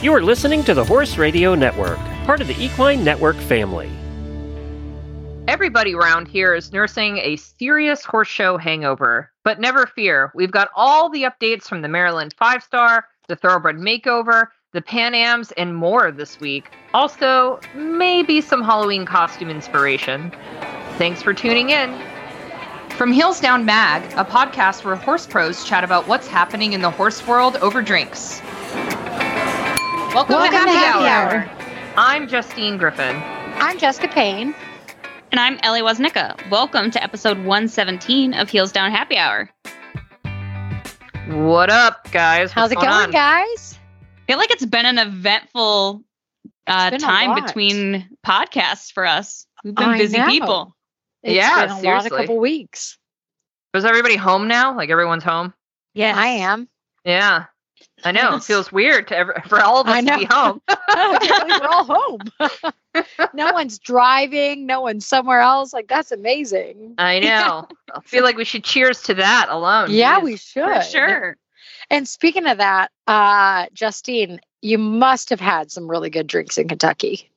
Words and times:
You 0.00 0.12
are 0.12 0.22
listening 0.22 0.62
to 0.62 0.74
the 0.74 0.84
Horse 0.84 1.18
Radio 1.18 1.56
Network, 1.56 1.98
part 2.24 2.40
of 2.40 2.46
the 2.46 2.54
Equine 2.54 3.02
Network 3.02 3.34
family. 3.34 3.90
Everybody 5.48 5.92
around 5.92 6.28
here 6.28 6.54
is 6.54 6.72
nursing 6.72 7.18
a 7.18 7.34
serious 7.34 8.04
horse 8.04 8.28
show 8.28 8.58
hangover, 8.58 9.32
but 9.42 9.58
never 9.58 9.86
fear. 9.86 10.30
We've 10.36 10.52
got 10.52 10.68
all 10.76 11.08
the 11.08 11.24
updates 11.24 11.64
from 11.64 11.82
the 11.82 11.88
Maryland 11.88 12.32
Five 12.38 12.62
Star, 12.62 13.06
the 13.26 13.34
Thoroughbred 13.34 13.74
Makeover, 13.74 14.46
the 14.72 14.82
Pan 14.82 15.14
Ams, 15.16 15.50
and 15.56 15.74
more 15.74 16.12
this 16.12 16.38
week. 16.38 16.70
Also, 16.94 17.58
maybe 17.74 18.40
some 18.40 18.62
Halloween 18.62 19.04
costume 19.04 19.50
inspiration. 19.50 20.30
Thanks 20.98 21.22
for 21.22 21.34
tuning 21.34 21.70
in. 21.70 22.00
From 22.90 23.10
Heels 23.10 23.40
Down 23.40 23.64
Mag, 23.64 24.04
a 24.12 24.24
podcast 24.24 24.84
where 24.84 24.94
horse 24.94 25.26
pros 25.26 25.64
chat 25.64 25.82
about 25.82 26.06
what's 26.06 26.28
happening 26.28 26.72
in 26.72 26.82
the 26.82 26.90
horse 26.90 27.26
world 27.26 27.56
over 27.56 27.82
drinks. 27.82 28.40
Welcome, 30.18 30.34
Welcome 30.34 30.50
to 30.52 30.56
Happy, 30.72 30.72
to 30.72 30.78
Happy 30.78 31.06
Hour. 31.06 31.44
Hour. 31.44 31.94
I'm 31.96 32.26
Justine 32.26 32.76
Griffin. 32.76 33.14
I'm 33.60 33.78
Jessica 33.78 34.08
Payne. 34.08 34.52
And 35.30 35.38
I'm 35.38 35.60
Ellie 35.62 35.80
Woznica. 35.80 36.34
Welcome 36.50 36.90
to 36.90 37.00
episode 37.00 37.36
117 37.38 38.34
of 38.34 38.50
Heels 38.50 38.72
Down 38.72 38.90
Happy 38.90 39.16
Hour. 39.16 39.48
What 41.28 41.70
up, 41.70 42.10
guys? 42.10 42.50
How's 42.50 42.72
it 42.72 42.74
going, 42.74 42.88
on? 42.88 43.10
guys? 43.12 43.78
I 44.26 44.32
feel 44.32 44.38
like 44.38 44.50
it's 44.50 44.66
been 44.66 44.86
an 44.86 44.98
eventful 44.98 46.02
uh, 46.66 46.90
been 46.90 46.98
time 46.98 47.40
between 47.40 48.08
podcasts 48.26 48.90
for 48.90 49.06
us. 49.06 49.46
We've 49.62 49.72
been 49.72 49.90
I 49.90 49.98
busy 49.98 50.18
know. 50.18 50.26
people. 50.26 50.74
It's 51.22 51.34
Yeah, 51.36 51.60
been 51.60 51.70
a 51.70 51.74
lot 51.74 51.80
seriously. 51.80 52.10
of 52.10 52.26
couple 52.26 52.38
weeks. 52.38 52.98
Is 53.72 53.84
everybody 53.84 54.16
home 54.16 54.48
now? 54.48 54.76
Like 54.76 54.90
everyone's 54.90 55.22
home? 55.22 55.54
Yeah. 55.94 56.14
I 56.16 56.26
am. 56.26 56.68
Yeah. 57.04 57.44
I 58.04 58.12
know. 58.12 58.36
It 58.36 58.44
feels 58.44 58.70
weird 58.70 59.08
to 59.08 59.16
ever, 59.16 59.42
for 59.48 59.60
all 59.60 59.80
of 59.80 59.88
us 59.88 60.04
to 60.04 60.18
be 60.18 60.24
home. 60.24 60.60
We're 60.68 61.68
all 61.68 61.84
home. 61.84 62.20
no 63.34 63.52
one's 63.52 63.78
driving. 63.78 64.66
No 64.66 64.80
one's 64.80 65.06
somewhere 65.06 65.40
else. 65.40 65.72
Like 65.72 65.88
that's 65.88 66.12
amazing. 66.12 66.94
I 66.98 67.18
know. 67.20 67.68
I 67.94 68.00
feel 68.00 68.24
like 68.24 68.36
we 68.36 68.44
should 68.44 68.64
cheers 68.64 69.02
to 69.02 69.14
that 69.14 69.48
alone. 69.50 69.90
Yeah, 69.90 70.20
we 70.20 70.36
should. 70.36 70.64
For 70.64 70.82
sure. 70.82 71.36
And 71.90 72.06
speaking 72.06 72.46
of 72.46 72.58
that, 72.58 72.90
uh, 73.06 73.66
Justine, 73.72 74.40
you 74.60 74.78
must 74.78 75.30
have 75.30 75.40
had 75.40 75.70
some 75.72 75.90
really 75.90 76.10
good 76.10 76.26
drinks 76.26 76.58
in 76.58 76.68
Kentucky. 76.68 77.30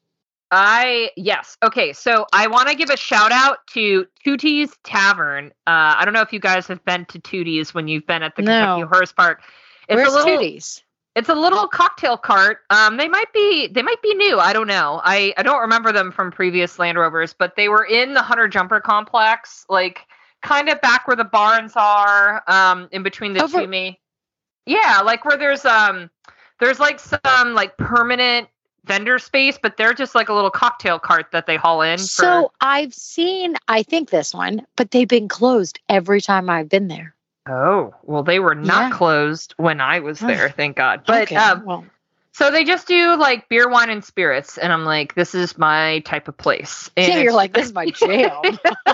I 0.53 1.11
yes. 1.15 1.57
Okay, 1.63 1.93
so 1.93 2.25
I 2.33 2.47
want 2.47 2.67
to 2.67 2.75
give 2.75 2.89
a 2.89 2.97
shout 2.97 3.31
out 3.31 3.59
to 3.73 4.05
Tootie's 4.25 4.75
Tavern. 4.83 5.47
Uh, 5.65 5.95
I 5.97 6.01
don't 6.03 6.13
know 6.13 6.21
if 6.21 6.33
you 6.33 6.41
guys 6.41 6.67
have 6.67 6.83
been 6.83 7.05
to 7.05 7.19
Tootie's 7.19 7.73
when 7.73 7.87
you've 7.87 8.05
been 8.05 8.21
at 8.21 8.35
the 8.35 8.41
No. 8.41 8.51
Kentucky 8.51 8.89
Horse 8.93 9.13
Park. 9.13 9.43
It's 9.87 9.95
Where's 9.95 10.13
a 10.13 10.17
little. 10.17 10.37
Tooties? 10.37 10.83
It's 11.13 11.27
a 11.27 11.35
little 11.35 11.67
cocktail 11.67 12.15
cart. 12.15 12.59
Um, 12.69 12.95
they 12.95 13.09
might 13.09 13.33
be 13.33 13.67
they 13.67 13.81
might 13.81 14.01
be 14.01 14.13
new. 14.15 14.39
I 14.39 14.53
don't 14.53 14.67
know. 14.67 15.01
I 15.03 15.33
I 15.37 15.43
don't 15.43 15.59
remember 15.59 15.91
them 15.91 16.11
from 16.11 16.31
previous 16.31 16.79
Land 16.79 16.97
Rovers, 16.97 17.33
but 17.37 17.57
they 17.57 17.67
were 17.67 17.83
in 17.83 18.13
the 18.13 18.21
Hunter 18.21 18.47
Jumper 18.47 18.79
complex, 18.79 19.65
like 19.67 20.07
kind 20.41 20.69
of 20.69 20.79
back 20.79 21.07
where 21.07 21.17
the 21.17 21.25
barns 21.25 21.73
are, 21.75 22.43
um, 22.47 22.87
in 22.91 23.03
between 23.03 23.33
the 23.33 23.43
Over- 23.43 23.59
two 23.59 23.67
me. 23.67 23.99
Yeah, 24.65 25.01
like 25.03 25.25
where 25.25 25.37
there's 25.37 25.65
um 25.65 26.09
there's 26.61 26.79
like 26.79 26.99
some 26.99 27.53
like 27.53 27.75
permanent 27.75 28.47
vendor 28.85 29.19
space, 29.19 29.59
but 29.61 29.77
they're 29.77 29.93
just 29.93 30.15
like 30.15 30.29
a 30.29 30.33
little 30.33 30.49
cocktail 30.49 30.99
cart 30.99 31.27
that 31.31 31.45
they 31.45 31.57
haul 31.57 31.81
in. 31.81 31.97
So 31.97 32.23
for, 32.23 32.51
I've 32.61 32.93
seen, 32.93 33.55
I 33.67 33.83
think 33.83 34.09
this 34.09 34.33
one, 34.33 34.65
but 34.75 34.91
they've 34.91 35.07
been 35.07 35.27
closed 35.27 35.79
every 35.89 36.21
time 36.21 36.49
I've 36.49 36.69
been 36.69 36.87
there. 36.87 37.15
Oh 37.47 37.93
well, 38.03 38.23
they 38.23 38.39
were 38.39 38.55
not 38.55 38.89
Yeah. 38.89 38.89
closed 38.89 39.53
when 39.57 39.81
I 39.81 39.99
was 39.99 40.19
there, 40.19 40.49
thank 40.49 40.77
God. 40.77 41.03
But 41.05 41.23
Okay, 41.23 41.35
um, 41.35 41.63
well, 41.65 41.85
So 42.33 42.49
they 42.51 42.63
just 42.63 42.87
do 42.87 43.15
like 43.17 43.49
beer, 43.49 43.69
wine, 43.69 43.89
and 43.89 44.03
spirits, 44.03 44.57
and 44.57 44.71
I'm 44.71 44.85
like, 44.85 45.15
this 45.15 45.35
is 45.35 45.57
my 45.57 45.99
type 45.99 46.27
of 46.27 46.37
place. 46.37 46.89
And 46.95 47.13
yeah, 47.13 47.19
you're 47.19 47.33
like, 47.33 47.53
this 47.53 47.65
is 47.65 47.73
my 47.73 47.85
jam. 47.93 48.59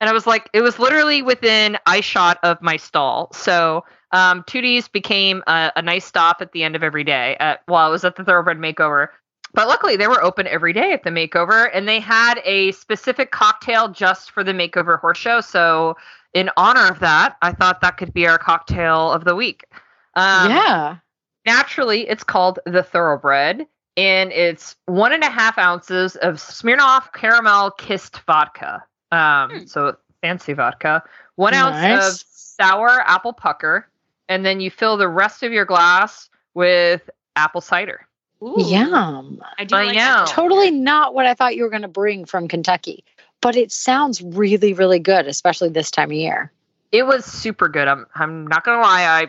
and 0.00 0.08
I 0.08 0.12
was 0.12 0.26
like, 0.26 0.48
it 0.52 0.60
was 0.60 0.78
literally 0.78 1.22
within 1.22 1.78
eye 1.86 2.00
shot 2.00 2.38
of 2.42 2.62
my 2.62 2.76
stall. 2.76 3.32
So 3.32 3.84
um, 4.12 4.44
Tootie's 4.44 4.88
became 4.88 5.42
a, 5.46 5.72
a 5.76 5.82
nice 5.82 6.04
stop 6.04 6.40
at 6.40 6.52
the 6.52 6.62
end 6.62 6.76
of 6.76 6.82
every 6.82 7.04
day. 7.04 7.36
At 7.40 7.62
while 7.66 7.86
I 7.86 7.90
was 7.90 8.04
at 8.04 8.16
the 8.16 8.24
Thoroughbred 8.24 8.58
Makeover. 8.58 9.08
But 9.54 9.66
luckily, 9.66 9.96
they 9.96 10.06
were 10.06 10.22
open 10.22 10.46
every 10.46 10.74
day 10.74 10.92
at 10.92 11.04
the 11.04 11.10
makeover, 11.10 11.70
and 11.72 11.88
they 11.88 12.00
had 12.00 12.40
a 12.44 12.72
specific 12.72 13.30
cocktail 13.30 13.88
just 13.88 14.30
for 14.30 14.44
the 14.44 14.52
makeover 14.52 15.00
horse 15.00 15.16
show. 15.16 15.40
So, 15.40 15.96
in 16.34 16.50
honor 16.56 16.86
of 16.88 17.00
that, 17.00 17.36
I 17.42 17.52
thought 17.52 17.80
that 17.80 17.96
could 17.96 18.12
be 18.12 18.26
our 18.26 18.38
cocktail 18.38 19.12
of 19.12 19.24
the 19.24 19.34
week. 19.34 19.64
Um, 20.14 20.50
yeah. 20.50 20.96
naturally 21.46 22.08
it's 22.08 22.24
called 22.24 22.58
the 22.66 22.82
thoroughbred 22.82 23.66
and 23.96 24.32
it's 24.32 24.74
one 24.86 25.12
and 25.12 25.22
a 25.22 25.30
half 25.30 25.58
ounces 25.58 26.16
of 26.16 26.36
smirnoff 26.36 27.12
caramel 27.12 27.70
kissed 27.72 28.18
vodka 28.26 28.82
um 29.12 29.50
Hmm. 29.50 29.66
so 29.66 29.96
fancy 30.20 30.54
vodka 30.54 31.04
one 31.36 31.54
ounce 31.54 31.76
of 32.04 32.26
sour 32.32 33.00
apple 33.06 33.32
pucker 33.32 33.86
and 34.28 34.44
then 34.44 34.58
you 34.60 34.70
fill 34.72 34.96
the 34.96 35.08
rest 35.08 35.42
of 35.44 35.52
your 35.52 35.64
glass 35.64 36.28
with 36.54 37.08
apple 37.36 37.60
cider 37.60 38.04
Ooh. 38.42 38.54
Yum. 38.58 39.40
I 39.58 39.64
do 39.64 39.74
I 39.76 39.84
like 39.84 39.94
know. 39.96 40.00
that. 40.00 40.28
Totally 40.28 40.70
not 40.70 41.12
what 41.14 41.26
I 41.26 41.34
thought 41.34 41.56
you 41.56 41.64
were 41.64 41.70
going 41.70 41.82
to 41.82 41.88
bring 41.88 42.24
from 42.24 42.46
Kentucky, 42.46 43.04
but 43.40 43.56
it 43.56 43.72
sounds 43.72 44.22
really, 44.22 44.72
really 44.74 44.98
good, 44.98 45.26
especially 45.26 45.68
this 45.70 45.90
time 45.90 46.10
of 46.10 46.16
year. 46.16 46.52
it 46.92 47.06
was 47.06 47.24
super 47.24 47.68
good 47.68 47.86
i'm 47.86 48.06
i'm 48.14 48.46
not 48.46 48.64
gonna 48.64 48.80
lie 48.80 49.04
i 49.04 49.26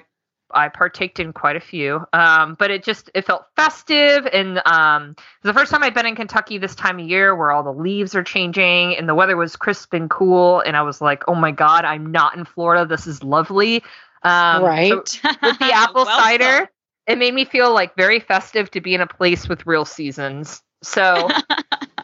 I 0.51 0.67
partaked 0.69 1.19
in 1.19 1.31
quite 1.31 1.57
a 1.57 1.59
few, 1.59 2.03
um, 2.11 2.55
but 2.57 2.71
it 2.71 2.83
just 2.83 3.11
it 3.13 3.23
felt 3.27 3.45
festive, 3.55 4.25
and 4.33 4.59
um, 4.65 5.11
it 5.11 5.43
was 5.43 5.53
the 5.53 5.59
first 5.59 5.71
time 5.71 5.83
I'd 5.83 5.93
been 5.93 6.07
in 6.07 6.15
Kentucky 6.15 6.57
this 6.57 6.73
time 6.73 6.97
of 6.99 7.07
year, 7.07 7.35
where 7.35 7.51
all 7.51 7.61
the 7.61 7.71
leaves 7.71 8.15
are 8.15 8.23
changing 8.23 8.95
and 8.97 9.07
the 9.07 9.13
weather 9.13 9.37
was 9.37 9.55
crisp 9.55 9.93
and 9.93 10.09
cool, 10.09 10.61
and 10.61 10.75
I 10.75 10.81
was 10.81 11.01
like, 11.01 11.23
"Oh 11.27 11.35
my 11.35 11.51
god, 11.51 11.85
I'm 11.85 12.11
not 12.11 12.35
in 12.35 12.45
Florida. 12.45 12.83
This 12.87 13.05
is 13.05 13.21
lovely." 13.23 13.83
Um, 14.23 14.63
so 14.63 14.65
right. 14.65 15.21
with 15.43 15.59
the 15.59 15.71
apple 15.71 16.05
Well 16.05 16.17
cider, 16.19 16.41
said. 16.61 16.69
it 17.13 17.17
made 17.19 17.35
me 17.35 17.45
feel 17.45 17.71
like 17.71 17.95
very 17.95 18.19
festive 18.19 18.71
to 18.71 18.81
be 18.81 18.95
in 18.95 19.01
a 19.01 19.07
place 19.07 19.47
with 19.47 19.67
real 19.67 19.85
seasons. 19.85 20.63
So, 20.81 21.29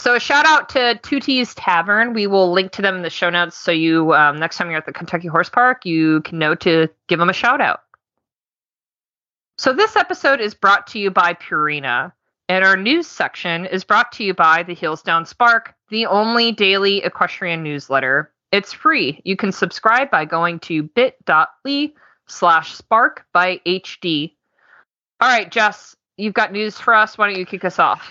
so 0.00 0.14
a 0.14 0.20
shout 0.20 0.46
out 0.46 0.68
to 0.70 0.98
Tootie's 1.02 1.54
Tavern. 1.54 2.12
We 2.12 2.26
will 2.26 2.52
link 2.52 2.72
to 2.72 2.82
them 2.82 2.96
in 2.96 3.02
the 3.02 3.10
show 3.10 3.30
notes, 3.30 3.56
so 3.56 3.70
you 3.70 4.14
um, 4.14 4.38
next 4.38 4.56
time 4.56 4.68
you're 4.68 4.78
at 4.78 4.86
the 4.86 4.92
Kentucky 4.92 5.28
Horse 5.28 5.48
Park, 5.48 5.84
you 5.84 6.22
can 6.22 6.38
know 6.38 6.54
to 6.56 6.88
give 7.06 7.18
them 7.18 7.28
a 7.28 7.34
shout 7.34 7.60
out. 7.60 7.80
So 9.58 9.72
this 9.72 9.96
episode 9.96 10.40
is 10.40 10.54
brought 10.54 10.86
to 10.88 10.98
you 10.98 11.10
by 11.10 11.34
Purina, 11.34 12.12
and 12.48 12.64
our 12.64 12.76
news 12.76 13.06
section 13.06 13.66
is 13.66 13.84
brought 13.84 14.10
to 14.12 14.24
you 14.24 14.32
by 14.32 14.62
the 14.62 14.74
Heels 14.74 15.02
Down 15.02 15.26
Spark, 15.26 15.74
the 15.90 16.06
only 16.06 16.50
daily 16.50 17.02
equestrian 17.04 17.62
newsletter. 17.62 18.32
It's 18.52 18.72
free. 18.72 19.20
You 19.24 19.36
can 19.36 19.52
subscribe 19.52 20.10
by 20.10 20.24
going 20.24 20.60
to 20.60 20.82
bit.ly 20.82 21.92
slash 22.26 22.74
spark 22.74 23.26
by 23.32 23.60
HD. 23.66 24.32
All 25.20 25.28
right, 25.28 25.50
Jess, 25.50 25.94
you've 26.16 26.34
got 26.34 26.52
news 26.52 26.78
for 26.78 26.94
us. 26.94 27.18
Why 27.18 27.28
don't 27.28 27.38
you 27.38 27.46
kick 27.46 27.64
us 27.64 27.78
off? 27.78 28.10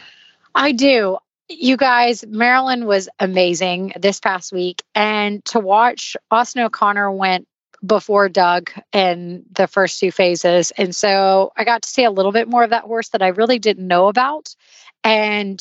I 0.54 0.72
do. 0.72 1.18
You 1.50 1.78
guys, 1.78 2.24
Maryland 2.28 2.86
was 2.86 3.10
amazing 3.20 3.94
this 4.00 4.20
past 4.20 4.54
week. 4.54 4.84
And 4.94 5.44
to 5.46 5.60
watch 5.60 6.16
Austin 6.30 6.62
O'Connor 6.62 7.12
went 7.12 7.48
before 7.84 8.30
Doug 8.30 8.72
in 8.94 9.46
the 9.52 9.68
first 9.68 10.00
two 10.00 10.12
phases. 10.12 10.72
And 10.72 10.96
so 10.96 11.52
I 11.58 11.64
got 11.64 11.82
to 11.82 11.90
see 11.90 12.04
a 12.04 12.12
little 12.12 12.32
bit 12.32 12.48
more 12.48 12.64
of 12.64 12.70
that 12.70 12.84
horse 12.84 13.10
that 13.10 13.24
I 13.24 13.30
really 13.30 13.58
didn't 13.58 13.88
know 13.88 14.10
about. 14.10 14.56
And 15.04 15.60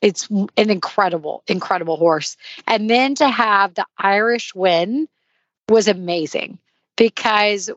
it's 0.00 0.28
an 0.30 0.48
incredible, 0.56 1.42
incredible 1.48 1.96
horse. 1.96 2.36
And 2.66 2.88
then 2.88 3.14
to 3.16 3.28
have 3.28 3.74
the 3.74 3.86
Irish 3.98 4.54
win 4.54 5.08
was 5.68 5.88
amazing 5.88 6.58
because 6.96 7.70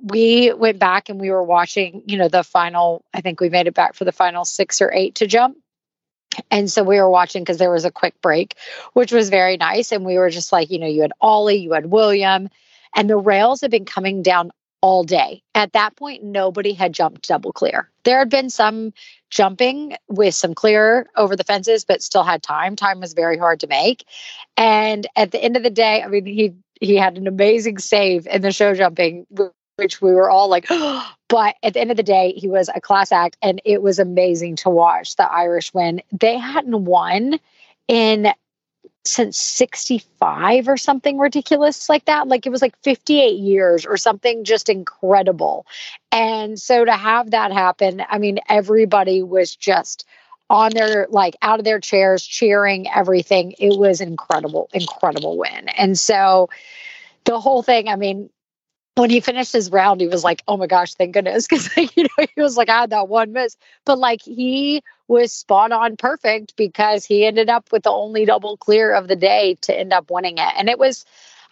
we 0.00 0.52
went 0.52 0.78
back 0.78 1.08
and 1.08 1.20
we 1.20 1.30
were 1.30 1.44
watching, 1.44 2.02
you 2.06 2.18
know, 2.18 2.28
the 2.28 2.42
final, 2.42 3.04
I 3.14 3.20
think 3.20 3.40
we 3.40 3.50
made 3.50 3.66
it 3.66 3.74
back 3.74 3.94
for 3.94 4.04
the 4.04 4.12
final 4.12 4.44
six 4.44 4.80
or 4.80 4.90
eight 4.92 5.16
to 5.16 5.26
jump. 5.26 5.58
And 6.50 6.70
so 6.70 6.82
we 6.82 6.98
were 6.98 7.10
watching 7.10 7.42
because 7.42 7.58
there 7.58 7.70
was 7.70 7.84
a 7.84 7.90
quick 7.90 8.20
break, 8.22 8.56
which 8.94 9.12
was 9.12 9.28
very 9.28 9.56
nice. 9.56 9.92
And 9.92 10.04
we 10.04 10.16
were 10.16 10.30
just 10.30 10.52
like, 10.52 10.70
you 10.70 10.78
know, 10.78 10.86
you 10.86 11.02
had 11.02 11.12
Ollie, 11.20 11.56
you 11.56 11.72
had 11.72 11.86
William, 11.86 12.48
and 12.94 13.08
the 13.08 13.16
rails 13.16 13.60
had 13.60 13.70
been 13.70 13.84
coming 13.84 14.22
down 14.22 14.50
all 14.80 15.04
day. 15.04 15.42
At 15.54 15.72
that 15.72 15.96
point, 15.96 16.24
nobody 16.24 16.72
had 16.72 16.92
jumped 16.92 17.28
double 17.28 17.52
clear. 17.52 17.88
There 18.04 18.18
had 18.18 18.28
been 18.28 18.50
some 18.50 18.92
jumping 19.30 19.96
with 20.08 20.34
some 20.34 20.54
clear 20.54 21.08
over 21.16 21.36
the 21.36 21.44
fences, 21.44 21.84
but 21.84 22.02
still 22.02 22.24
had 22.24 22.42
time. 22.42 22.76
Time 22.76 23.00
was 23.00 23.14
very 23.14 23.38
hard 23.38 23.60
to 23.60 23.66
make. 23.68 24.04
And 24.56 25.06
at 25.16 25.30
the 25.30 25.42
end 25.42 25.56
of 25.56 25.62
the 25.62 25.70
day, 25.70 26.02
I 26.02 26.08
mean, 26.08 26.26
he 26.26 26.52
he 26.80 26.96
had 26.96 27.16
an 27.16 27.28
amazing 27.28 27.78
save 27.78 28.26
in 28.26 28.42
the 28.42 28.50
show 28.50 28.74
jumping, 28.74 29.24
which 29.82 30.00
we 30.00 30.12
were 30.12 30.30
all 30.30 30.48
like, 30.48 30.66
but 31.28 31.56
at 31.62 31.74
the 31.74 31.80
end 31.80 31.90
of 31.90 31.96
the 31.96 32.02
day, 32.02 32.32
he 32.36 32.48
was 32.48 32.70
a 32.74 32.80
class 32.80 33.10
act, 33.10 33.36
and 33.42 33.60
it 33.64 33.82
was 33.82 33.98
amazing 33.98 34.56
to 34.56 34.70
watch 34.70 35.16
the 35.16 35.30
Irish 35.30 35.74
win. 35.74 36.00
They 36.12 36.38
hadn't 36.38 36.84
won 36.84 37.40
in 37.88 38.32
since 39.04 39.36
65 39.36 40.68
or 40.68 40.76
something 40.76 41.18
ridiculous 41.18 41.88
like 41.88 42.04
that. 42.04 42.28
Like 42.28 42.46
it 42.46 42.50
was 42.50 42.62
like 42.62 42.80
58 42.82 43.36
years 43.36 43.84
or 43.84 43.96
something 43.96 44.44
just 44.44 44.68
incredible. 44.68 45.66
And 46.12 46.60
so 46.60 46.84
to 46.84 46.92
have 46.92 47.32
that 47.32 47.52
happen, 47.52 48.04
I 48.08 48.18
mean, 48.18 48.38
everybody 48.48 49.22
was 49.22 49.56
just 49.56 50.06
on 50.48 50.70
their 50.72 51.08
like 51.10 51.34
out 51.42 51.58
of 51.58 51.64
their 51.64 51.80
chairs 51.80 52.24
cheering 52.24 52.88
everything. 52.94 53.54
It 53.58 53.76
was 53.76 54.00
incredible, 54.00 54.68
incredible 54.72 55.36
win. 55.36 55.68
And 55.70 55.98
so 55.98 56.48
the 57.24 57.40
whole 57.40 57.62
thing, 57.62 57.88
I 57.88 57.96
mean, 57.96 58.30
when 58.96 59.10
he 59.10 59.20
finished 59.20 59.52
his 59.52 59.70
round, 59.70 60.00
he 60.00 60.06
was 60.08 60.24
like, 60.24 60.42
"Oh 60.46 60.56
my 60.56 60.66
gosh, 60.66 60.94
thank 60.94 61.14
goodness!" 61.14 61.46
Because 61.50 61.74
like 61.76 61.96
you 61.96 62.04
know 62.04 62.26
he 62.34 62.42
was 62.42 62.56
like, 62.56 62.68
"I 62.68 62.80
had 62.82 62.90
that 62.90 63.08
one 63.08 63.32
miss," 63.32 63.56
but 63.84 63.98
like 63.98 64.22
he 64.22 64.82
was 65.08 65.32
spot 65.32 65.72
on 65.72 65.96
perfect 65.96 66.56
because 66.56 67.04
he 67.04 67.24
ended 67.24 67.48
up 67.48 67.72
with 67.72 67.82
the 67.84 67.90
only 67.90 68.24
double 68.24 68.56
clear 68.56 68.94
of 68.94 69.08
the 69.08 69.16
day 69.16 69.56
to 69.62 69.78
end 69.78 69.92
up 69.92 70.10
winning 70.10 70.38
it, 70.38 70.52
and 70.56 70.68
it 70.68 70.78
was. 70.78 71.04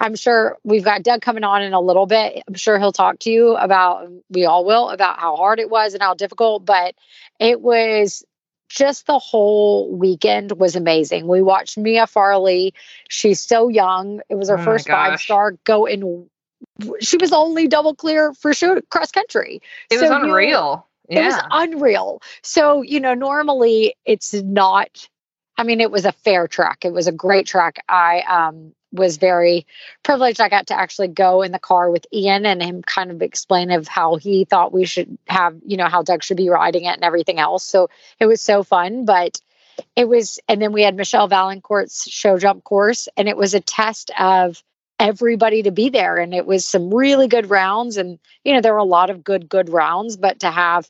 I'm 0.02 0.14
sure 0.16 0.56
we've 0.64 0.82
got 0.82 1.02
Doug 1.02 1.20
coming 1.20 1.44
on 1.44 1.60
in 1.62 1.74
a 1.74 1.80
little 1.80 2.06
bit. 2.06 2.42
I'm 2.48 2.54
sure 2.54 2.78
he'll 2.78 2.90
talk 2.90 3.18
to 3.18 3.30
you 3.30 3.54
about, 3.56 4.08
we 4.30 4.46
all 4.46 4.64
will, 4.64 4.88
about 4.88 5.20
how 5.20 5.36
hard 5.36 5.60
it 5.60 5.68
was 5.68 5.92
and 5.92 6.02
how 6.02 6.14
difficult, 6.14 6.64
but 6.64 6.94
it 7.38 7.60
was 7.60 8.24
just 8.70 9.06
the 9.06 9.18
whole 9.18 9.94
weekend 9.94 10.52
was 10.52 10.74
amazing. 10.74 11.26
We 11.28 11.42
watched 11.42 11.76
Mia 11.76 12.06
Farley. 12.06 12.72
She's 13.10 13.40
so 13.40 13.68
young. 13.68 14.22
It 14.30 14.36
was 14.36 14.48
her 14.48 14.58
Oh 14.58 14.64
first 14.64 14.88
five 14.88 15.20
star 15.20 15.52
go 15.64 15.84
in. 15.84 16.30
She 17.00 17.16
was 17.16 17.32
only 17.32 17.68
double 17.68 17.94
clear 17.94 18.32
for 18.34 18.54
shoot 18.54 18.88
cross 18.90 19.10
country. 19.12 19.60
It 19.90 19.98
So 19.98 20.02
was 20.02 20.10
you- 20.10 20.24
unreal. 20.24 20.86
It 21.08 21.24
was 21.24 21.34
unreal. 21.50 22.22
So, 22.42 22.82
you 22.82 23.00
know, 23.00 23.14
normally 23.14 23.96
it's 24.04 24.32
not, 24.32 25.08
I 25.56 25.64
mean, 25.64 25.80
it 25.80 25.90
was 25.90 26.04
a 26.04 26.12
fair 26.12 26.46
track. 26.46 26.84
It 26.84 26.92
was 26.92 27.08
a 27.08 27.12
great 27.12 27.46
track. 27.48 27.82
I 27.88 28.20
um, 28.20 28.72
was 28.92 29.16
very 29.16 29.66
privileged. 30.04 30.40
I 30.40 30.48
got 30.48 30.68
to 30.68 30.78
actually 30.78 31.08
go 31.08 31.42
in 31.42 31.50
the 31.50 31.58
car 31.58 31.90
with 31.90 32.06
Ian 32.12 32.46
and 32.46 32.62
him 32.62 32.82
kind 32.82 33.10
of 33.10 33.22
explain 33.22 33.72
of 33.72 33.88
how 33.88 34.16
he 34.16 34.44
thought 34.44 34.72
we 34.72 34.84
should 34.84 35.18
have, 35.26 35.56
you 35.66 35.76
know, 35.76 35.88
how 35.88 36.02
Doug 36.02 36.22
should 36.22 36.36
be 36.36 36.48
riding 36.48 36.84
it 36.84 36.94
and 36.94 37.02
everything 37.02 37.40
else. 37.40 37.64
So 37.64 37.90
it 38.20 38.26
was 38.26 38.40
so 38.40 38.62
fun. 38.62 39.04
But 39.04 39.40
it 39.96 40.06
was, 40.06 40.38
and 40.48 40.62
then 40.62 40.72
we 40.72 40.82
had 40.82 40.94
Michel 40.94 41.28
Vaillancourt's 41.28 42.08
show 42.08 42.38
jump 42.38 42.62
course, 42.62 43.08
and 43.16 43.28
it 43.28 43.36
was 43.36 43.52
a 43.54 43.60
test 43.60 44.12
of 44.16 44.62
everybody 45.00 45.64
to 45.64 45.72
be 45.72 45.88
there. 45.88 46.16
And 46.18 46.32
it 46.32 46.46
was 46.46 46.64
some 46.64 46.94
really 46.94 47.26
good 47.26 47.50
rounds. 47.50 47.96
And, 47.96 48.20
you 48.44 48.52
know, 48.52 48.60
there 48.60 48.72
were 48.72 48.78
a 48.78 48.84
lot 48.84 49.10
of 49.10 49.24
good, 49.24 49.48
good 49.48 49.68
rounds, 49.68 50.16
but 50.16 50.38
to 50.40 50.50
have, 50.50 50.88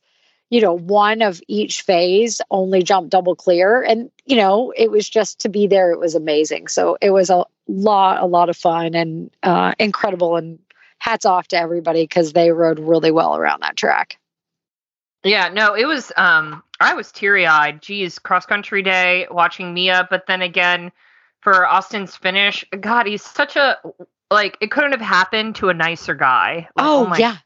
you 0.50 0.60
know, 0.60 0.74
one 0.74 1.22
of 1.22 1.40
each 1.48 1.80
phase 1.80 2.42
only 2.50 2.82
jump 2.82 3.08
double 3.08 3.36
clear. 3.36 3.80
And, 3.80 4.10
you 4.26 4.36
know, 4.36 4.74
it 4.76 4.90
was 4.90 5.08
just 5.08 5.40
to 5.40 5.48
be 5.48 5.66
there, 5.66 5.92
it 5.92 5.98
was 5.98 6.14
amazing. 6.14 6.68
So 6.68 6.98
it 7.00 7.10
was 7.10 7.30
a 7.30 7.46
lot, 7.68 8.22
a 8.22 8.26
lot 8.26 8.50
of 8.50 8.56
fun 8.56 8.94
and 8.94 9.30
uh, 9.42 9.74
incredible. 9.78 10.36
And 10.36 10.58
hats 11.00 11.26
off 11.26 11.48
to 11.48 11.58
everybody 11.58 12.04
because 12.04 12.32
they 12.32 12.52
rode 12.52 12.78
really 12.78 13.10
well 13.10 13.34
around 13.36 13.62
that 13.62 13.76
track. 13.76 14.18
Yeah, 15.24 15.48
no, 15.48 15.74
it 15.74 15.86
was 15.86 16.12
um 16.16 16.62
I 16.78 16.94
was 16.94 17.10
teary-eyed. 17.12 17.82
Geez, 17.82 18.18
cross 18.18 18.46
country 18.46 18.82
day 18.82 19.26
watching 19.30 19.74
Mia, 19.74 20.06
but 20.08 20.26
then 20.26 20.40
again 20.40 20.92
for 21.40 21.66
Austin's 21.66 22.16
finish, 22.16 22.64
god, 22.80 23.06
he's 23.06 23.22
such 23.22 23.56
a 23.56 23.78
like 24.30 24.56
it 24.60 24.70
couldn't 24.70 24.92
have 24.92 25.00
happened 25.00 25.56
to 25.56 25.68
a 25.68 25.74
nicer 25.74 26.14
guy. 26.14 26.68
Like, 26.76 26.86
Oh, 26.86 27.04
oh 27.04 27.06
my 27.06 27.18
yeah. 27.18 27.36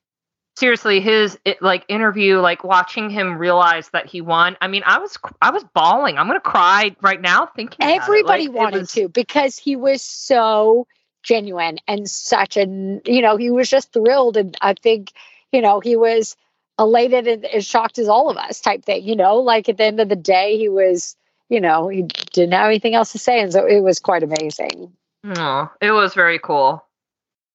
seriously 0.56 1.00
his 1.00 1.38
it, 1.44 1.61
like 1.62 1.85
interview 1.88 2.38
like 2.38 2.62
watching 2.64 3.11
him 3.11 3.38
realize 3.38 3.88
that 3.91 4.06
he 4.06 4.20
won 4.20 4.56
i 4.61 4.69
mean 4.69 4.82
i 4.87 4.99
was 4.99 5.19
i 5.43 5.50
was 5.50 5.64
bawling 5.75 6.17
i'm 6.17 6.29
gonna 6.29 6.38
cry 6.38 6.94
right 7.02 7.20
now 7.20 7.46
thinking 7.56 7.85
about 7.85 7.94
it. 7.96 8.02
Everybody 8.02 8.46
Like, 8.49 8.56
wanted 8.56 8.79
was- 8.81 8.93
to 8.93 9.08
because 9.08 9.56
he 9.58 9.75
was 9.76 10.00
so 10.02 10.87
genuine 11.25 11.79
and 11.88 12.08
such 12.08 12.56
an, 12.58 13.00
you 13.06 13.23
know, 13.23 13.37
he 13.38 13.50
was 13.50 13.69
just 13.70 13.93
thrilled. 13.94 14.37
And 14.37 14.55
I 14.61 14.75
think, 14.75 15.11
you 15.52 15.62
know, 15.62 15.81
he 15.81 15.96
was 15.96 16.37
elated 16.79 17.26
and 17.26 17.44
as 17.46 17.64
shocked 17.64 17.99
as 17.99 18.08
all 18.08 18.29
of 18.31 18.37
us 18.37 18.61
type 18.61 18.85
thing, 18.85 19.02
you 19.02 19.17
know, 19.17 19.38
like 19.38 19.69
at 19.70 19.79
the 19.79 19.85
end 19.85 20.00
of 20.00 20.08
the 20.11 20.17
day, 20.17 20.58
he 20.58 20.69
was, 20.69 21.17
you 21.49 21.61
know, 21.61 21.88
he 21.88 22.02
didn't 22.02 22.52
have 22.52 22.67
anything 22.67 22.94
else 22.94 23.12
to 23.12 23.19
say. 23.19 23.41
And 23.41 23.52
so 23.52 23.67
it 23.67 23.81
was 23.81 23.99
quite 23.99 24.23
amazing. 24.23 24.93
Aw, 25.26 25.73
it 25.81 25.93
was 25.93 26.14
very 26.14 26.38
cool 26.38 26.85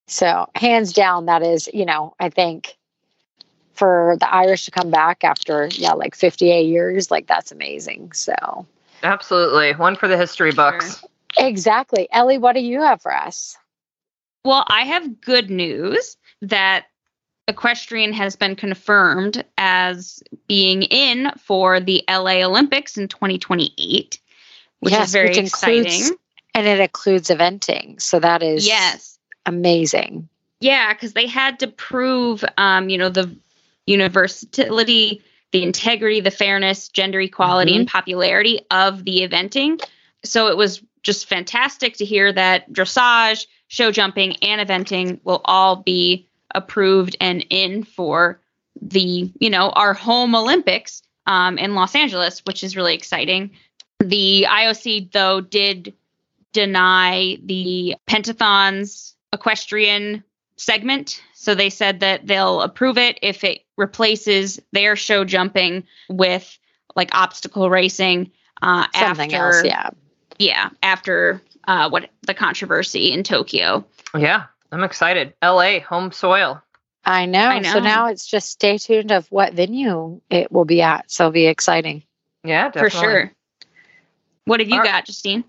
So 0.08 0.48
hands 0.54 0.92
down, 0.92 1.26
that 1.26 1.42
is, 1.42 1.68
you 1.72 1.84
know, 1.84 2.14
I 2.18 2.30
think 2.30 2.76
for 3.74 4.16
the 4.18 4.32
Irish 4.32 4.64
to 4.64 4.70
come 4.70 4.90
back 4.90 5.24
after, 5.24 5.68
yeah, 5.72 5.92
like 5.92 6.14
58 6.14 6.66
years, 6.66 7.10
like 7.10 7.26
that's 7.26 7.52
amazing. 7.52 8.12
So 8.12 8.66
absolutely 9.02 9.72
one 9.74 9.96
for 9.96 10.08
the 10.08 10.16
history 10.16 10.52
books 10.52 11.02
exactly. 11.38 12.08
Ellie, 12.12 12.38
what 12.38 12.54
do 12.54 12.60
you 12.60 12.82
have 12.82 13.02
for 13.02 13.14
us? 13.14 13.56
Well, 14.44 14.64
I 14.68 14.84
have 14.84 15.20
good 15.20 15.50
news 15.50 16.16
that 16.42 16.86
equestrian 17.48 18.12
has 18.12 18.36
been 18.36 18.54
confirmed 18.56 19.44
as 19.58 20.22
being 20.46 20.82
in 20.82 21.32
for 21.38 21.80
the 21.80 22.04
LA 22.08 22.42
Olympics 22.44 22.96
in 22.96 23.08
2028, 23.08 24.18
which 24.80 24.92
Yes, 24.92 25.08
is 25.08 25.12
very 25.12 25.28
which 25.28 25.38
includes- 25.38 25.86
exciting. 25.86 26.16
And 26.54 26.66
it 26.66 26.80
includes 26.80 27.28
eventing. 27.30 28.00
So 28.02 28.18
that 28.20 28.42
is 28.42 28.66
Yes. 28.66 29.18
amazing. 29.46 30.28
Yeah, 30.60 30.92
because 30.92 31.12
they 31.12 31.26
had 31.26 31.60
to 31.60 31.68
prove, 31.68 32.44
um, 32.58 32.88
you 32.88 32.98
know, 32.98 33.08
the 33.08 33.34
universality, 33.86 35.22
the 35.52 35.62
integrity, 35.62 36.20
the 36.20 36.30
fairness, 36.30 36.88
gender 36.88 37.20
equality, 37.20 37.76
and 37.76 37.86
popularity 37.88 38.60
of 38.70 39.04
the 39.04 39.20
eventing. 39.26 39.80
So 40.24 40.48
it 40.48 40.56
was 40.56 40.82
just 41.02 41.26
fantastic 41.28 41.96
to 41.96 42.04
hear 42.04 42.32
that 42.32 42.70
dressage, 42.72 43.46
show 43.68 43.90
jumping, 43.90 44.36
and 44.42 44.60
eventing 44.60 45.20
will 45.24 45.40
all 45.44 45.76
be 45.76 46.28
approved 46.54 47.16
and 47.20 47.44
in 47.50 47.84
for 47.84 48.40
the, 48.80 49.30
you 49.38 49.50
know, 49.50 49.70
our 49.70 49.94
home 49.94 50.34
Olympics 50.34 51.02
um, 51.26 51.58
in 51.58 51.74
Los 51.74 51.94
Angeles, 51.94 52.40
which 52.46 52.64
is 52.64 52.76
really 52.76 52.94
exciting. 52.94 53.50
The 53.98 54.46
IOC, 54.48 55.12
though, 55.12 55.40
did 55.40 55.94
deny 56.52 57.38
the 57.44 57.96
Pentathlon's 58.08 59.14
equestrian 59.32 60.24
segment. 60.56 61.22
So 61.34 61.54
they 61.54 61.70
said 61.70 62.00
that 62.00 62.26
they'll 62.26 62.60
approve 62.62 62.98
it 62.98 63.18
if 63.22 63.44
it 63.44 63.62
replaces 63.76 64.60
their 64.72 64.96
show 64.96 65.24
jumping 65.24 65.84
with 66.08 66.58
like 66.96 67.10
obstacle 67.12 67.70
racing 67.70 68.30
uh, 68.62 68.86
Something 68.94 69.32
after, 69.32 69.56
else. 69.56 69.64
Yeah. 69.64 69.90
yeah, 70.38 70.70
after 70.82 71.40
uh, 71.66 71.88
what 71.88 72.10
the 72.22 72.34
controversy 72.34 73.12
in 73.12 73.22
Tokyo. 73.22 73.84
yeah 74.16 74.46
i'm 74.72 74.82
excited 74.84 75.34
la 75.42 75.80
home 75.80 76.12
soil 76.12 76.62
I 77.02 77.24
know. 77.24 77.48
I 77.48 77.62
So 77.62 77.80
now 77.80 78.08
it's 78.08 78.26
just 78.26 78.50
stay 78.50 78.76
tuned 78.76 79.10
of 79.10 79.26
what 79.32 79.54
venue 79.54 80.20
it 80.28 80.52
will 80.52 80.66
be 80.66 80.82
at. 80.82 81.10
So 81.10 81.24
it'll 81.24 81.32
be 81.32 81.46
exciting. 81.46 82.02
yeah 82.44 82.66
definitely. 82.66 82.90
For 82.90 82.96
sure. 82.98 83.32
What 84.44 84.60
have 84.60 84.68
you 84.68 84.78
All- 84.78 84.84
got, 84.84 85.06
Justine? 85.06 85.44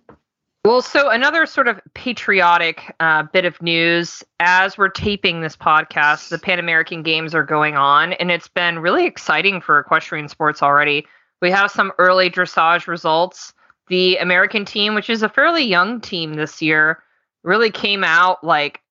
Well, 0.64 0.84
so 0.84 1.10
another 1.10 1.48
sort 1.48 1.68
of 1.68 1.82
patriotic 1.96 2.96
uh, 3.00 3.24
bit 3.24 3.46
of 3.46 3.60
news 3.64 4.24
as 4.40 4.78
we're 4.78 4.90
taping 4.90 5.42
this 5.42 5.58
podcast, 5.58 6.30
the 6.30 6.38
Pan 6.38 6.60
American 6.60 7.02
Games 7.02 7.34
are 7.34 7.44
going 7.44 7.76
on, 7.76 8.14
and 8.14 8.30
it's 8.30 8.48
been 8.48 8.78
really 8.78 9.06
exciting 9.08 9.60
for 9.60 9.80
equestrian 9.80 10.30
sports 10.30 10.62
already. 10.62 11.08
We 11.42 11.50
have 11.50 11.72
some 11.72 11.92
early 11.98 12.30
dressage 12.30 12.86
results. 12.86 13.54
The 13.88 14.18
American 14.18 14.64
team, 14.64 14.94
which 14.94 15.10
is 15.10 15.24
a 15.24 15.30
fairly 15.30 15.64
young 15.64 16.00
team 16.00 16.36
this 16.36 16.62
year, 16.62 17.02
really 17.44 17.72
came 17.72 18.04
out 18.04 18.44
like 18.44 18.82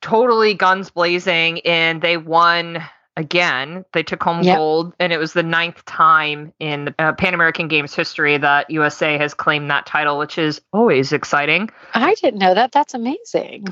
totally 0.00 0.54
guns 0.54 0.90
blazing, 0.90 1.60
and 1.60 2.00
they 2.02 2.16
won 2.16 2.82
again. 3.16 3.84
They 3.92 4.02
took 4.02 4.22
home 4.22 4.42
Yep. 4.42 4.56
gold, 4.56 4.94
and 4.98 5.12
it 5.12 5.18
was 5.18 5.32
the 5.32 5.42
ninth 5.42 5.84
time 5.84 6.52
in 6.58 6.86
the 6.86 6.94
uh, 6.98 7.12
Pan 7.12 7.34
American 7.34 7.68
Games 7.68 7.94
history 7.94 8.38
that 8.38 8.70
USA 8.70 9.18
has 9.18 9.34
claimed 9.34 9.70
that 9.70 9.86
title, 9.86 10.18
which 10.18 10.38
is 10.38 10.60
always 10.72 11.12
exciting. 11.12 11.70
I 11.94 12.14
didn't 12.14 12.38
know 12.40 12.54
that. 12.54 12.72
That's 12.72 12.94
amazing. 12.94 13.68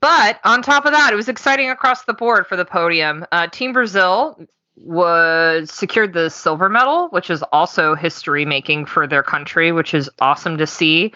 But 0.00 0.40
on 0.44 0.62
top 0.62 0.86
of 0.86 0.92
that, 0.92 1.12
it 1.12 1.16
was 1.16 1.28
exciting 1.28 1.70
across 1.70 2.04
the 2.04 2.14
board 2.14 2.46
for 2.46 2.56
the 2.56 2.64
podium. 2.64 3.26
Uh, 3.32 3.48
Team 3.48 3.72
Brazil 3.72 4.38
was 4.76 5.70
secured 5.70 6.12
the 6.12 6.28
silver 6.28 6.68
medal, 6.68 7.08
which 7.08 7.30
is 7.30 7.42
also 7.50 7.94
history 7.94 8.44
making 8.44 8.86
for 8.86 9.06
their 9.06 9.22
country, 9.22 9.72
which 9.72 9.94
is 9.94 10.10
awesome 10.20 10.58
to 10.58 10.66
see. 10.66 11.12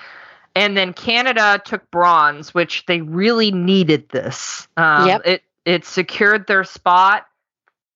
And 0.54 0.76
then 0.76 0.92
Canada 0.92 1.60
took 1.64 1.88
bronze, 1.90 2.52
which 2.52 2.84
they 2.86 3.00
really 3.00 3.50
needed 3.52 4.08
this. 4.08 4.66
Um, 4.76 5.06
Yep. 5.08 5.22
It 5.26 5.42
it 5.64 5.84
secured 5.84 6.46
their 6.46 6.64
spot 6.64 7.26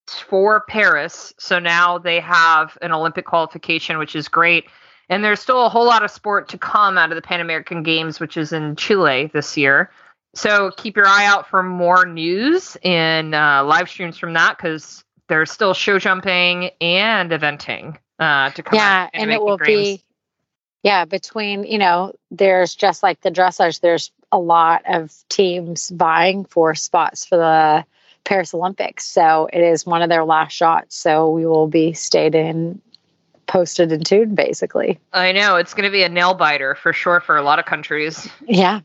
for 0.06 0.60
Paris, 0.68 1.32
so 1.38 1.58
now 1.58 1.98
they 1.98 2.20
have 2.20 2.76
an 2.82 2.92
Olympic 2.92 3.24
qualification, 3.24 3.98
which 3.98 4.14
is 4.14 4.28
great. 4.28 4.66
And 5.08 5.24
there's 5.24 5.40
still 5.40 5.64
a 5.66 5.68
whole 5.68 5.86
lot 5.86 6.04
of 6.04 6.10
sport 6.10 6.48
to 6.50 6.58
come 6.58 6.96
out 6.98 7.10
of 7.10 7.16
the 7.16 7.22
Pan 7.22 7.40
American 7.40 7.82
Games, 7.82 8.20
which 8.20 8.36
is 8.36 8.52
in 8.52 8.76
Chile 8.76 9.30
this 9.32 9.56
year. 9.56 9.90
So 10.34 10.70
keep 10.76 10.96
your 10.96 11.06
eye 11.06 11.26
out 11.26 11.48
for 11.48 11.62
more 11.62 12.04
news 12.06 12.76
and 12.84 13.34
uh, 13.34 13.64
live 13.66 13.88
streams 13.88 14.18
from 14.18 14.32
that 14.34 14.56
because 14.56 15.04
there's 15.28 15.50
still 15.50 15.74
show 15.74 15.98
jumping 15.98 16.70
and 16.80 17.30
eventing 17.30 17.96
uh, 18.18 18.50
to 18.50 18.62
come. 18.62 18.76
yeah. 18.76 19.08
And 19.14 19.30
it 19.32 19.42
will 19.42 19.58
Games. 19.58 19.98
be 19.98 20.03
yeah, 20.84 21.06
between, 21.06 21.64
you 21.64 21.78
know, 21.78 22.12
there's 22.30 22.74
just 22.74 23.02
like 23.02 23.22
the 23.22 23.30
dressage, 23.30 23.80
there's 23.80 24.12
a 24.30 24.38
lot 24.38 24.82
of 24.86 25.12
teams 25.30 25.88
vying 25.88 26.44
for 26.44 26.74
spots 26.74 27.24
for 27.24 27.38
the 27.38 27.84
Paris 28.24 28.52
Olympics. 28.52 29.06
So 29.06 29.48
it 29.50 29.62
is 29.62 29.86
one 29.86 30.02
of 30.02 30.10
their 30.10 30.24
last 30.24 30.52
shots. 30.52 30.94
So 30.94 31.30
we 31.30 31.46
will 31.46 31.68
be 31.68 31.94
stayed 31.94 32.34
in, 32.34 32.82
posted 33.46 33.92
and 33.92 34.04
tuned 34.04 34.36
basically. 34.36 35.00
I 35.12 35.32
know 35.32 35.56
it's 35.56 35.72
going 35.72 35.84
to 35.84 35.90
be 35.90 36.02
a 36.02 36.08
nail 36.08 36.34
biter 36.34 36.74
for 36.74 36.92
sure 36.92 37.20
for 37.20 37.38
a 37.38 37.42
lot 37.42 37.58
of 37.58 37.64
countries. 37.64 38.28
Yeah. 38.46 38.80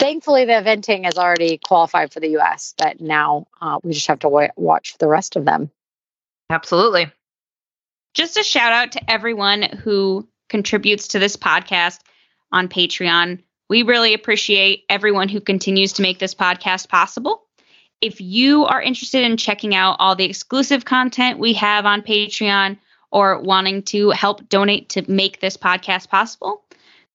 Thankfully, 0.00 0.46
the 0.46 0.52
eventing 0.54 1.04
has 1.04 1.16
already 1.16 1.58
qualified 1.58 2.12
for 2.12 2.18
the 2.18 2.38
US, 2.38 2.74
but 2.76 3.00
now 3.00 3.46
uh, 3.60 3.78
we 3.84 3.92
just 3.92 4.08
have 4.08 4.20
to 4.20 4.28
wa- 4.28 4.48
watch 4.56 4.98
the 4.98 5.06
rest 5.06 5.36
of 5.36 5.44
them. 5.44 5.70
Absolutely. 6.48 7.12
Just 8.14 8.36
a 8.36 8.42
shout 8.42 8.72
out 8.72 8.92
to 8.92 9.10
everyone 9.10 9.62
who 9.62 10.26
contributes 10.50 11.08
to 11.08 11.18
this 11.18 11.36
podcast 11.36 12.00
on 12.52 12.68
Patreon. 12.68 13.42
We 13.70 13.82
really 13.84 14.12
appreciate 14.12 14.84
everyone 14.90 15.28
who 15.30 15.40
continues 15.40 15.94
to 15.94 16.02
make 16.02 16.18
this 16.18 16.34
podcast 16.34 16.88
possible. 16.88 17.44
If 18.00 18.20
you 18.20 18.64
are 18.64 18.82
interested 18.82 19.24
in 19.24 19.36
checking 19.36 19.74
out 19.74 19.96
all 19.98 20.16
the 20.16 20.24
exclusive 20.24 20.84
content 20.84 21.38
we 21.38 21.54
have 21.54 21.86
on 21.86 22.02
Patreon 22.02 22.78
or 23.10 23.40
wanting 23.40 23.82
to 23.84 24.10
help 24.10 24.48
donate 24.48 24.90
to 24.90 25.10
make 25.10 25.40
this 25.40 25.56
podcast 25.56 26.08
possible, 26.08 26.64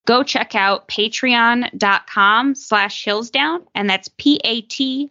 go 0.06 0.22
check 0.22 0.54
out 0.54 0.88
patreon.com 0.88 2.54
slash 2.54 3.04
heelsdown 3.04 3.66
and 3.74 3.90
that's 3.90 4.08
p-a-t-r-e-o-n 4.08 5.08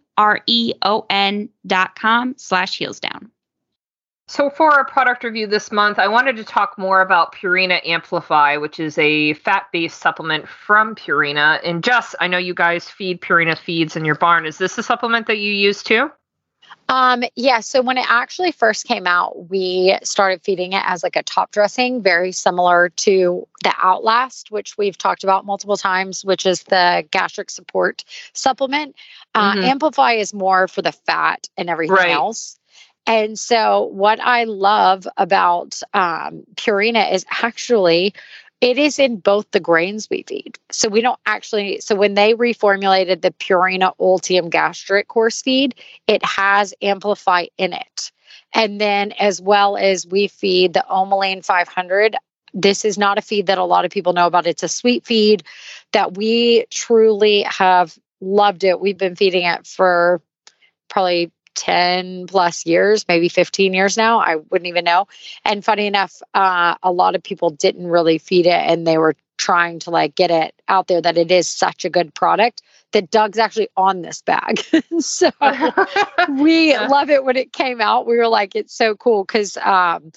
dot 1.66 1.94
com 1.94 2.34
slash 2.38 2.78
heelsdown 2.78 3.30
So 4.28 4.50
for 4.50 4.72
our 4.72 4.84
product 4.84 5.22
review 5.22 5.46
this 5.46 5.70
month, 5.70 6.00
I 6.00 6.08
wanted 6.08 6.36
to 6.36 6.44
talk 6.44 6.76
more 6.76 7.00
about 7.00 7.32
Purina 7.32 7.80
Amplify, 7.86 8.56
which 8.56 8.80
is 8.80 8.98
a 8.98 9.34
fat-based 9.34 10.00
supplement 10.00 10.48
from 10.48 10.96
Purina. 10.96 11.60
And 11.62 11.82
Jess, 11.82 12.16
I 12.20 12.26
know 12.26 12.38
you 12.38 12.52
guys 12.52 12.90
feed 12.90 13.20
Purina 13.20 13.56
feeds 13.56 13.94
in 13.94 14.04
your 14.04 14.16
barn. 14.16 14.44
Is 14.44 14.58
this 14.58 14.76
a 14.78 14.82
supplement 14.82 15.28
that 15.28 15.38
you 15.38 15.52
use 15.52 15.84
too? 15.84 16.10
Um, 16.88 17.22
yeah, 17.36 17.60
so 17.60 17.82
when 17.82 17.98
it 17.98 18.06
actually 18.08 18.50
first 18.50 18.86
came 18.86 19.06
out, 19.06 19.48
we 19.48 19.96
started 20.02 20.42
feeding 20.42 20.72
it 20.72 20.82
as 20.84 21.04
like 21.04 21.14
a 21.14 21.22
top 21.22 21.52
dressing, 21.52 22.02
very 22.02 22.32
similar 22.32 22.88
to 22.90 23.46
the 23.62 23.72
Outlast, 23.80 24.50
which 24.50 24.76
we've 24.76 24.98
talked 24.98 25.22
about 25.22 25.46
multiple 25.46 25.76
times, 25.76 26.24
which 26.24 26.46
is 26.46 26.64
the 26.64 27.04
gastric 27.12 27.50
support 27.50 28.04
supplement. 28.32 28.96
Uh, 29.36 29.54
Mhm. 29.54 29.64
Amplify 29.64 30.12
is 30.12 30.34
more 30.34 30.66
for 30.66 30.82
the 30.82 30.92
fat 30.92 31.48
and 31.56 31.70
everything 31.70 31.94
Right. 31.94 32.10
else. 32.10 32.58
And 33.06 33.38
so, 33.38 33.84
what 33.92 34.20
I 34.20 34.44
love 34.44 35.06
about 35.16 35.80
um, 35.94 36.42
Purina 36.56 37.12
is 37.12 37.24
actually 37.42 38.14
it 38.62 38.78
is 38.78 38.98
in 38.98 39.18
both 39.18 39.50
the 39.50 39.60
grains 39.60 40.08
we 40.10 40.24
feed. 40.26 40.58
So, 40.72 40.88
we 40.88 41.00
don't 41.00 41.20
actually, 41.26 41.80
so 41.80 41.94
when 41.94 42.14
they 42.14 42.34
reformulated 42.34 43.22
the 43.22 43.30
Purina 43.32 43.92
Ultium 43.98 44.50
gastric 44.50 45.08
course 45.08 45.42
feed, 45.42 45.74
it 46.06 46.24
has 46.24 46.74
Amplify 46.82 47.46
in 47.58 47.72
it. 47.72 48.12
And 48.52 48.80
then, 48.80 49.12
as 49.12 49.40
well 49.40 49.76
as 49.76 50.06
we 50.06 50.28
feed 50.28 50.72
the 50.72 50.84
Omolene 50.90 51.44
500, 51.44 52.16
this 52.54 52.84
is 52.84 52.96
not 52.96 53.18
a 53.18 53.22
feed 53.22 53.46
that 53.46 53.58
a 53.58 53.64
lot 53.64 53.84
of 53.84 53.90
people 53.90 54.14
know 54.14 54.26
about. 54.26 54.46
It's 54.46 54.62
a 54.62 54.68
sweet 54.68 55.04
feed 55.04 55.42
that 55.92 56.16
we 56.16 56.64
truly 56.70 57.42
have 57.42 57.96
loved 58.20 58.64
it. 58.64 58.80
We've 58.80 58.96
been 58.96 59.14
feeding 59.14 59.44
it 59.44 59.66
for 59.66 60.22
probably 60.88 61.30
10 61.56 62.26
plus 62.28 62.66
years, 62.66 63.04
maybe 63.08 63.28
15 63.28 63.74
years 63.74 63.96
now. 63.96 64.20
I 64.20 64.36
wouldn't 64.36 64.68
even 64.68 64.84
know. 64.84 65.06
And 65.44 65.64
funny 65.64 65.86
enough, 65.86 66.22
uh, 66.34 66.76
a 66.82 66.92
lot 66.92 67.16
of 67.16 67.22
people 67.22 67.50
didn't 67.50 67.88
really 67.88 68.18
feed 68.18 68.46
it 68.46 68.52
and 68.52 68.86
they 68.86 68.98
were 68.98 69.16
trying 69.38 69.80
to 69.80 69.90
like 69.90 70.14
get 70.14 70.30
it 70.30 70.54
out 70.68 70.88
there 70.88 71.00
that 71.02 71.18
it 71.18 71.30
is 71.30 71.48
such 71.48 71.84
a 71.84 71.90
good 71.90 72.14
product 72.14 72.62
that 72.92 73.10
Doug's 73.10 73.38
actually 73.38 73.68
on 73.76 74.02
this 74.02 74.22
bag. 74.22 74.60
so 75.00 75.30
we 76.26 76.72
Yeah. 76.72 76.88
love 76.88 77.10
it 77.10 77.24
when 77.24 77.36
it 77.36 77.52
came 77.52 77.80
out. 77.80 78.06
We 78.06 78.16
were 78.16 78.28
like, 78.28 78.54
it's 78.54 78.74
so 78.74 78.94
cool 78.94 79.24
because 79.24 79.56
um, 79.58 80.12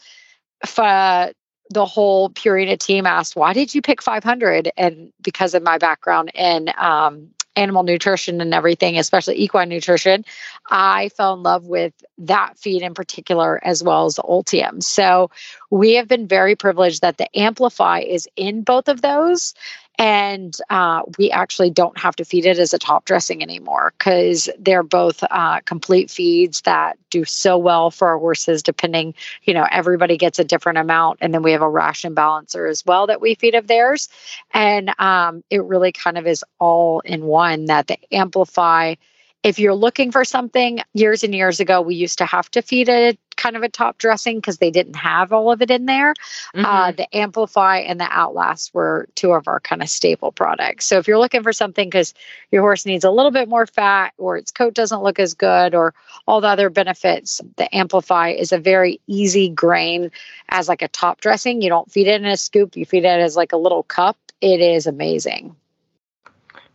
for 0.65 1.31
the 1.71 1.85
whole 1.85 2.29
Purina 2.29 2.77
team 2.77 3.05
asked, 3.05 3.35
why 3.35 3.53
did 3.53 3.73
you 3.75 3.81
pick 3.81 4.01
500? 4.01 4.71
And 4.77 5.11
because 5.21 5.53
of 5.53 5.63
my 5.63 5.77
background 5.77 6.31
in 6.33 6.71
um, 6.77 7.29
animal 7.55 7.83
nutrition 7.83 8.41
and 8.41 8.53
everything, 8.53 8.97
especially 8.97 9.39
equine 9.41 9.69
nutrition, 9.69 10.25
I 10.69 11.09
fell 11.09 11.33
in 11.33 11.43
love 11.43 11.65
with 11.65 11.93
that 12.19 12.57
feed 12.57 12.81
in 12.81 12.93
particular, 12.93 13.59
as 13.63 13.83
well 13.83 14.05
as 14.05 14.15
the 14.15 14.23
Ultium. 14.23 14.81
So 14.81 15.29
we 15.69 15.95
have 15.95 16.07
been 16.07 16.27
very 16.27 16.55
privileged 16.55 17.01
that 17.01 17.17
the 17.17 17.27
Amplify 17.37 17.99
is 17.99 18.27
in 18.35 18.61
both 18.61 18.87
of 18.87 19.01
those. 19.01 19.53
And 19.99 20.55
uh, 20.69 21.01
we 21.17 21.29
actually 21.29 21.71
don't 21.71 21.97
have 21.97 22.15
to 22.15 22.25
feed 22.25 22.45
it 22.45 22.57
as 22.57 22.73
a 22.73 22.79
top 22.79 23.03
dressing 23.03 23.43
anymore 23.43 23.93
because 23.97 24.49
they're 24.57 24.81
both 24.81 25.21
uh, 25.29 25.59
complete 25.65 26.09
feeds 26.09 26.61
that 26.61 26.97
do 27.09 27.25
so 27.25 27.57
well 27.57 27.91
for 27.91 28.07
our 28.07 28.17
horses, 28.17 28.63
depending, 28.63 29.13
you 29.43 29.53
know, 29.53 29.67
everybody 29.69 30.15
gets 30.15 30.39
a 30.39 30.45
different 30.45 30.77
amount. 30.77 31.19
And 31.19 31.33
then 31.33 31.43
we 31.43 31.51
have 31.51 31.61
a 31.61 31.69
ration 31.69 32.13
balancer 32.13 32.65
as 32.65 32.85
well 32.85 33.07
that 33.07 33.19
we 33.19 33.35
feed 33.35 33.55
of 33.55 33.67
theirs. 33.67 34.07
And 34.53 34.97
um, 34.99 35.43
it 35.49 35.65
really 35.65 35.91
kind 35.91 36.17
of 36.17 36.25
is 36.25 36.45
all 36.59 37.01
in 37.01 37.25
one 37.25 37.65
that 37.65 37.87
the 37.87 37.97
Amplify 38.09 38.95
if 39.43 39.57
you're 39.57 39.75
looking 39.75 40.11
for 40.11 40.25
something 40.25 40.81
years 40.93 41.23
and 41.23 41.33
years 41.33 41.59
ago 41.59 41.81
we 41.81 41.95
used 41.95 42.17
to 42.17 42.25
have 42.25 42.49
to 42.51 42.61
feed 42.61 42.89
a 42.89 43.17
kind 43.39 43.55
of 43.55 43.63
a 43.63 43.69
top 43.69 43.97
dressing 43.97 44.37
because 44.37 44.57
they 44.57 44.69
didn't 44.69 44.95
have 44.95 45.33
all 45.33 45.51
of 45.51 45.61
it 45.61 45.71
in 45.71 45.85
there. 45.85 46.13
Uh, 46.55 46.91
Mhm. 46.91 46.97
the 46.97 47.15
amplify 47.15 47.77
and 47.77 47.99
the 47.99 48.07
outlast 48.11 48.73
were 48.73 49.07
two 49.15 49.31
of 49.31 49.47
our 49.47 49.59
kind 49.59 49.81
of 49.81 49.89
staple 49.89 50.31
products. 50.31 50.85
So 50.85 50.97
if 50.97 51.07
you're 51.07 51.17
looking 51.17 51.41
for 51.41 51.53
something 51.53 51.87
because 51.89 52.13
your 52.51 52.61
horse 52.61 52.85
needs 52.85 53.05
a 53.05 53.11
little 53.11 53.31
bit 53.31 53.47
more 53.47 53.65
fat 53.65 54.13
or 54.17 54.37
its 54.37 54.51
coat 54.51 54.73
doesn't 54.73 55.01
look 55.01 55.19
as 55.19 55.33
good 55.33 55.73
or 55.73 55.93
all 56.27 56.41
the 56.41 56.47
other 56.47 56.69
benefits 56.69 57.41
the 57.55 57.73
amplify 57.75 58.29
is 58.29 58.51
a 58.51 58.57
very 58.59 58.99
easy 59.07 59.49
grain 59.49 60.11
as 60.49 60.67
like 60.67 60.81
a 60.81 60.87
top 60.89 61.21
dressing. 61.21 61.61
You 61.61 61.69
don't 61.69 61.91
feed 61.91 62.07
it 62.07 62.21
in 62.21 62.27
a 62.27 62.37
scoop 62.37 62.75
you 62.75 62.85
feed 62.85 63.05
it 63.05 63.19
as 63.19 63.35
like 63.37 63.53
a 63.53 63.57
little 63.57 63.83
cup. 63.83 64.17
It 64.41 64.61
is 64.61 64.85
amazing. 64.85 65.55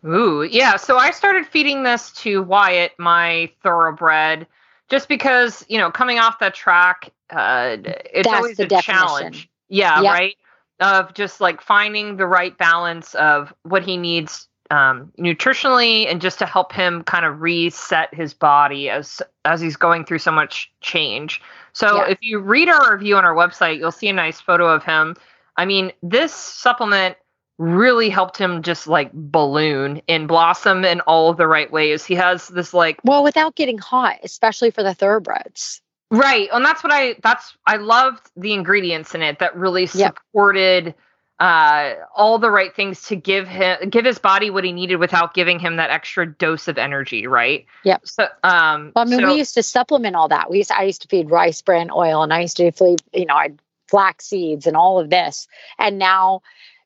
Ooh, 0.07 0.43
yeah. 0.43 0.77
So 0.77 0.99
I 0.99 1.11
started 1.11 1.47
feeding 1.47 1.83
this 1.83 2.11
to 2.23 2.43
Wyatt, 2.43 2.93
my 2.99 3.51
thoroughbred, 3.63 4.47
just 4.91 5.09
because 5.09 5.65
you 5.69 5.79
know, 5.79 5.91
coming 5.91 6.19
off 6.19 6.39
the 6.39 6.51
track, 6.51 7.11
uh, 7.31 7.77
it's 7.83 8.25
That's 8.25 8.35
always 8.35 8.59
a 8.59 8.67
definition. 8.67 8.83
challenge. 8.83 9.51
Yeah, 9.69 10.01
Yep. 10.03 10.13
right. 10.13 10.37
Of 10.81 11.15
just 11.15 11.41
like 11.41 11.61
finding 11.61 12.17
the 12.17 12.27
right 12.27 12.57
balance 12.59 13.15
of 13.15 13.55
what 13.63 13.85
he 13.85 13.97
needs 13.97 14.49
um, 14.71 15.13
nutritionally, 15.19 16.11
and 16.11 16.21
just 16.21 16.39
to 16.41 16.47
help 16.47 16.73
him 16.73 17.05
kind 17.05 17.25
of 17.25 17.41
reset 17.41 18.13
his 18.15 18.35
body 18.35 18.91
as 18.91 19.23
as 19.45 19.61
he's 19.61 19.77
going 19.77 20.05
through 20.05 20.19
so 20.19 20.33
much 20.33 20.73
change. 20.81 21.41
So 21.73 21.97
Yeah. 21.97 22.09
if 22.09 22.19
you 22.23 22.39
read 22.41 22.69
our 22.69 22.93
review 22.95 23.17
on 23.17 23.25
our 23.25 23.35
website, 23.35 23.79
you'll 23.79 23.93
see 23.93 24.09
a 24.09 24.13
nice 24.13 24.41
photo 24.41 24.69
of 24.69 24.83
him. 24.83 25.17
I 25.57 25.65
mean, 25.65 25.93
this 26.03 26.33
supplement 26.33 27.17
really 27.59 28.09
helped 28.11 28.37
him 28.37 28.63
just 28.63 28.87
like 28.89 29.13
balloon 29.13 30.03
and 30.09 30.27
blossom 30.27 30.85
in 30.85 31.01
all 31.03 31.31
of 31.31 31.37
the 31.37 31.47
right 31.47 31.71
ways. 31.71 32.05
He 32.05 32.15
has 32.15 32.49
this 32.49 32.75
like 32.75 32.99
well 33.05 33.23
without 33.23 33.55
getting 33.55 33.79
hot 33.79 34.19
especially 34.23 34.71
for 34.71 34.83
the 34.83 34.95
thoroughbreds 34.95 35.81
right, 36.11 36.49
and 36.53 36.65
that's 36.65 36.83
what 36.83 36.93
I 36.93 37.15
that's 37.23 37.57
I 37.67 37.77
loved 37.77 38.29
the 38.37 38.53
ingredients 38.53 39.15
in 39.15 39.23
it 39.23 39.39
that 39.39 39.57
really 39.57 39.89
Yep. 39.95 40.19
supported 40.19 40.95
uh 41.41 41.95
all 42.15 42.39
the 42.39 42.51
right 42.51 42.75
things 42.77 43.03
to 43.03 43.17
give 43.17 43.49
him 43.49 43.89
give 43.91 44.05
his 44.05 44.19
body 44.21 44.51
what 44.51 44.63
he 44.65 44.73
needed 44.73 44.97
without 44.97 45.35
giving 45.35 45.59
him 45.59 45.77
that 45.77 45.91
extra 45.91 46.27
dose 46.33 46.69
of 46.69 46.79
energy, 46.79 47.27
right? 47.27 47.67
Yep. 47.85 48.01
So 48.05 48.25
um 48.45 48.93
Well, 48.95 49.05
I 49.05 49.09
mean, 49.09 49.21
so- 49.21 49.27
we 49.27 49.39
used 49.39 49.55
to 49.55 49.63
supplement 49.63 50.15
all 50.17 50.29
that. 50.29 50.51
We 50.51 50.59
used 50.59 50.71
I 50.73 50.85
used 50.85 51.03
to 51.03 51.09
feed 51.09 51.31
rice 51.31 51.61
bran 51.63 51.91
oil, 51.93 52.23
and 52.23 52.33
I 52.33 52.41
used 52.43 52.57
to 52.59 52.71
feed, 52.73 53.01
you 53.13 53.27
know, 53.27 53.35
I'd 53.35 53.59
flax 53.89 54.27
seeds 54.27 54.67
and 54.67 54.77
all 54.77 54.99
of 54.99 55.11
this. 55.11 55.47
And 55.79 55.99
now 55.99 56.43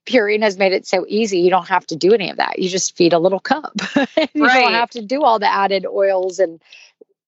Purina's 0.08 0.56
made 0.56 0.72
it 0.72 0.86
so 0.86 1.04
easy. 1.08 1.40
You 1.40 1.50
don't 1.50 1.68
have 1.68 1.86
to 1.88 1.96
do 1.96 2.14
any 2.14 2.30
of 2.30 2.38
that. 2.38 2.58
You 2.58 2.68
just 2.68 2.96
feed 2.96 3.12
a 3.12 3.18
little 3.18 3.40
cup. 3.40 3.72
you 3.96 4.44
Right. 4.44 4.62
don't 4.62 4.72
have 4.72 4.90
to 4.90 5.02
do 5.02 5.22
all 5.22 5.38
the 5.38 5.52
added 5.52 5.84
oils 5.86 6.38
and 6.38 6.60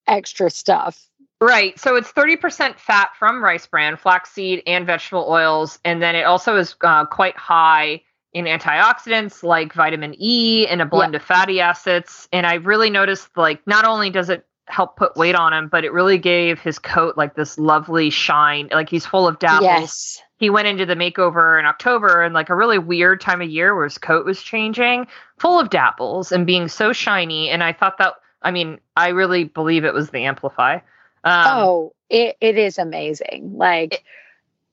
extra 0.07 0.49
stuff. 0.51 1.07
Right. 1.43 1.79
So 1.79 1.97
it's 1.97 2.11
30% 2.13 2.79
fat 2.79 3.11
from 3.19 3.43
rice 3.43 3.67
bran, 3.67 3.97
flaxseed, 3.97 4.63
and 4.67 4.87
vegetable 4.87 5.27
oils. 5.29 5.79
And 5.85 6.03
then 6.03 6.15
it 6.17 6.25
also 6.25 6.57
is 6.57 6.75
uh, 6.83 7.07
quite 7.07 7.37
high 7.37 8.03
in 8.33 8.45
antioxidants 8.45 9.43
like 9.43 9.73
vitamin 9.75 10.15
E 10.19 10.67
and 10.69 10.81
a 10.81 10.87
blend 10.87 11.15
of 11.15 11.23
fatty 11.23 11.61
acids. 11.61 12.29
And 12.33 12.47
I 12.47 12.55
really 12.55 12.89
noticed 12.91 13.29
like 13.37 13.67
not 13.67 13.85
only 13.85 14.11
does 14.11 14.29
it 14.31 14.47
help 14.69 14.97
put 14.97 15.17
weight 15.17 15.35
on 15.35 15.53
him, 15.53 15.69
but 15.69 15.85
it 15.85 15.93
really 15.93 16.19
gave 16.19 16.61
his 16.61 16.79
coat 16.79 17.17
like 17.17 17.35
this 17.35 17.59
lovely 17.59 18.11
shine. 18.11 18.69
Like 18.73 18.89
he's 18.89 19.05
full 19.05 19.27
of 19.27 19.39
dapples. 19.39 19.63
Yes. 19.63 20.23
He 20.41 20.49
went 20.49 20.67
into 20.69 20.87
the 20.87 20.95
makeover 20.97 21.61
in 21.61 21.67
October 21.67 22.23
and 22.23 22.33
like 22.33 22.49
a 22.49 22.55
really 22.55 22.79
weird 22.79 23.21
time 23.21 23.43
of 23.43 23.51
year 23.51 23.75
where 23.75 23.85
his 23.85 23.99
coat 23.99 24.25
was 24.25 24.43
changing, 24.43 25.07
full 25.39 25.61
of 25.61 25.69
dapples 25.69 26.33
and 26.33 26.47
being 26.47 26.67
so 26.67 26.95
shiny. 26.95 27.51
And 27.51 27.63
I 27.63 27.75
thought 27.75 27.99
that, 27.99 28.15
I 28.41 28.51
mean, 28.51 28.81
I 28.97 29.09
really 29.09 29.45
believe 29.45 29.85
it 29.85 29.93
was 29.93 30.09
the 30.09 30.25
Amplify. 30.25 30.77
Um, 31.25 31.45
oh, 31.47 31.93
it, 32.09 32.39
it 32.41 32.57
is 32.57 32.79
amazing. 32.79 33.53
Like, 33.59 34.03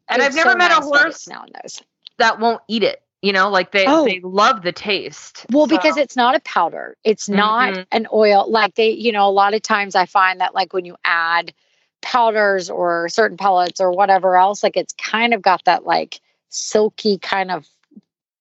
and 0.07 0.21
I've 0.21 0.33
never 0.33 0.51
so 0.51 0.55
met 0.55 0.71
a 0.71 0.75
nice 0.75 0.89
that 0.89 1.01
horse 1.03 1.27
now 1.27 1.45
that 2.17 2.39
won't 2.39 2.61
eat 2.69 2.83
it. 2.83 3.01
You 3.21 3.33
know, 3.33 3.49
like 3.49 3.71
they 3.71 3.83
Oh. 3.85 4.05
they 4.05 4.21
love 4.21 4.61
the 4.61 4.71
taste. 4.71 5.45
Well, 5.51 5.67
So- 5.67 5.75
because 5.75 5.97
it's 5.97 6.15
not 6.15 6.35
a 6.35 6.39
powder. 6.39 6.95
It's 7.03 7.27
not 7.27 7.73
Mhm. 7.73 7.85
an 7.91 8.07
oil. 8.13 8.49
Like 8.49 8.75
they, 8.75 8.91
you 8.91 9.11
know, 9.11 9.27
a 9.27 9.31
lot 9.31 9.53
of 9.53 9.61
times 9.61 9.95
I 9.95 10.05
find 10.05 10.39
that 10.39 10.55
like 10.55 10.71
when 10.71 10.85
you 10.85 10.95
add 11.03 11.53
powders 12.07 12.69
or 12.69 13.09
certain 13.09 13.35
pellets 13.35 13.81
or 13.81 13.91
whatever 13.91 14.37
else, 14.37 14.63
like 14.63 14.77
it's 14.77 14.93
kind 14.93 15.33
of 15.33 15.41
got 15.41 15.65
that 15.65 15.85
like 15.85 16.21
silky 16.47 17.17
kind 17.17 17.51
of 17.51 17.67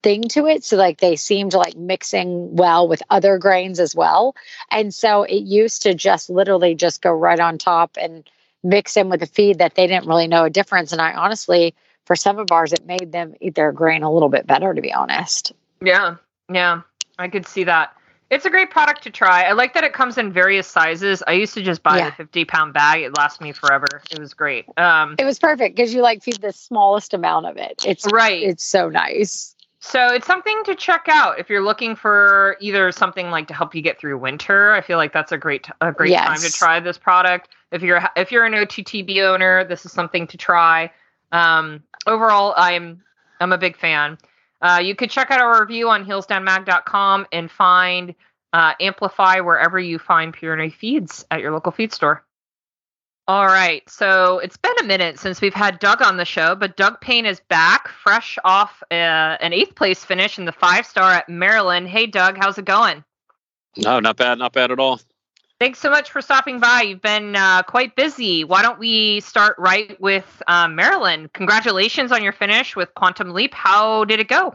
thing 0.05 0.23
to 0.23 0.47
it. 0.47 0.63
So 0.65 0.77
like 0.77 1.01
they 1.01 1.17
seemed 1.17 1.53
like 1.53 1.77
mixing 1.77 2.55
well 2.55 2.87
with 2.87 3.03
other 3.11 3.39
grains 3.39 3.81
as 3.81 3.93
well. 3.93 4.37
And 4.71 4.95
so 4.95 5.25
it 5.25 5.43
used 5.43 5.83
to 5.83 5.95
just 5.95 6.31
literally 6.31 6.77
just 6.77 7.03
go 7.03 7.11
right 7.11 7.41
on 7.41 7.59
top 7.59 7.97
and 8.01 8.23
mix 8.63 8.97
in 8.97 9.09
with 9.09 9.19
the 9.19 9.27
feed 9.27 9.59
that 9.59 9.75
they 9.75 9.89
didn't 9.89 10.07
really 10.07 10.29
know 10.29 10.45
a 10.45 10.51
difference. 10.51 10.93
And 10.93 11.01
I 11.01 11.15
honestly, 11.15 11.75
for 12.05 12.15
some 12.15 12.39
of 12.39 12.53
ours, 12.53 12.73
it 12.73 12.87
made 12.87 13.11
them 13.11 13.35
eat 13.41 13.57
their 13.57 13.73
grain 13.73 14.05
a 14.05 14.13
little 14.13 14.29
bit 14.29 14.47
better, 14.47 14.73
to 14.73 14.81
be 14.81 14.93
honest. 14.93 15.53
Yeah, 15.83 16.17
yeah, 16.53 16.83
I 17.19 17.27
could 17.27 17.49
see 17.49 17.65
that. 17.65 17.96
It's 18.29 18.45
a 18.45 18.51
great 18.51 18.71
product 18.71 19.03
to 19.05 19.11
try. 19.11 19.45
I 19.45 19.53
like 19.53 19.75
that 19.75 19.85
it 19.85 19.93
comes 19.93 20.19
in 20.19 20.33
various 20.33 20.67
sizes. 20.67 21.23
I 21.27 21.33
used 21.33 21.55
to 21.55 21.63
just 21.63 21.83
buy 21.83 21.99
Yeah. 21.99 22.11
the 22.11 22.17
50 22.17 22.45
pound 22.45 22.73
bag. 22.75 23.03
It 23.03 23.17
lasts 23.17 23.41
me 23.41 23.53
forever. 23.53 23.87
It 24.11 24.19
was 24.19 24.35
great. 24.35 24.67
Um, 24.77 25.15
It 25.19 25.25
was 25.25 25.39
perfect 25.39 25.77
because 25.77 25.95
you 25.95 26.03
like 26.03 26.23
feed 26.23 26.41
the 26.41 26.53
smallest 26.53 27.15
amount 27.15 27.47
of 27.47 27.57
it. 27.57 27.85
It's 27.87 28.05
right. 28.13 28.43
it's 28.43 28.65
so 28.65 28.89
nice. 28.89 29.55
So 29.79 30.09
it's 30.09 30.27
something 30.27 30.65
to 30.65 30.75
check 30.75 31.07
out 31.09 31.39
if 31.39 31.49
you're 31.49 31.63
looking 31.63 31.95
for 31.95 32.57
either 32.61 32.91
something 32.91 33.31
like 33.31 33.47
to 33.49 33.55
help 33.55 33.73
you 33.75 33.83
get 33.83 34.01
through 34.01 34.19
winter. 34.19 34.73
I 34.73 34.81
feel 34.81 34.97
like 34.99 35.13
that's 35.13 35.31
a 35.31 35.39
great 35.39 35.69
a 35.81 35.93
great 35.93 36.13
time 36.17 36.39
to 36.39 36.51
try 36.51 36.81
this 36.81 36.99
product. 36.99 37.51
If 37.71 37.83
you're 37.83 38.03
if 38.17 38.33
you're 38.33 38.45
an 38.45 38.55
OTTB 38.55 39.23
owner, 39.23 39.63
this 39.65 39.87
is 39.87 39.93
something 39.93 40.27
to 40.29 40.37
try. 40.37 40.91
Um, 41.31 41.85
overall, 42.09 42.55
I'm 42.57 43.03
I'm 43.41 43.53
a 43.53 43.59
big 43.59 43.77
fan. 43.77 44.19
Uh, 44.61 44.81
you 44.83 44.95
could 44.95 45.11
check 45.11 45.31
out 45.31 45.41
our 45.41 45.61
review 45.61 45.89
on 45.91 46.05
heelsdownmag.com 46.05 47.27
and 47.33 47.51
find 47.51 48.15
uh, 48.53 48.73
Amplify 48.81 49.41
wherever 49.41 49.79
you 49.79 49.99
find 49.99 50.35
Purina 50.35 50.73
feeds 50.73 51.25
at 51.31 51.41
your 51.41 51.53
local 51.53 51.73
feed 51.73 51.93
store. 51.93 52.25
All 53.29 53.47
right, 53.47 53.83
so 53.91 54.39
it's 54.39 54.57
been 54.57 54.79
a 54.81 54.85
minute 54.85 55.19
since 55.19 55.41
we've 55.41 55.53
had 55.53 55.81
Doug 55.81 56.01
on 56.01 56.17
the 56.17 56.25
show, 56.25 56.55
but 56.55 56.77
Doug 56.77 57.01
Payne 57.01 57.27
is 57.27 57.41
back, 57.49 57.89
fresh 57.89 58.39
off 58.45 58.85
uh, 58.93 58.95
an 58.95 59.53
eighth 59.53 59.75
place 59.75 60.05
finish 60.05 60.39
in 60.39 60.45
the 60.45 60.53
five 60.53 60.87
star 60.87 61.13
at 61.13 61.29
Maryland. 61.29 61.89
Hey, 61.89 62.07
Doug, 62.07 62.37
how's 62.39 62.57
it 62.57 62.65
going? 62.65 63.03
No, 63.77 63.99
not 63.99 64.17
bad, 64.17 64.39
not 64.39 64.53
bad 64.53 64.71
at 64.71 64.79
all. 64.79 65.01
Thanks 65.59 65.79
so 65.79 65.91
much 65.91 66.11
for 66.11 66.21
stopping 66.21 66.61
by. 66.61 66.83
You've 66.83 67.01
been 67.01 67.35
uh, 67.35 67.63
quite 67.63 67.97
busy. 67.97 68.45
Why 68.45 68.61
don't 68.61 68.79
we 68.79 69.21
start 69.21 69.57
right 69.59 69.99
with 70.01 70.43
um, 70.49 70.75
Maryland? 70.75 71.33
Congratulations 71.33 72.13
on 72.13 72.23
your 72.23 72.33
finish 72.33 72.77
with 72.77 72.95
Quantum 72.95 73.31
Leap. 73.31 73.55
How 73.55 74.05
did 74.05 74.21
it 74.21 74.29
go? 74.29 74.55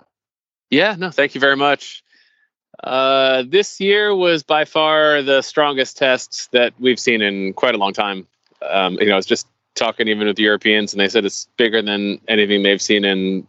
Yeah, 0.70 0.96
no, 0.98 1.10
thank 1.10 1.34
you 1.34 1.41
very 1.41 1.58
much. 1.58 2.03
Uh, 2.84 3.43
this 3.48 3.79
year 3.79 4.15
was 4.15 4.43
by 4.43 4.65
far 4.65 5.24
the 5.24 5.41
strongest 5.41 5.98
tests 5.98 6.48
that 6.51 6.74
we've 6.79 7.00
seen 7.00 7.22
in 7.22 7.53
quite 7.53 7.74
a 7.74 7.77
long 7.79 7.93
time. 7.93 8.27
Um, 8.70 8.98
you 9.00 9.08
know, 9.08 9.13
I 9.13 9.17
was 9.17 9.25
just 9.25 9.48
talking 9.75 10.08
even 10.08 10.27
with 10.27 10.36
the 10.36 10.43
Europeans, 10.43 10.93
and 10.93 11.00
they 11.00 11.10
said 11.10 11.25
it's 11.25 11.48
bigger 11.58 11.81
than 11.81 12.22
anything 12.27 12.62
they've 12.62 12.81
seen 12.81 13.05
in 13.05 13.48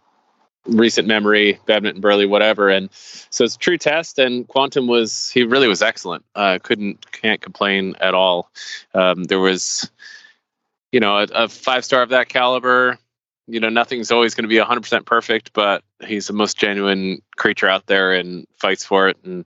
recent 0.67 1.09
memory, 1.09 1.59
Badminton, 1.67 2.01
Burghley, 2.01 2.27
whatever. 2.27 2.69
And 2.69 2.89
so 2.93 3.45
it's 3.45 3.57
a 3.57 3.59
true 3.59 3.79
test. 3.79 4.19
And 4.19 4.47
Quantum 4.47 4.87
was 4.87 5.31
he 5.31 5.45
really 5.45 5.69
was 5.69 5.83
excellent. 5.83 6.25
Uh, 6.35 6.59
couldn't 6.63 7.11
can't 7.13 7.41
complain 7.41 7.95
at 8.01 8.15
all. 8.15 8.51
Um, 8.95 9.25
there 9.25 9.41
was, 9.41 9.91
you 10.93 11.01
know, 11.01 11.19
a, 11.19 11.27
a 11.35 11.49
five 11.49 11.85
star 11.85 12.03
of 12.03 12.11
that 12.11 12.29
caliber. 12.29 12.99
You 13.49 13.59
know, 13.59 13.69
nothing's 13.69 14.13
always 14.13 14.35
going 14.35 14.45
to 14.45 14.49
be 14.49 14.57
100% 14.57 15.05
perfect, 15.05 15.53
but 15.53 15.83
he's 16.07 16.29
the 16.29 16.33
most 16.33 16.57
genuine 16.57 17.21
creature 17.37 17.69
out 17.69 17.87
there 17.87 18.15
and 18.15 18.47
fights 18.57 18.85
for 18.85 19.09
it. 19.09 19.17
And 19.25 19.45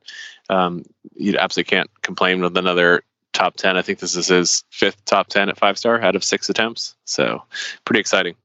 um, 0.51 0.85
you 1.15 1.37
absolutely 1.39 1.71
can't 1.71 1.91
complain 2.03 2.43
with 2.43 2.57
another 2.59 3.03
top 3.33 3.57
10. 3.57 3.77
I 3.77 3.83
think 3.83 3.99
this 3.99 4.15
is 4.15 4.29
his 4.29 4.65
fifth 4.71 5.03
top 5.07 5.29
10 5.29 5.49
at 5.49 5.59
five 5.59 5.79
star 5.79 6.01
out 6.03 6.15
of 6.15 6.23
six 6.23 6.51
attempts. 6.51 6.95
So 7.07 7.43
pretty 7.85 8.01
exciting. 8.01 8.37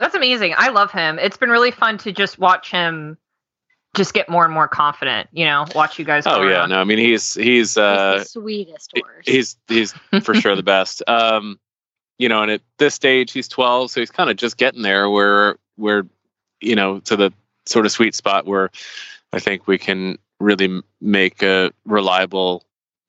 That's 0.00 0.14
amazing. 0.14 0.54
I 0.56 0.68
love 0.68 0.90
him. 0.90 1.18
It's 1.18 1.36
been 1.36 1.50
really 1.50 1.70
fun 1.70 1.98
to 1.98 2.12
just 2.12 2.38
watch 2.38 2.70
him 2.70 3.16
just 3.94 4.12
get 4.12 4.28
more 4.28 4.44
and 4.44 4.52
more 4.52 4.68
confident, 4.68 5.28
you 5.32 5.44
know, 5.44 5.64
watch 5.74 5.98
you 5.98 6.04
guys. 6.04 6.26
Oh 6.26 6.42
yeah, 6.42 6.58
around. 6.58 6.70
no, 6.70 6.80
I 6.80 6.84
mean 6.84 6.98
he's 6.98 7.34
he's 7.34 7.44
He's 7.44 7.78
uh 7.78 8.18
the 8.18 8.24
sweetest 8.24 8.92
horse. 8.96 9.24
he's 9.24 9.56
he's 9.68 9.94
for 10.22 10.34
sure 10.40 10.56
the 10.56 10.62
best. 10.62 11.02
Um, 11.06 11.58
you 12.18 12.28
know, 12.28 12.42
and 12.42 12.50
at 12.50 12.60
this 12.78 12.94
stage 12.94 13.32
he's 13.32 13.48
12, 13.48 13.90
so 13.90 14.00
he's 14.00 14.10
kind 14.10 14.30
of 14.30 14.36
just 14.36 14.56
getting 14.56 14.82
there 14.82 15.08
where 15.08 15.56
where 15.76 16.06
you 16.60 16.74
know 16.74 17.00
to 17.00 17.16
the 17.16 17.32
sort 17.66 17.86
of 17.86 17.92
sweet 17.92 18.14
spot 18.14 18.46
where 18.46 18.70
I 19.32 19.38
think 19.38 19.66
we 19.66 19.78
can 19.78 20.18
really 20.40 20.82
make 21.00 21.42
a 21.42 21.70
reliable 21.84 22.64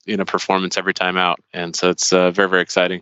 you 0.06 0.18
know 0.18 0.26
performance 0.26 0.78
every 0.78 0.94
time 0.94 1.18
out, 1.18 1.40
and 1.54 1.76
so 1.76 1.90
it's 1.90 2.14
uh, 2.14 2.32
very 2.32 2.50
very 2.50 2.62
exciting. 2.62 3.02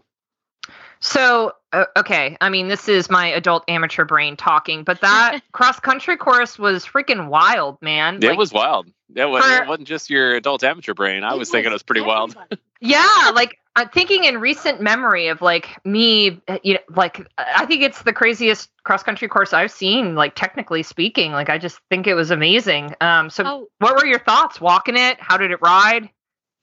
So, 1.05 1.51
uh, 1.73 1.83
okay, 1.97 2.37
I 2.39 2.47
mean, 2.49 2.69
this 2.69 2.87
is 2.87 3.09
my 3.09 3.27
adult 3.27 3.65
amateur 3.67 4.05
brain 4.05 4.37
talking, 4.37 4.85
but 4.85 5.01
that 5.01 5.41
cross 5.51 5.77
country 5.77 6.15
course 6.15 6.57
was 6.57 6.85
freaking 6.85 7.27
wild, 7.27 7.81
man. 7.81 8.15
it 8.15 8.23
Like, 8.23 8.37
was 8.37 8.53
wild. 8.53 8.87
It, 9.13 9.25
was, 9.25 9.43
for- 9.43 9.63
it 9.63 9.67
wasn't 9.67 9.89
just 9.89 10.09
your 10.09 10.35
adult 10.35 10.63
amateur 10.63 10.93
brain. 10.93 11.25
I 11.25 11.33
was 11.33 11.49
thinking 11.49 11.71
it 11.71 11.73
was 11.73 11.83
pretty 11.83 12.01
wild. 12.01 12.35
Yeah, 12.85 13.31
like 13.33 13.59
I'm 13.77 13.87
thinking 13.87 14.25
in 14.25 14.39
recent 14.41 14.81
memory 14.81 15.29
of 15.29 15.41
like 15.41 15.69
me, 15.85 16.41
uh, 16.49 16.57
you 16.63 16.73
know, 16.73 16.79
like 16.89 17.25
I 17.37 17.65
think 17.65 17.81
it's 17.81 18.01
the 18.01 18.11
craziest 18.11 18.69
cross 18.83 19.03
country 19.03 19.29
course 19.29 19.53
I've 19.53 19.71
seen. 19.71 20.15
Like 20.15 20.35
technically 20.35 20.83
speaking, 20.83 21.31
like 21.31 21.49
I 21.49 21.57
just 21.57 21.79
think 21.89 22.07
it 22.07 22.13
was 22.13 22.29
amazing. 22.29 22.93
Um, 22.99 23.29
so 23.29 23.43
Oh, 23.45 23.67
what 23.79 23.95
were 23.95 24.05
your 24.05 24.19
thoughts 24.19 24.59
walking 24.59 24.97
it? 24.97 25.15
How 25.21 25.37
did 25.37 25.51
it 25.51 25.61
ride? 25.61 26.09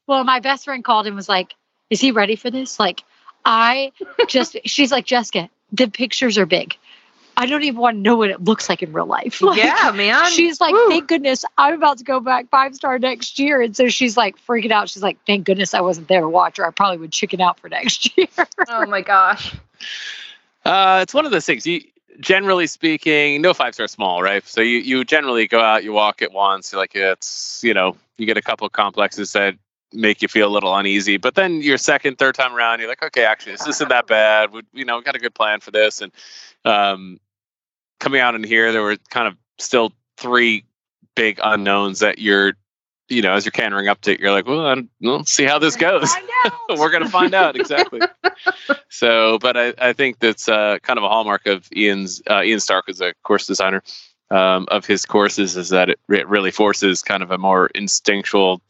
well, 0.06 0.22
my 0.24 0.40
best 0.40 0.66
friend 0.66 0.84
called 0.84 1.06
and 1.06 1.16
was 1.16 1.26
like, 1.26 1.54
"Is 1.88 2.02
he 2.02 2.10
ready 2.10 2.36
for 2.36 2.50
this?" 2.50 2.78
Like, 2.78 3.02
I 3.44 3.92
just, 4.28 4.56
she's 4.64 4.92
like, 4.92 5.06
Jessica, 5.06 5.48
the 5.72 5.88
pictures 5.88 6.38
are 6.38 6.46
big. 6.46 6.76
I 7.36 7.46
don't 7.46 7.62
even 7.62 7.80
want 7.80 7.96
to 7.96 8.00
know 8.00 8.16
what 8.16 8.28
it 8.28 8.44
looks 8.44 8.68
like 8.68 8.82
in 8.82 8.92
real 8.92 9.06
life. 9.06 9.40
Like, 9.50 9.56
yeah, 9.56 9.92
man. 9.94 10.30
She's 10.30 10.60
like, 10.60 10.74
Woo. 10.74 10.88
thank 10.88 11.08
goodness 11.08 11.44
I'm 11.56 11.74
about 11.74 11.98
to 11.98 12.04
go 12.04 12.20
back 12.20 12.50
five 12.50 12.74
star 12.74 12.98
next 12.98 13.38
year. 13.38 13.62
And 13.62 13.74
so 13.74 13.88
she's 13.88 14.16
like 14.16 14.36
freaking 14.46 14.70
out. 14.70 14.90
She's 14.90 15.02
like, 15.02 15.16
thank 15.26 15.46
goodness 15.46 15.72
I 15.72 15.80
wasn't 15.80 16.08
there 16.08 16.20
to 16.20 16.28
watch 16.28 16.58
her. 16.58 16.66
I 16.66 16.70
probably 16.70 16.98
would 16.98 17.12
chicken 17.12 17.40
out 17.40 17.58
for 17.58 17.68
next 17.68 18.10
year. 18.18 18.28
oh 18.68 18.86
my 18.86 19.00
gosh. 19.00 19.54
Uh, 20.64 21.00
it's 21.02 21.14
one 21.14 21.24
of 21.24 21.30
those 21.30 21.46
things. 21.46 21.66
You 21.66 21.80
generally 22.20 22.66
speaking, 22.66 23.40
no 23.40 23.54
five 23.54 23.74
star 23.74 23.88
small, 23.88 24.22
right? 24.22 24.46
So 24.46 24.60
you 24.60 24.78
you 24.78 25.04
generally 25.04 25.48
go 25.48 25.60
out, 25.60 25.82
you 25.84 25.92
walk 25.92 26.22
it 26.22 26.32
once, 26.32 26.72
you're 26.72 26.80
like 26.80 26.94
it's 26.94 27.62
you 27.64 27.74
know 27.74 27.96
you 28.18 28.26
get 28.26 28.36
a 28.36 28.42
couple 28.42 28.66
of 28.66 28.72
complexes 28.72 29.32
that 29.32 29.54
make 29.92 30.22
you 30.22 30.28
feel 30.28 30.48
a 30.48 30.52
little 30.52 30.74
uneasy, 30.76 31.16
but 31.16 31.34
then 31.34 31.62
your 31.62 31.78
second, 31.78 32.18
third 32.18 32.34
time 32.34 32.54
around, 32.54 32.80
you're 32.80 32.88
like, 32.88 33.02
okay, 33.02 33.24
actually, 33.24 33.52
this 33.52 33.66
isn't 33.66 33.88
that 33.88 34.06
bad. 34.06 34.52
We 34.52 34.62
you 34.72 34.84
know 34.84 34.98
we 34.98 35.02
got 35.02 35.16
a 35.16 35.20
good 35.20 35.34
plan 35.34 35.60
for 35.60 35.70
this, 35.70 36.00
and 36.00 36.12
um, 36.64 37.18
coming 37.98 38.20
out 38.20 38.34
in 38.34 38.44
here, 38.44 38.72
there 38.72 38.82
were 38.82 38.96
kind 39.10 39.28
of 39.28 39.36
still 39.58 39.92
three 40.16 40.64
big 41.14 41.40
unknowns 41.42 42.00
that 42.00 42.18
you're 42.18 42.54
you 43.08 43.22
know 43.22 43.32
as 43.32 43.44
you're 43.44 43.52
cantering 43.52 43.88
up 43.88 44.00
to 44.02 44.12
it, 44.12 44.20
you're 44.20 44.30
like, 44.30 44.46
well, 44.46 44.66
I 44.66 44.82
let's 45.00 45.32
see 45.32 45.44
how 45.44 45.58
this 45.58 45.76
goes. 45.76 46.08
We're 46.68 46.90
gonna 46.90 47.08
find 47.08 47.34
out 47.34 47.56
exactly. 47.56 48.00
so, 48.88 49.38
but 49.38 49.56
I, 49.56 49.74
I 49.78 49.92
think 49.92 50.20
that's 50.20 50.48
uh, 50.48 50.78
kind 50.82 50.98
of 50.98 51.04
a 51.04 51.08
hallmark 51.08 51.46
of 51.46 51.68
Ian's. 51.76 52.22
Uh, 52.28 52.42
Ian 52.42 52.60
Stark 52.60 52.88
is 52.88 53.00
a 53.00 53.14
course 53.22 53.46
designer 53.46 53.82
um, 54.30 54.66
of 54.70 54.86
his 54.86 55.04
courses, 55.04 55.56
is 55.56 55.70
that 55.70 55.90
it, 55.90 56.00
it 56.08 56.28
really 56.28 56.50
forces 56.50 57.02
kind 57.02 57.22
of 57.22 57.30
a 57.30 57.38
more 57.38 57.66
instinctual 57.74 58.62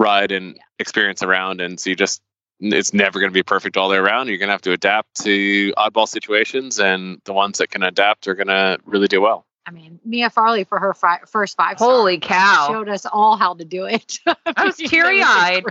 ride 0.00 0.32
and 0.32 0.58
experience 0.78 1.22
around, 1.22 1.60
and 1.60 1.78
so 1.78 1.90
you 1.90 1.96
just 1.96 2.22
it's 2.58 2.92
never 2.92 3.20
going 3.20 3.30
to 3.30 3.34
be 3.34 3.42
perfect 3.42 3.76
all 3.76 3.88
the 3.88 3.92
way 3.94 3.98
around. 3.98 4.28
You're 4.28 4.36
going 4.38 4.48
to 4.48 4.52
have 4.52 4.62
to 4.62 4.72
adapt 4.72 5.22
to 5.22 5.72
oddball 5.78 6.08
situations, 6.08 6.80
and 6.80 7.20
the 7.24 7.32
ones 7.32 7.58
that 7.58 7.70
can 7.70 7.82
adapt 7.82 8.26
are 8.28 8.34
going 8.34 8.48
to 8.48 8.78
really 8.84 9.06
do 9.08 9.20
well. 9.20 9.46
I 9.66 9.72
mean, 9.72 10.00
Mia 10.04 10.30
Farley 10.30 10.64
for 10.64 10.78
her 10.80 10.94
fi- 10.94 11.20
first 11.26 11.56
five 11.56 11.76
star 11.78 11.88
Holy 11.90 12.18
cow. 12.18 12.66
showed 12.70 12.88
us 12.88 13.06
all 13.06 13.36
how 13.36 13.54
to 13.54 13.64
do 13.64 13.84
it. 13.84 14.18
I 14.56 14.64
was 14.64 14.76
teary-eyed. 14.76 15.64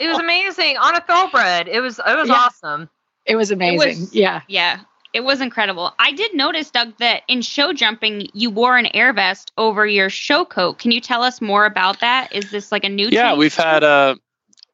It 0.00 0.08
was 0.08 0.18
amazing 0.18 0.76
on 0.78 0.96
a 0.96 1.00
thoroughbred. 1.00 1.68
It 1.68 1.80
was 1.80 1.98
it 1.98 2.16
was 2.16 2.28
Yeah. 2.28 2.34
awesome. 2.34 2.90
It 3.26 3.36
was 3.36 3.50
amazing. 3.50 4.00
was- 4.00 4.14
yeah. 4.14 4.40
Yeah, 4.48 4.80
it 5.14 5.22
was 5.22 5.40
incredible. 5.40 5.92
I 5.98 6.12
did 6.12 6.34
notice, 6.34 6.72
Doug, 6.72 6.98
that 6.98 7.22
in 7.28 7.40
show 7.40 7.72
jumping, 7.72 8.28
you 8.34 8.50
wore 8.50 8.76
an 8.76 8.88
air 8.94 9.12
vest 9.12 9.52
over 9.56 9.86
your 9.86 10.10
show 10.10 10.44
coat. 10.44 10.80
Can 10.80 10.90
you 10.90 11.00
tell 11.00 11.22
us 11.22 11.40
more 11.40 11.64
about 11.64 12.00
that? 12.00 12.34
Is 12.34 12.50
this 12.50 12.72
like 12.72 12.82
a 12.84 12.88
new? 12.88 13.08
Yeah, 13.10 13.28
change? 13.28 13.38
we've 13.38 13.56
had 13.56 13.84
uh 13.84 14.16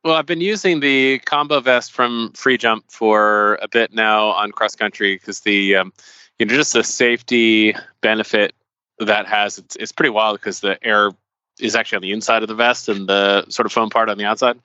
well, 0.03 0.15
I've 0.15 0.25
been 0.25 0.41
using 0.41 0.81
the 0.81 1.19
combo 1.21 1.61
vest 1.61 1.93
from 1.93 2.33
Freejump 2.35 2.85
for 2.89 3.59
a 3.61 3.69
bit 3.69 3.93
now 3.93 4.29
on 4.29 4.51
cross 4.51 4.75
country 4.75 5.17
because 5.17 5.41
the 5.41 5.77
um, 5.77 5.93
you 6.39 6.47
know 6.47 6.55
just 6.55 6.73
the 6.73 6.83
safety 6.83 7.75
benefit 8.01 8.55
that 8.99 9.27
has 9.27 9.59
it's, 9.59 9.77
it's 9.77 9.93
pretty 9.93 10.11
wild 10.11 10.41
because 10.41 10.61
the 10.61 10.83
air 10.83 11.11
is 11.61 11.77
actually 11.77 11.97
on 11.97 12.03
the 12.03 12.13
inside 12.13 12.43
of 12.43 12.49
the 12.49 12.55
vest 12.55 12.89
and 12.89 13.07
the 13.11 13.45
sort 13.51 13.67
of 13.67 13.73
foam 13.73 13.91
part 13.91 14.09
on 14.09 14.17
the 14.17 14.25
outside. 14.25 14.59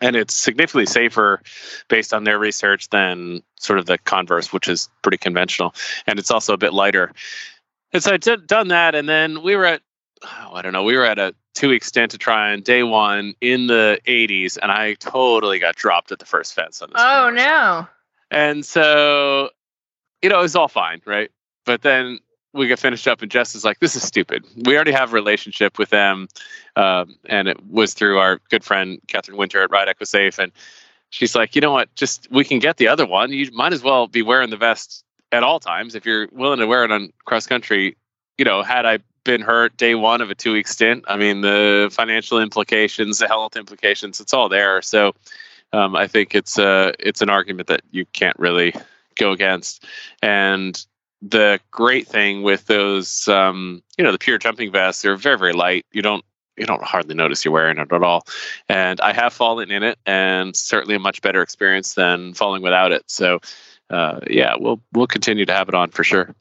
And 0.00 0.16
it's 0.16 0.34
significantly 0.34 0.86
safer 0.86 1.42
based 1.88 2.14
on 2.14 2.24
their 2.24 2.38
research 2.38 2.88
than 2.90 3.42
sort 3.58 3.78
of 3.78 3.86
the 3.86 3.98
Converse, 3.98 4.52
which 4.52 4.68
is 4.68 4.88
pretty 5.02 5.18
conventional. 5.18 5.74
And 6.06 6.18
it's 6.18 6.30
also 6.30 6.54
a 6.54 6.56
bit 6.56 6.72
lighter. 6.72 7.12
And 7.92 8.02
so 8.02 8.12
I 8.12 8.16
did 8.16 8.46
done 8.46 8.68
that, 8.68 8.94
and 8.94 9.08
then 9.08 9.42
we 9.42 9.54
were 9.54 9.66
at 9.66 9.82
oh, 10.24 10.54
I 10.54 10.62
don't 10.62 10.72
know. 10.72 10.82
We 10.82 10.96
were 10.96 11.04
at 11.04 11.18
a 11.18 11.34
two 11.54 11.68
week 11.68 11.84
stint 11.84 12.12
to 12.12 12.18
Tryon 12.18 12.62
day 12.62 12.82
one 12.82 13.34
in 13.40 13.66
the 13.66 14.00
80s, 14.06 14.58
and 14.60 14.70
I 14.70 14.94
totally 14.94 15.58
got 15.58 15.76
dropped 15.76 16.12
at 16.12 16.18
the 16.18 16.24
first 16.24 16.54
fence 16.54 16.82
on 16.82 16.90
this. 16.90 17.00
Oh 17.00 17.30
no. 17.30 17.86
And 18.30 18.64
so, 18.64 19.50
you 20.22 20.30
know, 20.30 20.38
it 20.38 20.42
was 20.42 20.56
all 20.56 20.68
fine, 20.68 21.02
right? 21.04 21.30
But 21.66 21.82
then 21.82 22.20
we 22.52 22.66
get 22.66 22.78
finished 22.78 23.08
up, 23.08 23.22
and 23.22 23.30
Jess 23.30 23.54
is 23.54 23.64
like, 23.64 23.80
"This 23.80 23.96
is 23.96 24.02
stupid. 24.02 24.44
We 24.64 24.74
already 24.74 24.92
have 24.92 25.12
a 25.12 25.14
relationship 25.14 25.78
with 25.78 25.90
them, 25.90 26.28
um, 26.76 27.16
and 27.26 27.48
it 27.48 27.64
was 27.66 27.94
through 27.94 28.18
our 28.18 28.40
good 28.50 28.64
friend 28.64 29.00
Catherine 29.06 29.36
Winter 29.36 29.62
at 29.62 29.70
Ride 29.70 29.88
Equisafe, 29.88 30.38
and 30.38 30.52
she's 31.12 31.36
like, 31.36 31.54
you 31.54 31.60
know 31.60 31.70
what? 31.70 31.94
Just 31.94 32.26
we 32.30 32.44
can 32.44 32.58
get 32.58 32.78
the 32.78 32.88
other 32.88 33.06
one. 33.06 33.30
You 33.32 33.50
might 33.52 33.72
as 33.72 33.82
well 33.82 34.08
be 34.08 34.22
wearing 34.22 34.50
the 34.50 34.56
vest 34.56 35.04
at 35.30 35.44
all 35.44 35.60
times 35.60 35.94
if 35.94 36.04
you're 36.04 36.28
willing 36.32 36.58
to 36.58 36.66
wear 36.66 36.84
it 36.84 36.90
on 36.90 37.12
cross 37.24 37.46
country. 37.46 37.96
You 38.38 38.44
know, 38.44 38.62
had 38.62 38.84
I 38.86 38.98
been 39.24 39.40
hurt 39.40 39.76
day 39.76 39.94
one 39.94 40.20
of 40.20 40.30
a 40.30 40.34
two 40.34 40.52
week 40.52 40.66
stint, 40.66 41.04
I 41.06 41.16
mean, 41.16 41.42
the 41.42 41.88
financial 41.92 42.40
implications, 42.40 43.18
the 43.18 43.28
health 43.28 43.56
implications, 43.56 44.20
it's 44.20 44.34
all 44.34 44.48
there. 44.48 44.82
So 44.82 45.12
um, 45.72 45.94
I 45.94 46.08
think 46.08 46.34
it's 46.34 46.58
uh, 46.58 46.92
it's 46.98 47.22
an 47.22 47.30
argument 47.30 47.68
that 47.68 47.82
you 47.92 48.04
can't 48.06 48.38
really 48.38 48.74
go 49.16 49.32
against. 49.32 49.84
And 50.22 50.84
the 51.22 51.60
great 51.70 52.08
thing 52.08 52.42
with 52.42 52.66
those, 52.66 53.28
um, 53.28 53.82
you 53.96 54.04
know, 54.04 54.12
the 54.12 54.18
pure 54.18 54.38
jumping 54.38 54.72
vests, 54.72 55.02
they're 55.02 55.16
very, 55.16 55.38
very 55.38 55.52
light. 55.52 55.86
You 55.92 56.02
don't 56.02 56.24
you 56.56 56.66
don't 56.66 56.82
hardly 56.82 57.14
notice 57.14 57.44
you're 57.44 57.54
wearing 57.54 57.78
it 57.78 57.92
at 57.92 58.02
all. 58.02 58.26
And 58.68 59.00
I 59.00 59.12
have 59.12 59.32
fallen 59.32 59.70
in 59.70 59.82
it, 59.82 59.98
and 60.04 60.54
certainly 60.54 60.96
a 60.96 60.98
much 60.98 61.22
better 61.22 61.40
experience 61.40 61.94
than 61.94 62.34
falling 62.34 62.62
without 62.62 62.92
it. 62.92 63.04
So, 63.06 63.40
uh, 63.88 64.20
yeah, 64.28 64.56
we'll 64.58 64.80
we'll 64.92 65.06
continue 65.06 65.46
to 65.46 65.52
have 65.52 65.68
it 65.68 65.74
on 65.74 65.90
for 65.90 66.04
sure. 66.04 66.34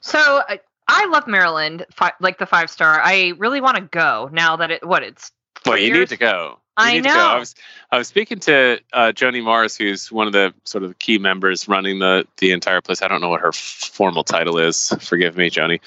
So 0.00 0.18
I, 0.18 0.60
I 0.88 1.06
love 1.06 1.26
Maryland, 1.26 1.86
fi- 1.92 2.12
like 2.20 2.38
the 2.38 2.46
five 2.46 2.70
star. 2.70 3.00
I 3.02 3.34
really 3.38 3.60
want 3.60 3.76
to 3.76 3.82
go 3.82 4.28
now 4.32 4.56
that 4.56 4.70
it 4.70 4.86
what 4.86 5.02
it's. 5.02 5.30
Well, 5.64 5.78
you 5.78 5.86
years- 5.88 5.98
need 5.98 6.08
to 6.08 6.16
go. 6.16 6.58
I 6.80 6.98
know. 7.00 7.10
I 7.10 7.38
was 7.38 7.54
I 7.90 7.98
was 7.98 8.08
speaking 8.08 8.38
to 8.40 8.80
uh, 8.92 9.12
Joni 9.14 9.42
Morris, 9.42 9.76
who's 9.76 10.10
one 10.10 10.26
of 10.26 10.32
the 10.32 10.54
sort 10.64 10.84
of 10.84 10.98
key 10.98 11.18
members 11.18 11.68
running 11.68 11.98
the 11.98 12.26
the 12.38 12.52
entire 12.52 12.80
place. 12.80 13.02
I 13.02 13.08
don't 13.08 13.20
know 13.20 13.28
what 13.28 13.40
her 13.40 13.52
formal 13.52 14.24
title 14.24 14.58
is. 14.58 14.92
Forgive 15.00 15.36
me, 15.36 15.50
Joni. 15.50 15.80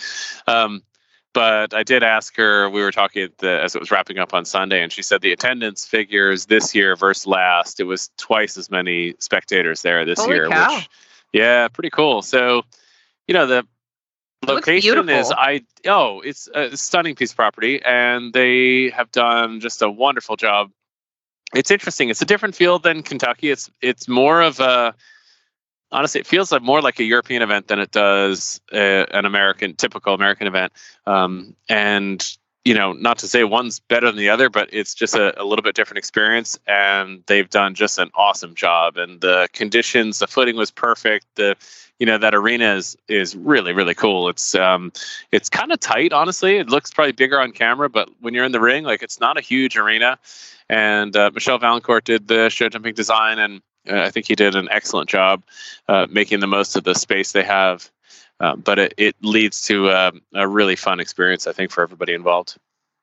Um, 0.48 0.84
but 1.34 1.74
I 1.74 1.84
did 1.84 2.04
ask 2.04 2.36
her. 2.38 2.70
We 2.70 2.82
were 2.82 2.92
talking 2.92 3.30
the, 3.40 3.62
as 3.62 3.76
it 3.76 3.80
was 3.80 3.90
wrapping 3.90 4.20
up 4.20 4.34
on 4.34 4.46
Sunday, 4.46 4.84
and 4.84 4.92
she 4.92 5.02
said 5.02 5.22
the 5.22 5.32
attendance 5.32 5.86
figures 5.86 6.46
this 6.46 6.76
year 6.76 6.96
versus 6.96 7.26
last. 7.26 7.80
It 7.80 7.86
was 7.86 8.12
twice 8.18 8.58
as 8.58 8.70
many 8.70 9.16
spectators 9.20 9.82
there 9.82 10.06
this 10.06 10.20
Holy 10.20 10.36
year. 10.36 10.48
cow. 10.48 10.76
Which, 10.76 10.90
yeah, 11.34 11.68
pretty 11.68 11.90
cool. 11.90 12.22
So, 12.22 12.62
you 13.28 13.34
know, 13.34 13.48
the 13.48 13.66
location 14.46 15.10
is. 15.10 15.32
I 15.36 15.64
oh, 15.88 16.22
it's 16.22 16.48
a 16.54 16.78
stunning 16.78 17.16
piece 17.16 17.32
of 17.32 17.38
property, 17.38 17.82
and 17.84 18.32
they 18.32 18.92
have 18.92 19.12
done 19.12 19.60
just 19.60 19.82
a 19.82 19.90
wonderful 19.90 20.36
job. 20.36 20.72
It's 21.54 21.72
interesting. 21.72 22.10
It's 22.10 22.22
a 22.22 22.26
different 22.26 22.56
field 22.56 22.84
than 22.84 23.04
Kentucky. 23.04 23.52
It's 23.52 23.70
it's 23.82 24.08
more 24.08 24.42
of 24.42 24.60
a 24.60 24.96
honestly, 25.92 26.20
it 26.22 26.28
feels 26.28 26.52
like 26.52 26.64
more 26.64 26.82
like 26.82 27.00
a 27.00 27.04
European 27.04 27.42
event 27.42 27.68
than 27.68 27.80
it 27.80 27.92
does 27.92 28.60
uh 28.72 29.06
an 29.12 29.26
American 29.26 29.76
typical 29.76 30.14
American 30.14 30.48
event. 30.48 30.74
Um, 31.06 31.56
and 31.70 32.38
you 32.66 32.74
know, 32.74 32.94
not 32.94 33.18
to 33.20 33.28
say 33.28 33.44
one's 33.44 33.80
better 33.80 34.08
than 34.08 34.16
the 34.16 34.30
other, 34.30 34.50
but 34.50 34.70
it's 34.72 34.94
just 34.94 35.16
a, 35.16 35.40
a 35.42 35.44
little 35.44 35.64
bit 35.64 35.76
different 35.76 35.98
experience. 35.98 36.58
And 36.66 37.22
they've 37.28 37.50
done 37.50 37.74
just 37.74 38.00
an 38.00 38.10
awesome 38.16 38.56
job. 38.56 38.98
And 38.98 39.20
the 39.20 39.50
conditions, 39.52 40.20
the 40.20 40.28
footing 40.28 40.56
was 40.56 40.72
perfect. 40.72 41.26
The 41.36 41.56
you 42.00 42.06
know 42.06 42.18
that 42.18 42.34
arena 42.34 42.76
is 42.76 42.98
is 43.08 43.36
really 43.36 43.72
really 43.72 43.94
cool. 43.94 44.28
It's 44.28 44.56
um 44.56 44.92
it's 45.32 45.50
kind 45.50 45.72
of 45.72 45.80
tight, 45.80 46.12
honestly. 46.12 46.58
It 46.58 46.70
looks 46.70 46.92
probably 46.92 47.12
bigger 47.12 47.40
on 47.40 47.52
camera, 47.52 47.90
but 47.90 48.10
when 48.20 48.34
you're 48.34 48.46
in 48.46 48.52
the 48.52 48.60
ring, 48.60 48.84
like 48.84 49.04
it's 49.04 49.20
not 49.20 49.38
a 49.38 49.42
huge 49.42 49.78
arena. 49.78 50.18
And 50.70 51.16
uh, 51.16 51.32
Michel 51.34 51.60
Vaillancourt 51.60 52.04
did 52.06 52.28
the 52.28 52.50
show 52.50 52.70
jumping 52.70 52.96
design, 52.96 53.38
and 53.38 53.62
uh, 53.90 54.02
I 54.02 54.10
think 54.10 54.28
he 54.28 54.36
did 54.36 54.56
an 54.56 54.70
excellent 54.72 55.10
job 55.10 55.44
uh, 55.88 56.08
making 56.10 56.40
the 56.40 56.48
most 56.48 56.76
of 56.76 56.84
the 56.84 56.96
space 56.96 57.32
they 57.34 57.44
have. 57.44 57.90
Um, 58.40 58.62
but 58.62 58.80
it, 58.80 58.94
it 58.98 59.16
leads 59.22 59.62
to 59.68 59.90
um 59.92 60.22
a 60.34 60.48
really 60.48 60.76
fun 60.76 61.00
experience, 61.00 61.48
I 61.48 61.54
think, 61.54 61.72
for 61.72 61.84
everybody 61.84 62.14
involved. 62.14 62.58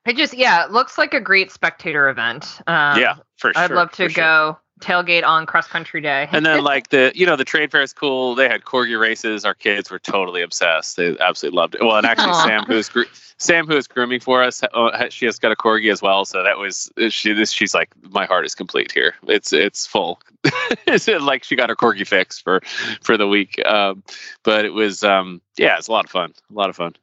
It 0.07 0.17
just 0.17 0.35
yeah, 0.35 0.65
it 0.65 0.71
looks 0.71 0.97
like 0.97 1.15
a 1.15 1.21
great 1.21 1.51
spectator 1.51 2.09
event. 2.09 2.61
Um, 2.67 2.99
yeah, 2.99 3.17
for 3.37 3.53
sure. 3.53 3.63
I'd 3.63 3.71
love 3.71 3.91
to 3.93 4.05
for 4.05 4.11
sure. 4.11 4.25
go 4.25 4.59
tailgate 4.81 5.25
on 5.25 5.47
cross 5.47 5.67
country 5.67 6.01
day. 6.01 6.29
and 6.33 6.45
then 6.45 6.65
like 6.65 6.89
the 6.89 7.13
you 7.15 7.27
know 7.27 7.37
the 7.37 7.45
trade 7.45 7.71
fair 7.71 7.83
is 7.83 7.93
cool. 7.93 8.35
They 8.35 8.49
had 8.49 8.65
corgi 8.65 8.99
races. 8.99 9.45
Our 9.45 9.55
kids 9.55 9.91
were 9.91 9.99
totally 9.99 10.43
obsessed. 10.43 10.97
They 10.97 11.17
absolutely 11.19 11.57
loved 11.57 11.75
it. 11.75 11.83
Well, 11.83 11.97
and 11.97 12.07
actually 12.07 12.31
Aw. 12.31 12.47
Sam, 12.47 12.65
who's 12.65 12.89
gr- 12.89 13.03
Sam, 13.37 13.67
who 13.67 13.77
is 13.77 13.87
grooming 13.87 14.21
for 14.21 14.43
us, 14.43 14.63
uh, 14.63 15.09
she 15.11 15.27
has 15.27 15.39
got 15.39 15.53
a 15.53 15.57
corgi 15.57 15.93
as 15.93 16.03
well. 16.03 16.25
So 16.25 16.43
that 16.43 16.59
was 16.59 16.91
she. 17.11 17.33
This 17.33 17.53
she's 17.53 17.75
like 17.75 17.91
my 18.11 18.27
heart 18.27 18.47
is 18.47 18.55
complete 18.55 18.93
here. 18.93 19.15
It's 19.29 19.53
it's 19.53 19.87
full. 19.87 20.21
it's 20.87 21.07
like 21.07 21.45
she 21.45 21.57
got 21.57 21.69
her 21.69 21.77
corgi 21.77 22.07
fix 22.07 22.41
for 22.41 22.61
for 23.03 23.17
the 23.17 23.29
week. 23.29 23.65
Um, 23.67 24.03
but 24.43 24.65
it 24.65 24.73
was 24.73 25.05
um 25.05 25.41
yeah, 25.57 25.77
it's 25.77 25.89
a 25.89 25.93
lot 25.93 26.07
of 26.07 26.11
fun. 26.11 26.33
A 26.51 26.55
lot 26.55 26.71
of 26.71 26.77
fun. 26.77 26.95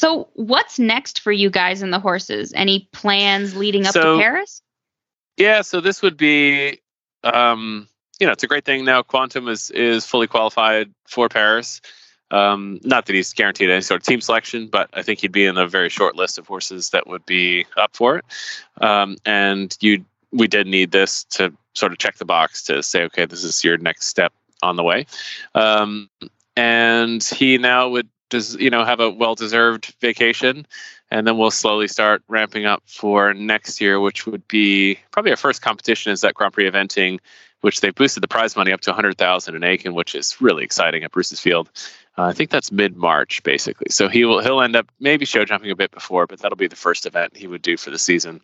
So, 0.00 0.28
what's 0.32 0.78
next 0.78 1.20
for 1.20 1.30
you 1.30 1.50
guys 1.50 1.82
and 1.82 1.92
the 1.92 2.00
horses? 2.00 2.54
Any 2.56 2.88
plans 2.90 3.54
leading 3.54 3.84
up 3.84 3.92
So- 3.92 4.16
to 4.16 4.22
Paris? 4.22 4.62
Yeah, 5.36 5.60
so 5.60 5.82
this 5.82 6.00
would 6.00 6.16
be, 6.16 6.80
um, 7.22 7.86
you 8.18 8.26
know, 8.26 8.32
it's 8.32 8.42
a 8.42 8.46
great 8.46 8.64
thing 8.64 8.86
now. 8.86 9.02
Quantum 9.02 9.46
is 9.46 9.70
is 9.72 10.06
fully 10.06 10.26
qualified 10.26 10.90
for 11.06 11.28
Paris. 11.28 11.82
Um, 12.30 12.80
not 12.82 13.04
that 13.04 13.14
he's 13.14 13.34
guaranteed 13.34 13.68
any 13.68 13.82
sort 13.82 14.00
of 14.00 14.06
team 14.06 14.22
selection, 14.22 14.68
but 14.68 14.88
I 14.94 15.02
think 15.02 15.20
he'd 15.20 15.32
be 15.32 15.44
in 15.44 15.58
a 15.58 15.66
very 15.66 15.90
short 15.90 16.16
list 16.16 16.38
of 16.38 16.46
horses 16.46 16.88
that 16.90 17.06
would 17.06 17.26
be 17.26 17.66
up 17.76 17.94
for 17.94 18.16
it. 18.16 18.24
Um, 18.80 19.18
and 19.26 19.76
you, 19.80 20.06
we 20.32 20.48
did 20.48 20.66
need 20.66 20.92
this 20.92 21.24
to 21.24 21.52
sort 21.74 21.92
of 21.92 21.98
check 21.98 22.16
the 22.16 22.24
box 22.24 22.62
to 22.64 22.82
say, 22.82 23.02
okay, 23.02 23.26
this 23.26 23.44
is 23.44 23.62
your 23.62 23.76
next 23.76 24.06
step 24.06 24.32
on 24.62 24.76
the 24.76 24.82
way. 24.82 25.04
Um, 25.54 26.08
and 26.56 27.22
he 27.22 27.58
now 27.58 27.90
would 27.90 28.08
does 28.30 28.56
you 28.56 28.70
know 28.70 28.84
have 28.84 29.00
a 29.00 29.10
well 29.10 29.34
deserved 29.34 29.94
vacation 30.00 30.66
and 31.10 31.26
then 31.26 31.36
we'll 31.36 31.50
slowly 31.50 31.88
start 31.88 32.22
ramping 32.28 32.66
up 32.66 32.82
for 32.86 33.34
next 33.34 33.80
year, 33.80 34.00
which 34.00 34.26
would 34.26 34.46
be 34.46 34.98
probably 35.10 35.32
our 35.32 35.36
first 35.36 35.60
competition 35.60 36.12
is 36.12 36.20
that 36.20 36.34
Grand 36.34 36.52
Prix 36.52 36.70
eventing, 36.70 37.18
which 37.62 37.80
they 37.80 37.90
boosted 37.90 38.22
the 38.22 38.28
prize 38.28 38.56
money 38.56 38.72
up 38.72 38.80
to 38.82 38.90
100,000 38.90 39.54
in 39.54 39.64
Aiken, 39.64 39.94
which 39.94 40.14
is 40.14 40.40
really 40.40 40.62
exciting 40.62 41.02
at 41.02 41.10
Bruce's 41.10 41.40
Field. 41.40 41.68
Uh, 42.16 42.24
I 42.24 42.32
think 42.32 42.50
that's 42.50 42.70
mid 42.70 42.96
March 42.96 43.42
basically. 43.42 43.88
So 43.90 44.08
he 44.08 44.24
will 44.24 44.40
he'll 44.40 44.60
end 44.60 44.76
up 44.76 44.86
maybe 45.00 45.24
show 45.24 45.44
jumping 45.44 45.70
a 45.70 45.76
bit 45.76 45.90
before, 45.90 46.26
but 46.26 46.38
that'll 46.40 46.56
be 46.56 46.68
the 46.68 46.76
first 46.76 47.06
event 47.06 47.36
he 47.36 47.46
would 47.46 47.62
do 47.62 47.76
for 47.76 47.90
the 47.90 47.98
season. 47.98 48.40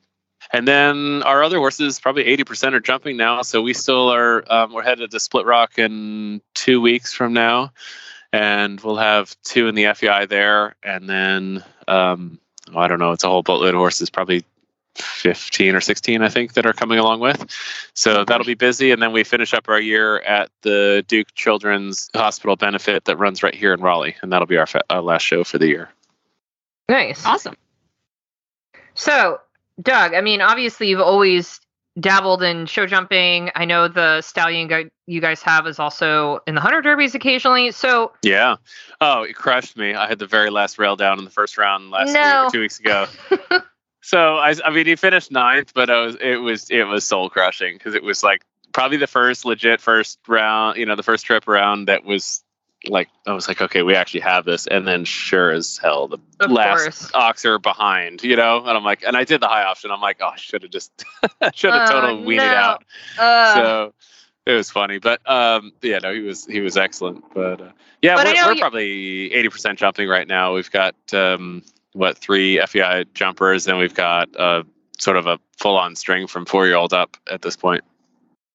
And 0.52 0.66
then 0.68 1.22
our 1.24 1.42
other 1.42 1.58
horses, 1.58 1.98
probably 1.98 2.24
80% 2.24 2.74
are 2.74 2.80
jumping 2.80 3.16
now. 3.16 3.42
So 3.42 3.62
we 3.62 3.74
still 3.74 4.10
are, 4.10 4.44
um, 4.52 4.72
we're 4.72 4.82
headed 4.82 5.10
to 5.10 5.18
Split 5.18 5.44
Rock 5.44 5.78
in 5.78 6.40
two 6.54 6.80
weeks 6.80 7.12
from 7.12 7.32
now. 7.32 7.72
And 8.32 8.80
we'll 8.80 8.96
have 8.96 9.36
two 9.42 9.68
in 9.68 9.74
the 9.74 9.92
FEI 9.94 10.26
there. 10.26 10.74
And 10.82 11.08
then, 11.08 11.64
um, 11.88 12.38
oh, 12.74 12.78
I 12.78 12.88
don't 12.88 12.98
know, 12.98 13.12
it's 13.12 13.24
a 13.24 13.28
whole 13.28 13.42
boatload 13.42 13.74
of 13.74 13.78
horses, 13.78 14.10
probably 14.10 14.44
15 14.96 15.74
or 15.74 15.80
16, 15.80 16.22
I 16.22 16.28
think, 16.28 16.54
that 16.54 16.66
are 16.66 16.72
coming 16.72 16.98
along 16.98 17.20
with. 17.20 17.46
So 17.94 18.24
that'll 18.24 18.46
be 18.46 18.54
busy. 18.54 18.90
And 18.90 19.02
then 19.02 19.12
we 19.12 19.24
finish 19.24 19.54
up 19.54 19.68
our 19.68 19.80
year 19.80 20.20
at 20.20 20.50
the 20.62 21.04
Duke 21.06 21.34
Children's 21.34 22.10
Hospital 22.14 22.56
benefit 22.56 23.04
that 23.04 23.16
runs 23.16 23.42
right 23.42 23.54
here 23.54 23.72
in 23.72 23.80
Raleigh. 23.80 24.16
And 24.22 24.32
that'll 24.32 24.46
be 24.46 24.56
our, 24.56 24.66
fa- 24.66 24.84
our 24.90 25.02
last 25.02 25.22
show 25.22 25.44
for 25.44 25.58
the 25.58 25.68
year. 25.68 25.90
nice. 26.88 27.24
Awesome. 27.24 27.56
So, 28.94 29.40
Doug, 29.80 30.14
I 30.14 30.22
mean, 30.22 30.40
obviously 30.40 30.88
you've 30.88 31.00
always 31.00 31.60
dabbled 31.98 32.42
in 32.42 32.66
show 32.66 32.86
jumping. 32.86 33.50
I 33.54 33.64
know 33.64 33.88
the 33.88 34.20
stallion 34.20 34.68
guy 34.68 34.86
you 35.06 35.20
guys 35.20 35.42
have 35.42 35.66
is 35.66 35.78
also 35.78 36.40
in 36.46 36.54
the 36.54 36.60
hunter 36.60 36.82
derbies 36.82 37.14
occasionally. 37.14 37.70
So, 37.72 38.12
Yeah. 38.22 38.56
Oh, 39.00 39.22
it 39.22 39.34
crushed 39.34 39.76
me. 39.76 39.94
I 39.94 40.06
had 40.08 40.18
the 40.18 40.26
very 40.26 40.50
last 40.50 40.78
rail 40.78 40.96
down 40.96 41.18
in 41.18 41.24
the 41.24 41.30
first 41.30 41.56
round 41.56 41.90
last 41.90 42.12
No. 42.12 42.44
week, 42.44 42.52
two 42.52 42.60
weeks 42.60 42.80
ago. 42.80 43.06
so 44.02 44.36
I, 44.36 44.54
I 44.64 44.70
mean, 44.70 44.86
he 44.86 44.96
finished 44.96 45.30
ninth, 45.30 45.72
but 45.74 45.88
I 45.90 46.00
was, 46.04 46.16
it 46.20 46.36
was, 46.36 46.70
it 46.70 46.84
was 46.84 47.04
soul 47.04 47.30
crushing 47.30 47.74
because 47.76 47.94
it 47.94 48.02
was 48.02 48.22
like 48.22 48.42
probably 48.72 48.98
the 48.98 49.06
first 49.06 49.44
legit 49.44 49.80
first 49.80 50.18
round, 50.28 50.76
you 50.76 50.84
know, 50.86 50.96
the 50.96 51.02
first 51.02 51.24
trip 51.24 51.48
around 51.48 51.86
that 51.86 52.04
was 52.04 52.42
like, 52.88 53.08
I 53.26 53.32
was 53.32 53.48
like, 53.48 53.60
okay, 53.60 53.82
we 53.82 53.94
actually 53.94 54.20
have 54.20 54.44
this. 54.44 54.66
And 54.66 54.86
then 54.86 55.04
sure 55.04 55.50
as 55.50 55.78
hell, 55.78 56.08
the 56.08 56.18
of 56.40 56.50
last 56.50 56.82
course. 56.82 57.10
oxer 57.12 57.60
behind, 57.60 58.22
you 58.22 58.36
know, 58.36 58.58
and 58.58 58.70
I'm 58.70 58.84
like, 58.84 59.02
and 59.04 59.16
I 59.16 59.24
did 59.24 59.40
the 59.40 59.48
high 59.48 59.64
option. 59.64 59.90
I'm 59.90 60.00
like, 60.00 60.18
oh, 60.20 60.28
I 60.28 60.36
should 60.36 60.62
have 60.62 60.70
just, 60.70 60.92
should 61.54 61.74
have 61.74 61.88
Oh, 61.90 62.00
totally 62.00 62.24
weeded 62.24 62.50
no. 62.50 62.56
out 62.56 62.84
Uh, 63.18 63.54
so 63.54 63.94
it 64.46 64.52
was 64.52 64.70
funny 64.70 64.98
but 64.98 65.20
um 65.28 65.72
yeah 65.82 65.98
no 65.98 66.14
he 66.14 66.20
was 66.20 66.46
he 66.46 66.60
was 66.60 66.76
excellent 66.76 67.24
but 67.34 67.60
uh, 67.60 67.70
yeah 68.00 68.14
But 68.14 68.26
we're, 68.26 68.34
we're 68.46 68.52
you- 68.54 68.60
probably 68.60 69.30
80% 69.30 69.74
jumping 69.76 70.08
right 70.08 70.28
now 70.28 70.54
we've 70.54 70.70
got 70.70 70.94
um 71.12 71.64
what 71.94 72.16
three 72.18 72.60
fei 72.68 73.04
jumpers 73.12 73.66
and 73.66 73.76
we've 73.76 73.94
got 73.94 74.28
uh 74.38 74.62
sort 75.00 75.16
of 75.16 75.26
a 75.26 75.40
full-on 75.58 75.96
string 75.96 76.28
from 76.28 76.46
four 76.46 76.64
year 76.66 76.76
old 76.76 76.92
up 76.94 77.16
at 77.28 77.42
this 77.42 77.56
point 77.56 77.82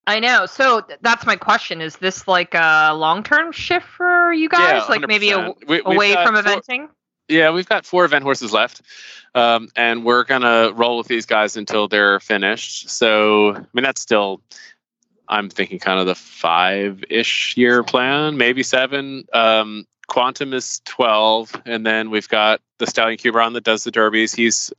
I 0.08 0.20
know. 0.20 0.46
So 0.46 0.82
th- 0.82 1.00
that's 1.02 1.26
my 1.26 1.36
question. 1.36 1.82
Is 1.82 1.96
this 1.98 2.28
like 2.28 2.54
a 2.56 2.94
long 2.96 3.24
term 3.24 3.52
shift 3.52 3.86
for 3.88 4.34
you 4.34 4.50
guys? 4.50 4.84
Yeah, 4.84 4.86
like 4.90 5.08
maybe 5.08 5.32
a, 5.32 5.38
100%. 5.38 5.68
We- 5.68 5.82
away 5.86 6.14
from 6.14 6.36
four- 6.36 6.44
eventing? 6.44 6.90
yeah, 7.28 7.52
we've 7.52 7.70
got 7.70 7.86
four 7.86 8.04
event 8.06 8.24
horses 8.24 8.52
left, 8.52 8.82
um, 9.36 9.70
and 9.76 10.04
we're 10.04 10.24
gonna 10.24 10.72
roll 10.74 10.98
with 10.98 11.08
these 11.08 11.26
guys 11.26 11.56
until 11.56 11.88
they're 11.88 12.20
finished. 12.20 12.90
So, 12.90 13.56
I 13.56 13.66
mean, 13.74 13.84
that's 13.84 14.02
still, 14.02 14.42
I'm 15.30 15.50
thinking 15.50 15.80
kind 15.80 16.00
of 16.00 16.08
the 16.08 16.16
five-ish 16.16 17.56
year 17.56 17.84
plan, 17.84 18.38
maybe 18.38 18.64
seven. 18.64 19.26
Um, 19.32 19.86
Quantum 20.12 20.54
is 20.54 20.82
12, 20.84 21.62
and 21.66 21.86
then 21.86 22.10
we've 22.10 22.28
got 22.28 22.60
the 22.80 22.86
Stallion 22.86 23.18
Cuberon 23.18 23.54
that 23.54 23.64
does 23.64 23.86
the 23.86 23.92
derbies. 23.92 24.34
He's 24.34 24.70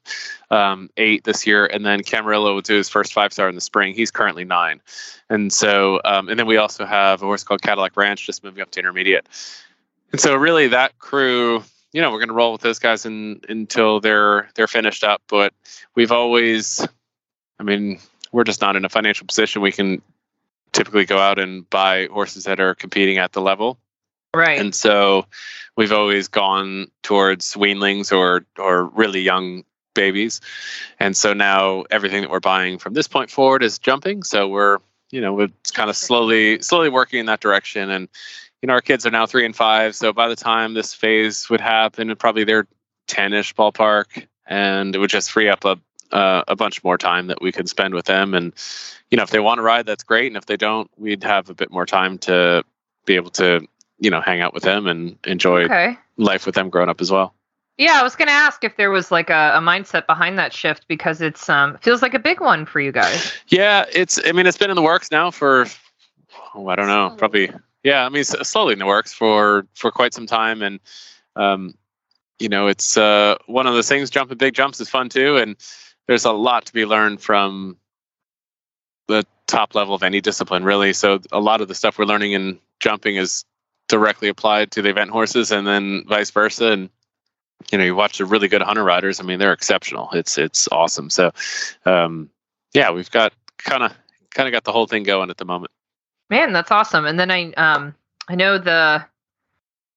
um, 0.51 0.91
eight 0.99 1.25
this 1.25 1.47
year, 1.47 1.65
and 1.65 1.87
then 1.87 2.03
Camarillo 2.03 2.53
will 2.53 2.61
do 2.61 2.77
his 2.77 2.91
first 2.91 3.15
five 3.15 3.33
star 3.33 3.49
in 3.49 3.55
the 3.55 3.63
spring. 3.63 3.95
He's 3.95 4.11
currently 4.11 4.45
nine, 4.45 4.83
and 5.31 5.51
so 5.51 6.03
um, 6.05 6.29
and 6.29 6.39
then 6.39 6.47
we 6.47 6.59
also 6.59 6.85
have 6.85 7.23
a 7.23 7.25
horse 7.25 7.45
called 7.45 7.63
Cadillac 7.63 7.97
Ranch 7.97 8.27
just 8.27 8.45
moving 8.45 8.61
up 8.61 8.73
to 8.73 8.81
intermediate. 8.81 9.27
And 10.13 10.21
so 10.21 10.37
really 10.37 10.69
that 10.69 10.99
crew, 10.99 11.65
you 11.95 12.03
know, 12.03 12.11
we're 12.11 12.19
going 12.19 12.29
to 12.29 12.35
roll 12.35 12.53
with 12.53 12.61
those 12.61 12.79
guys 12.79 13.07
in, 13.07 13.41
until 13.49 14.01
they're 14.01 14.51
they're 14.55 14.69
finished 14.69 15.03
up. 15.03 15.23
But 15.29 15.55
we've 15.95 16.13
always, 16.13 16.87
I 17.59 17.63
mean, 17.63 18.01
we're 18.33 18.45
just 18.45 18.61
not 18.61 18.77
in 18.77 18.85
a 18.85 18.91
financial 18.91 19.27
position 19.27 19.63
we 19.63 19.73
can 19.73 20.03
typically 20.73 21.07
go 21.07 21.17
out 21.17 21.39
and 21.39 21.71
buy 21.71 22.09
horses 22.13 22.45
that 22.45 22.61
are 22.61 22.75
competing 22.75 23.17
at 23.17 23.33
the 23.33 23.41
level. 23.41 23.79
Right. 24.35 24.59
And 24.59 24.75
so 24.75 25.27
we've 25.77 25.93
always 25.93 26.29
gone 26.29 26.91
towards 27.03 27.55
weanlings 27.55 28.17
or 28.17 28.47
or 28.59 28.87
really 28.87 29.21
young 29.21 29.65
babies. 29.95 30.41
And 30.99 31.17
so 31.17 31.33
now 31.33 31.85
everything 31.91 32.23
that 32.23 32.31
we're 32.31 32.41
buying 32.41 32.79
from 32.79 32.95
this 32.95 33.09
point 33.09 33.31
forward 33.31 33.63
is 33.63 33.79
jumping. 33.79 34.23
So 34.23 34.49
we're, 34.49 34.79
you 35.11 35.21
know, 35.21 35.35
we're 35.35 35.51
kind 35.75 35.91
of 35.91 35.97
slowly 35.97 36.61
slowly 36.63 36.89
working 36.89 37.21
in 37.21 37.27
that 37.27 37.41
direction. 37.41 37.91
And, 37.91 38.09
you 38.63 38.69
know, 38.69 38.75
our 38.75 38.81
kids 38.81 39.05
are 39.07 39.11
now 39.11 39.27
three 39.27 39.45
and 39.45 39.55
five. 39.55 39.95
So 39.95 40.13
by 40.13 40.29
the 40.29 40.37
time 40.37 40.75
this 40.75 40.95
phase 40.95 41.51
would 41.51 41.61
happen, 41.61 42.15
probably 42.17 42.45
they're 42.45 42.67
10-ish 43.09 43.55
ballpark. 43.55 44.27
And 44.47 44.95
it 44.95 44.99
would 44.99 45.11
just 45.11 45.31
free 45.31 45.49
up 45.49 45.65
a 45.65 45.79
uh, 46.11 46.45
a 46.47 46.55
bunch 46.55 46.85
more 46.85 46.99
time 46.99 47.29
that 47.29 47.41
we 47.41 47.51
could 47.51 47.71
spend 47.71 47.95
with 47.95 48.05
them. 48.05 48.35
And, 48.35 48.53
you 49.11 49.17
know, 49.17 49.23
if 49.23 49.31
they 49.31 49.41
want 49.41 49.59
to 49.59 49.63
ride, 49.63 49.87
that's 49.87 50.05
great. 50.05 50.27
And 50.27 50.37
if 50.37 50.45
they 50.45 50.59
don't, 50.59 50.91
we'd 50.99 51.25
have 51.25 51.49
a 51.49 51.55
bit 51.55 51.71
more 51.71 51.87
time 51.87 52.19
to 52.19 52.63
be 53.07 53.17
able 53.17 53.31
to 53.31 53.67
you 54.03 54.11
know 54.11 54.21
hang 54.21 54.41
out 54.41 54.53
with 54.53 54.65
them 54.65 54.87
and 54.87 55.17
enjoy 55.25 55.63
Okay. 55.65 55.97
life 56.17 56.45
with 56.45 56.57
them 56.57 56.69
growing 56.69 56.89
up 56.89 57.01
as 57.01 57.11
well. 57.11 57.35
Yeah, 57.79 57.99
I 57.99 58.03
was 58.03 58.17
going 58.17 58.29
to 58.29 58.35
ask 58.35 58.65
if 58.65 58.77
there 58.77 58.91
was 58.91 59.11
like 59.11 59.31
a, 59.31 59.53
a 59.55 59.61
mindset 59.61 60.07
behind 60.07 60.39
that 60.39 60.53
shift 60.53 60.87
because 60.89 61.23
it's 61.23 61.49
um 61.49 61.79
feels 61.81 62.03
like 62.03 62.13
a 62.13 62.19
big 62.19 62.41
one 62.41 62.67
for 62.67 62.81
you 62.81 62.93
guys. 62.93 63.33
Yeah, 63.49 63.87
it's 63.93 64.21
I 64.27 64.33
mean 64.33 64.47
it's 64.47 64.59
been 64.59 64.71
in 64.71 64.77
the 64.77 64.83
works 64.83 65.11
now 65.11 65.31
for 65.31 65.67
oh, 66.55 66.69
I 66.69 66.75
don't 66.77 66.89
know 66.89 67.15
probably 67.17 67.51
yeah 67.85 68.05
I 68.05 68.09
mean 68.09 68.25
slowly 68.25 68.73
in 68.73 68.79
the 68.81 68.87
works 68.87 69.13
for 69.15 69.67
for 69.75 69.91
quite 69.93 70.13
some 70.15 70.27
time 70.27 70.63
and 70.63 70.81
um 71.37 71.75
you 72.41 72.49
know 72.49 72.67
it's 72.67 72.97
uh 72.97 73.37
one 73.47 73.67
of 73.69 73.75
those 73.75 73.89
things 73.89 74.11
jumping 74.11 74.37
big 74.37 74.55
jumps 74.55 74.81
is 74.81 74.91
fun 74.91 75.09
too 75.09 75.37
and 75.37 75.57
there's 76.09 76.25
a 76.25 76.33
lot 76.33 76.67
to 76.67 76.73
be 76.73 76.85
learned 76.85 77.21
from 77.21 77.77
the 79.07 79.25
top 79.47 79.75
level 79.75 79.95
of 79.95 80.03
any 80.03 80.21
discipline 80.21 80.65
really 80.65 80.93
so 80.93 81.21
a 81.31 81.41
lot 81.41 81.61
of 81.61 81.69
the 81.69 81.75
stuff 81.75 81.99
we're 81.99 82.05
learning 82.05 82.33
in 82.33 82.59
jumping 82.81 83.17
is 83.17 83.45
directly 83.93 84.29
applied 84.29 84.71
to 84.71 84.81
the 84.81 84.89
event 84.89 85.11
horses 85.11 85.53
and 85.53 85.67
then 85.67 86.03
vice 86.09 86.31
versa. 86.31 86.73
And 86.73 86.89
you 87.71 87.77
know 87.77 87.85
you 87.85 87.95
watch 87.95 88.17
the 88.17 88.25
really 88.25 88.49
good 88.49 88.63
hunter 88.63 88.83
riders. 88.83 89.21
I 89.21 89.23
mean 89.23 89.39
they're 89.39 89.53
exceptional. 89.53 90.09
It's 90.15 90.39
it's 90.39 90.67
awesome. 90.73 91.11
So 91.11 91.31
um 91.85 92.31
yeah 92.73 92.91
we've 92.91 93.11
got 93.11 93.35
kind 93.59 93.83
of 93.83 93.93
kind 94.31 94.49
of 94.49 94.53
got 94.53 94.65
the 94.65 94.73
whole 94.73 94.87
thing 94.87 95.03
going 95.03 95.29
at 95.29 95.37
the 95.37 95.45
moment. 95.45 95.73
Man, 96.31 96.55
that's 96.55 96.71
awesome. 96.71 97.05
And 97.05 97.21
then 97.21 97.31
I 97.31 97.53
um 97.53 97.95
I 98.29 98.35
know 98.35 98.57
the 98.57 99.05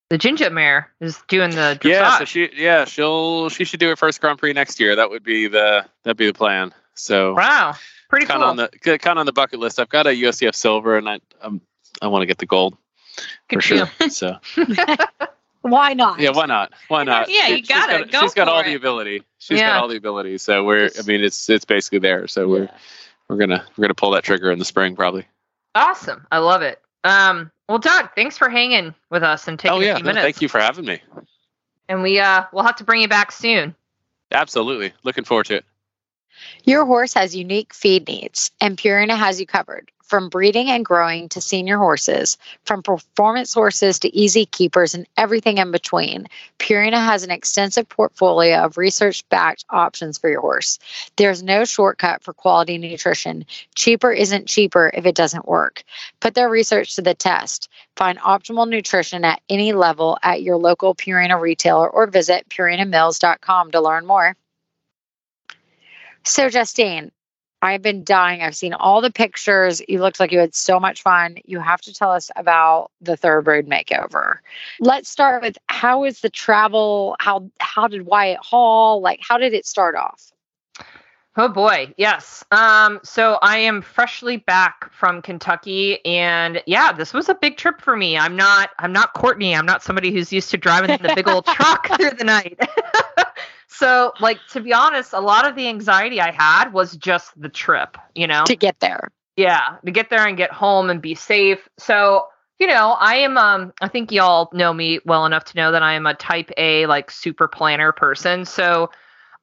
the 0.09 0.17
Ginger 0.17 0.49
mare 0.49 0.91
is 0.99 1.17
doing 1.29 1.51
the 1.51 1.79
dressage. 1.79 1.89
yeah 1.89 2.19
so 2.19 2.25
she 2.25 2.49
yeah 2.53 2.83
she'll 2.83 3.47
she 3.47 3.63
should 3.63 3.79
do 3.79 3.87
her 3.87 3.95
first 3.95 4.19
grand 4.19 4.39
prix 4.39 4.51
next 4.51 4.77
year. 4.81 4.97
That 4.97 5.09
would 5.09 5.23
be 5.23 5.47
the 5.47 5.85
that'd 6.03 6.17
be 6.17 6.27
the 6.27 6.33
plan. 6.33 6.73
So 6.95 7.33
wow, 7.33 7.75
pretty 8.09 8.25
kind 8.25 8.41
cool. 8.41 8.49
on 8.49 8.57
the 8.57 8.67
kind 8.81 8.99
of 9.05 9.17
on 9.19 9.25
the 9.25 9.31
bucket 9.31 9.59
list. 9.59 9.79
I've 9.79 9.87
got 9.87 10.05
a 10.05 10.09
usdf 10.09 10.53
silver 10.53 10.97
and 10.97 11.07
i 11.07 11.19
um, 11.41 11.61
i 12.01 12.07
want 12.07 12.23
to 12.23 12.25
get 12.25 12.39
the 12.39 12.45
gold 12.45 12.77
Good 13.49 13.61
for 13.63 13.67
for 13.67 13.75
you. 13.75 13.85
sure 13.99 14.09
so 14.09 14.37
Why 15.61 15.93
not? 15.93 16.19
yeah 16.19 16.29
why 16.29 16.45
not 16.45 16.73
why 16.89 17.03
not 17.03 17.27
Yeah, 17.29 17.47
you 17.47 17.57
She's 17.57 17.67
got 17.67 17.89
it. 17.89 18.11
Go 18.11 18.21
she's 18.21 18.33
got 18.35 18.47
all 18.47 18.59
it. 18.59 18.65
the 18.65 18.75
ability 18.75 19.23
She's 19.39 19.59
Yeah. 19.59 19.69
got 19.73 19.81
all 19.81 19.87
the 19.87 19.97
ability 19.97 20.37
so 20.37 20.63
we're 20.63 20.89
i 20.99 21.01
mean 21.03 21.23
it's 21.23 21.49
it's 21.49 21.65
basically 21.65 21.99
there 21.99 22.27
so 22.27 22.47
we're 22.47 22.69
we're 23.27 23.37
gonna 23.37 23.65
we're 23.75 23.81
gonna 23.83 23.95
pull 23.95 24.11
that 24.11 24.23
trigger 24.23 24.51
in 24.51 24.59
the 24.59 24.65
spring 24.65 24.95
probably 24.95 25.25
Awesome. 25.73 26.25
I 26.31 26.37
love 26.37 26.61
it. 26.61 26.79
Um 27.03 27.51
well 27.67 27.79
Doug, 27.79 28.09
thanks 28.15 28.37
for 28.37 28.47
hanging 28.49 28.93
with 29.09 29.23
us 29.23 29.47
and 29.47 29.57
taking 29.59 29.77
oh 29.77 29.81
a 29.81 29.85
yeah 29.85 29.95
few 29.95 30.03
no, 30.03 30.09
minutes. 30.09 30.23
thank 30.23 30.41
you 30.41 30.47
for 30.49 30.59
having 30.59 30.85
me 30.85 31.01
And 31.89 32.03
we 32.03 32.19
uh 32.19 32.43
we'll 32.53 32.63
have 32.63 32.75
to 32.77 32.83
bring 32.83 33.01
you 33.01 33.07
back 33.07 33.31
soon. 33.31 33.73
absolutely 34.31 34.93
looking 35.03 35.23
forward 35.23 35.47
to 35.47 35.55
it 35.55 35.65
Your 36.63 36.85
horse 36.85 37.13
has 37.15 37.35
unique 37.35 37.73
feed 37.73 38.07
needs, 38.07 38.51
and 38.61 38.77
Purina 38.77 39.17
has 39.17 39.39
you 39.39 39.47
covered. 39.47 39.89
From 40.07 40.29
breeding 40.29 40.69
and 40.69 40.85
growing 40.85 41.29
to 41.29 41.41
senior 41.41 41.77
horses, 41.77 42.37
from 42.63 42.83
performance 42.83 43.55
horses 43.55 43.97
to 43.99 44.15
easy 44.15 44.45
keepers 44.45 44.93
and 44.93 45.07
everything 45.17 45.57
in 45.57 45.71
between, 45.71 46.27
Purina 46.59 47.03
has 47.03 47.23
an 47.23 47.31
extensive 47.31 47.89
portfolio 47.89 48.57
of 48.59 48.77
research 48.77 49.27
backed 49.29 49.65
options 49.71 50.19
for 50.19 50.29
your 50.29 50.41
horse. 50.41 50.77
There's 51.15 51.41
no 51.41 51.65
shortcut 51.65 52.21
for 52.21 52.33
quality 52.33 52.77
nutrition. 52.77 53.45
Cheaper 53.73 54.11
isn't 54.11 54.47
cheaper 54.47 54.91
if 54.93 55.07
it 55.07 55.15
doesn't 55.15 55.47
work. 55.47 55.83
Put 56.19 56.35
their 56.35 56.49
research 56.49 56.95
to 56.95 57.01
the 57.01 57.15
test. 57.15 57.67
Find 57.95 58.19
optimal 58.19 58.69
nutrition 58.69 59.25
at 59.25 59.41
any 59.49 59.73
level 59.73 60.19
at 60.21 60.43
your 60.43 60.57
local 60.57 60.93
Purina 60.93 61.41
retailer 61.41 61.89
or 61.89 62.05
visit 62.05 62.47
purinamills.com 62.49 63.71
to 63.71 63.81
learn 63.81 64.05
more. 64.05 64.35
So, 66.23 66.49
Justine, 66.49 67.11
I've 67.65 67.81
been 67.81 68.03
dying. 68.03 68.41
I've 68.41 68.55
seen 68.55 68.73
all 68.73 69.01
the 69.01 69.11
pictures. 69.11 69.81
You 69.87 69.99
looked 69.99 70.19
like 70.19 70.31
you 70.31 70.37
had 70.39 70.53
so 70.53 70.79
much 70.79 71.01
fun. 71.01 71.37
You 71.45 71.59
have 71.59 71.81
to 71.81 71.93
tell 71.93 72.11
us 72.11 72.29
about 72.35 72.91
the 73.01 73.17
thoroughbred 73.17 73.67
makeover. 73.67 74.37
Let's 74.79 75.09
start 75.09 75.41
with 75.41 75.57
how 75.67 76.03
is 76.03 76.21
the 76.21 76.29
travel? 76.29 77.15
How 77.19 77.49
how 77.59 77.87
did 77.87 78.05
Wyatt 78.05 78.39
haul 78.39 79.01
like? 79.01 79.19
How 79.21 79.37
did 79.37 79.53
it 79.53 79.65
start 79.65 79.95
off? 79.95 80.31
Oh 81.37 81.49
boy, 81.49 81.93
yes. 81.97 82.45
Um, 82.51 83.01
so 83.03 83.39
I 83.41 83.57
am 83.57 83.81
freshly 83.81 84.37
back 84.37 84.93
from 84.93 85.21
Kentucky, 85.21 86.05
and 86.05 86.63
yeah, 86.65 86.93
this 86.93 87.13
was 87.13 87.27
a 87.27 87.35
big 87.35 87.57
trip 87.57 87.81
for 87.81 87.97
me. 87.97 88.17
I'm 88.17 88.37
not, 88.37 88.69
I'm 88.79 88.93
not 88.93 89.13
Courtney. 89.13 89.53
I'm 89.53 89.65
not 89.65 89.83
somebody 89.83 90.13
who's 90.13 90.31
used 90.31 90.49
to 90.51 90.57
driving 90.57 90.91
in 90.91 91.01
the 91.01 91.13
big 91.13 91.27
old 91.27 91.45
truck 91.47 91.87
through 91.97 92.11
the 92.11 92.23
night. 92.23 92.57
so, 93.77 94.13
like 94.19 94.39
to 94.51 94.61
be 94.61 94.73
honest, 94.73 95.11
a 95.13 95.19
lot 95.19 95.47
of 95.47 95.55
the 95.55 95.67
anxiety 95.67 96.21
I 96.21 96.31
had 96.31 96.71
was 96.71 96.95
just 96.95 97.39
the 97.39 97.49
trip. 97.49 97.97
You 98.13 98.27
know, 98.27 98.45
To 98.45 98.55
get 98.55 98.79
there, 98.79 99.11
yeah, 99.35 99.77
to 99.85 99.91
get 99.91 100.09
there 100.09 100.25
and 100.25 100.37
get 100.37 100.51
home 100.51 100.89
and 100.89 101.01
be 101.01 101.13
safe. 101.15 101.67
So, 101.77 102.27
you 102.59 102.67
know, 102.67 102.95
I 102.99 103.15
am 103.15 103.37
um 103.37 103.73
I 103.81 103.89
think 103.89 104.11
y'all 104.11 104.49
know 104.53 104.73
me 104.73 104.99
well 105.05 105.25
enough 105.25 105.43
to 105.45 105.57
know 105.57 105.71
that 105.73 105.83
I 105.83 105.93
am 105.93 106.05
a 106.05 106.13
type 106.13 106.51
A 106.57 106.85
like 106.85 107.11
super 107.11 107.47
planner 107.49 107.91
person. 107.91 108.45
So, 108.45 108.91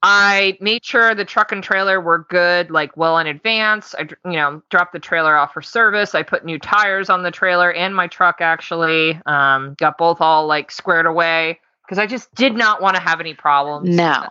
I 0.03 0.57
made 0.61 0.85
sure 0.85 1.15
the 1.15 1.27
truck 1.27 1.53
and 1.53 1.63
trailer 1.63 2.01
were 2.01 2.27
good 2.31 2.71
like 2.71 2.97
well 2.97 3.19
in 3.19 3.27
advance. 3.27 3.95
I 3.95 4.09
you 4.25 4.37
know, 4.39 4.63
dropped 4.71 4.95
the 4.95 4.99
trailer 4.99 5.37
off 5.37 5.53
for 5.53 5.61
service. 5.63 6.15
I 6.15 6.23
put 6.23 6.45
new 6.45 6.59
tires 6.59 7.11
on 7.11 7.23
the 7.23 7.31
trailer 7.31 7.71
and 7.71 7.95
my 7.95 8.07
truck 8.07 8.37
actually. 8.41 9.21
Um 9.27 9.75
got 9.79 9.99
both 9.99 10.23
all 10.23 10.47
like 10.47 10.71
squared 10.71 11.07
away 11.07 11.61
because 11.93 12.03
I 12.03 12.07
just 12.07 12.35
did 12.35 12.55
not 12.55 12.81
want 12.81 12.97
to 12.97 13.03
have 13.03 13.21
any 13.21 13.35
problems. 13.35 13.95
no. 13.95 14.27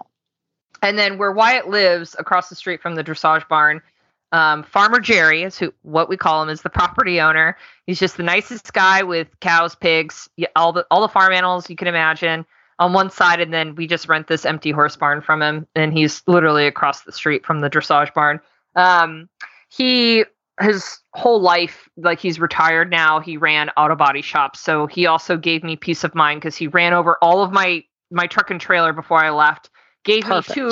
And 0.82 0.97
then 0.97 1.19
where 1.19 1.32
Wyatt 1.32 1.69
lives, 1.69 2.15
across 2.17 2.50
the 2.50 2.56
street 2.56 2.82
from 2.82 2.95
the 2.95 3.04
dressage 3.04 3.47
barn, 3.47 3.84
um, 4.32 4.63
Farmer 4.63 5.00
Jerry 5.00 5.43
is 5.43 5.60
who 5.60 5.71
what 5.84 6.10
we 6.10 6.17
call 6.17 6.41
him 6.41 6.50
is 6.50 6.63
the 6.63 6.71
property 6.71 7.21
owner. 7.21 7.56
He's 7.86 8.00
just 8.00 8.17
the 8.17 8.24
nicest 8.24 8.74
guy 8.74 9.04
with 9.04 9.28
cows, 9.41 9.76
pigs, 9.76 10.28
all 10.56 10.74
the 10.74 10.88
all 10.89 11.02
the 11.02 11.08
farm 11.08 11.34
animals 11.34 11.69
you 11.69 11.76
can 11.76 11.88
imagine 11.88 12.47
on 12.80 12.93
one 12.93 13.12
side, 13.12 13.39
and 13.39 13.54
then 13.54 13.76
we 13.76 13.86
just 13.86 14.10
rent 14.10 14.26
this 14.26 14.43
empty 14.43 14.71
horse 14.71 14.95
barn 14.95 15.21
from 15.21 15.43
him, 15.43 15.67
and 15.76 15.93
he's 15.93 16.24
literally 16.26 16.65
across 16.65 17.02
the 17.02 17.12
street 17.12 17.45
from 17.45 17.60
the 17.60 17.69
dressage 17.69 18.12
barn. 18.15 18.39
Um, 18.76 19.30
he 19.69 20.26
his 20.62 21.00
whole 21.13 21.41
life, 21.41 21.89
like 21.97 22.19
he's 22.19 22.39
retired 22.39 22.89
now, 22.89 23.19
he 23.19 23.38
ran 23.38 23.69
auto 23.78 23.95
body 23.95 24.21
shops, 24.21 24.60
so 24.60 24.88
he 24.88 25.06
also 25.06 25.38
gave 25.38 25.63
me 25.63 25.76
peace 25.76 26.04
of 26.04 26.15
mind 26.15 26.41
because 26.41 26.56
he 26.56 26.67
ran 26.67 26.93
over 26.93 27.17
all 27.21 27.43
of 27.43 27.52
my 27.52 27.84
my 28.12 28.28
truck 28.28 28.52
and 28.52 28.60
trailer 28.60 28.93
before 28.93 29.24
I 29.24 29.30
left. 29.30 29.69
Gave 30.04 30.28
me 30.28 30.41
two 30.41 30.71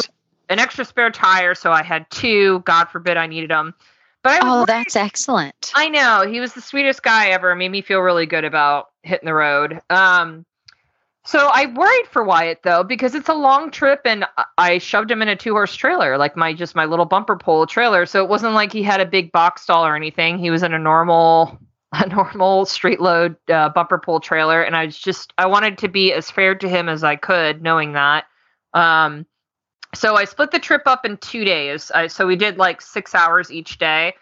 an 0.49 0.59
extra 0.59 0.83
spare 0.83 1.11
tire, 1.11 1.53
so 1.55 1.71
I 1.71 1.83
had 1.83 2.09
two. 2.09 2.59
God 2.61 2.85
forbid 2.85 3.17
I 3.17 3.27
needed 3.27 3.49
them. 3.51 3.73
But 4.23 4.33
I 4.33 4.47
Oh, 4.47 4.55
worried- 4.57 4.67
that's 4.67 4.95
excellent. 4.95 5.71
I 5.75 5.87
know 5.89 6.25
he 6.27 6.39
was 6.39 6.53
the 6.53 6.61
sweetest 6.61 7.03
guy 7.03 7.27
ever. 7.29 7.55
Made 7.55 7.69
me 7.69 7.81
feel 7.81 7.99
really 8.01 8.25
good 8.25 8.43
about 8.43 8.87
hitting 9.03 9.25
the 9.27 9.33
road. 9.33 9.79
Um, 9.89 10.45
so 11.25 11.49
I 11.53 11.65
worried 11.67 12.07
for 12.09 12.23
Wyatt 12.23 12.63
though 12.63 12.83
because 12.83 13.15
it's 13.15 13.29
a 13.29 13.33
long 13.33 13.71
trip, 13.71 14.01
and 14.05 14.25
I- 14.57 14.77
shoved 14.77 15.11
him 15.11 15.21
in 15.21 15.27
a 15.27 15.35
two 15.35 15.51
horse 15.51 15.75
trailer, 15.75 16.17
like 16.17 16.35
my 16.35 16.53
just 16.53 16.75
my 16.75 16.85
little 16.85 17.05
bumper 17.05 17.37
pole 17.37 17.65
trailer. 17.67 18.05
So 18.05 18.23
it 18.23 18.29
wasn't 18.29 18.53
like 18.53 18.71
he 18.71 18.83
had 18.83 19.01
a 19.01 19.05
big 19.05 19.31
box 19.31 19.63
stall 19.63 19.85
or 19.85 19.95
anything. 19.95 20.37
He 20.37 20.49
was 20.49 20.63
in 20.63 20.73
a 20.73 20.79
normal 20.79 21.59
a 21.91 22.07
normal 22.07 22.65
street 22.65 23.01
load 23.01 23.35
uh, 23.49 23.69
bumper 23.69 23.97
pull 23.99 24.19
trailer, 24.19 24.61
and 24.61 24.75
I 24.75 24.87
just 24.87 25.33
I 25.37 25.45
wanted 25.47 25.77
to 25.79 25.87
be 25.87 26.13
as 26.13 26.31
fair 26.31 26.55
to 26.55 26.69
him 26.69 26.87
as 26.89 27.03
I 27.03 27.15
could, 27.15 27.61
knowing 27.61 27.93
that. 27.93 28.25
Um, 28.73 29.25
so 29.95 30.15
I 30.15 30.25
split 30.25 30.51
the 30.51 30.59
trip 30.59 30.83
up 30.85 31.03
in 31.05 31.17
two 31.17 31.43
days. 31.43 31.89
I, 31.91 32.07
so 32.07 32.27
we 32.27 32.35
did 32.35 32.57
like 32.57 32.79
six 32.81 33.15
hours 33.15 33.51
each 33.51 33.79
day. 33.79 34.13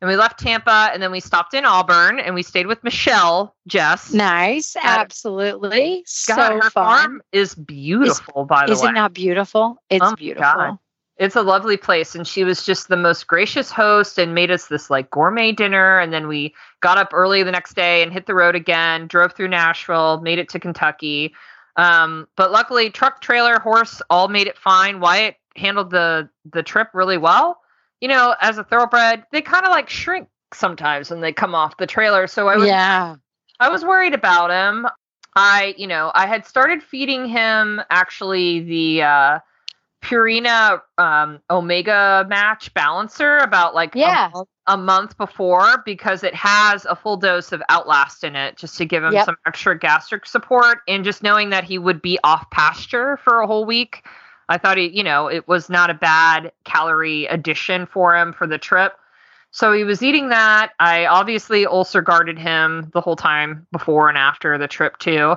And 0.00 0.10
we 0.10 0.16
left 0.16 0.38
Tampa 0.38 0.90
and 0.92 1.02
then 1.02 1.10
we 1.10 1.20
stopped 1.20 1.54
in 1.54 1.64
Auburn 1.64 2.18
and 2.18 2.34
we 2.34 2.42
stayed 2.42 2.66
with 2.66 2.84
Michelle 2.84 3.54
Jess. 3.66 4.12
Nice. 4.12 4.76
Absolutely. 4.80 6.02
so 6.06 6.36
God, 6.36 6.52
her 6.52 6.70
fun. 6.70 6.70
farm 6.70 7.22
is 7.32 7.54
beautiful, 7.54 8.44
by 8.44 8.66
the 8.66 8.72
Is 8.72 8.80
way. 8.80 8.84
Is 8.86 8.90
it 8.90 8.94
not 8.94 9.14
beautiful? 9.14 9.82
It's 9.88 10.04
Oh 10.04 10.14
beautiful. 10.14 10.44
God. 10.44 10.78
It's 11.18 11.34
a 11.34 11.40
lovely 11.40 11.78
place. 11.78 12.14
And 12.14 12.28
she 12.28 12.44
was 12.44 12.62
just 12.62 12.88
the 12.88 12.96
most 12.96 13.26
gracious 13.26 13.70
host 13.70 14.18
and 14.18 14.34
made 14.34 14.50
us 14.50 14.66
this 14.66 14.90
like 14.90 15.10
gourmet 15.10 15.52
dinner. 15.52 15.98
And 15.98 16.12
then 16.12 16.28
we 16.28 16.54
got 16.82 16.98
up 16.98 17.14
early 17.14 17.42
the 17.42 17.52
next 17.52 17.74
day 17.74 18.02
and 18.02 18.12
hit 18.12 18.26
the 18.26 18.34
road 18.34 18.54
again, 18.54 19.06
drove 19.06 19.32
through 19.32 19.48
Nashville, 19.48 20.20
made 20.20 20.38
it 20.38 20.50
to 20.50 20.60
Kentucky. 20.60 21.32
Um, 21.76 22.28
but 22.36 22.52
luckily, 22.52 22.90
truck, 22.90 23.22
trailer, 23.22 23.58
horse 23.58 24.02
all 24.10 24.28
made 24.28 24.46
it 24.46 24.58
fine. 24.58 25.00
Wyatt 25.00 25.36
handled 25.56 25.90
the 25.90 26.28
the 26.50 26.62
trip 26.62 26.88
really 26.92 27.18
well. 27.18 27.60
You 28.00 28.08
know, 28.08 28.34
as 28.40 28.58
a 28.58 28.64
thoroughbred, 28.64 29.24
they 29.32 29.40
kind 29.42 29.64
of 29.64 29.70
like 29.70 29.88
shrink 29.88 30.28
sometimes 30.52 31.10
when 31.10 31.20
they 31.20 31.32
come 31.32 31.54
off 31.54 31.76
the 31.78 31.86
trailer. 31.86 32.26
So 32.26 32.48
I 32.48 32.56
was 32.56 32.66
Yeah. 32.66 33.16
I 33.58 33.68
was 33.70 33.84
worried 33.84 34.14
about 34.14 34.50
him. 34.50 34.86
I, 35.34 35.74
you 35.78 35.86
know, 35.86 36.12
I 36.14 36.26
had 36.26 36.46
started 36.46 36.82
feeding 36.82 37.26
him 37.26 37.80
actually 37.90 38.60
the 38.60 39.02
uh 39.02 39.38
Purina 40.02 40.80
um 40.98 41.40
Omega 41.50 42.26
match 42.28 42.72
balancer 42.74 43.38
about 43.38 43.74
like 43.74 43.94
a 43.96 43.98
Yeah. 43.98 44.30
month- 44.32 44.48
a, 44.68 44.76
month 44.76 45.16
before 45.16 45.82
because 45.84 46.22
it 46.24 46.34
has 46.34 46.84
a 46.86 46.96
full 46.96 47.16
dose 47.16 47.52
of 47.52 47.62
Outlast 47.68 48.24
in 48.24 48.34
it 48.34 48.56
just 48.56 48.76
to 48.78 48.84
give 48.84 49.04
him 49.04 49.12
Yep. 49.12 49.24
some 49.24 49.36
extra 49.46 49.78
gastric 49.78 50.26
support 50.26 50.78
and 50.88 51.04
just 51.04 51.22
knowing 51.22 51.50
that 51.50 51.64
he 51.64 51.78
would 51.78 52.02
be 52.02 52.18
off 52.24 52.50
pasture 52.50 53.16
for 53.18 53.40
a 53.40 53.46
whole 53.46 53.64
week. 53.64 54.04
I 54.48 54.58
thought 54.58 54.76
he, 54.76 54.88
you 54.88 55.02
know, 55.02 55.28
it 55.28 55.48
was 55.48 55.68
not 55.68 55.90
a 55.90 55.94
bad 55.94 56.52
calorie 56.64 57.26
addition 57.26 57.86
for 57.86 58.16
him 58.16 58.32
for 58.32 58.46
the 58.46 58.58
trip. 58.58 58.94
So 59.50 59.72
he 59.72 59.84
was 59.84 60.02
eating 60.02 60.28
that. 60.28 60.72
I 60.78 61.06
obviously 61.06 61.66
ulcer 61.66 62.02
guarded 62.02 62.38
him 62.38 62.90
the 62.92 63.00
whole 63.00 63.16
time 63.16 63.66
before 63.72 64.08
and 64.08 64.18
after 64.18 64.58
the 64.58 64.68
trip 64.68 64.98
too. 64.98 65.36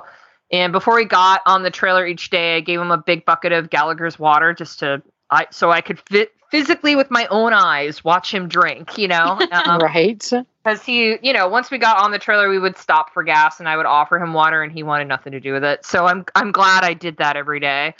And 0.52 0.72
before 0.72 0.98
he 0.98 1.04
got 1.04 1.42
on 1.46 1.62
the 1.62 1.70
trailer 1.70 2.06
each 2.06 2.30
day, 2.30 2.56
I 2.56 2.60
gave 2.60 2.80
him 2.80 2.90
a 2.90 2.98
big 2.98 3.24
bucket 3.24 3.52
of 3.52 3.70
Gallagher's 3.70 4.18
water 4.18 4.52
just 4.52 4.80
to 4.80 5.02
I 5.30 5.46
so 5.50 5.70
I 5.70 5.80
could 5.80 6.00
fit 6.00 6.32
physically 6.50 6.96
with 6.96 7.10
my 7.10 7.26
own 7.28 7.52
eyes 7.52 8.04
watch 8.04 8.34
him 8.34 8.48
drink, 8.48 8.98
you 8.98 9.08
know. 9.08 9.40
Um, 9.52 9.80
right. 9.80 10.32
because 10.64 10.82
he, 10.82 11.18
you 11.22 11.32
know, 11.32 11.48
once 11.48 11.70
we 11.70 11.78
got 11.78 11.98
on 11.98 12.12
the 12.12 12.18
trailer, 12.18 12.48
we 12.48 12.58
would 12.58 12.78
stop 12.78 13.12
for 13.12 13.22
gas, 13.22 13.60
and 13.60 13.68
I 13.68 13.76
would 13.76 13.86
offer 13.86 14.18
him 14.18 14.32
water, 14.32 14.62
and 14.62 14.72
he 14.72 14.82
wanted 14.82 15.06
nothing 15.08 15.32
to 15.32 15.40
do 15.40 15.52
with 15.52 15.64
it. 15.64 15.84
So 15.84 16.06
I'm 16.06 16.24
I'm 16.34 16.50
glad 16.50 16.84
I 16.84 16.94
did 16.94 17.18
that 17.18 17.36
every 17.36 17.60
day. 17.60 17.94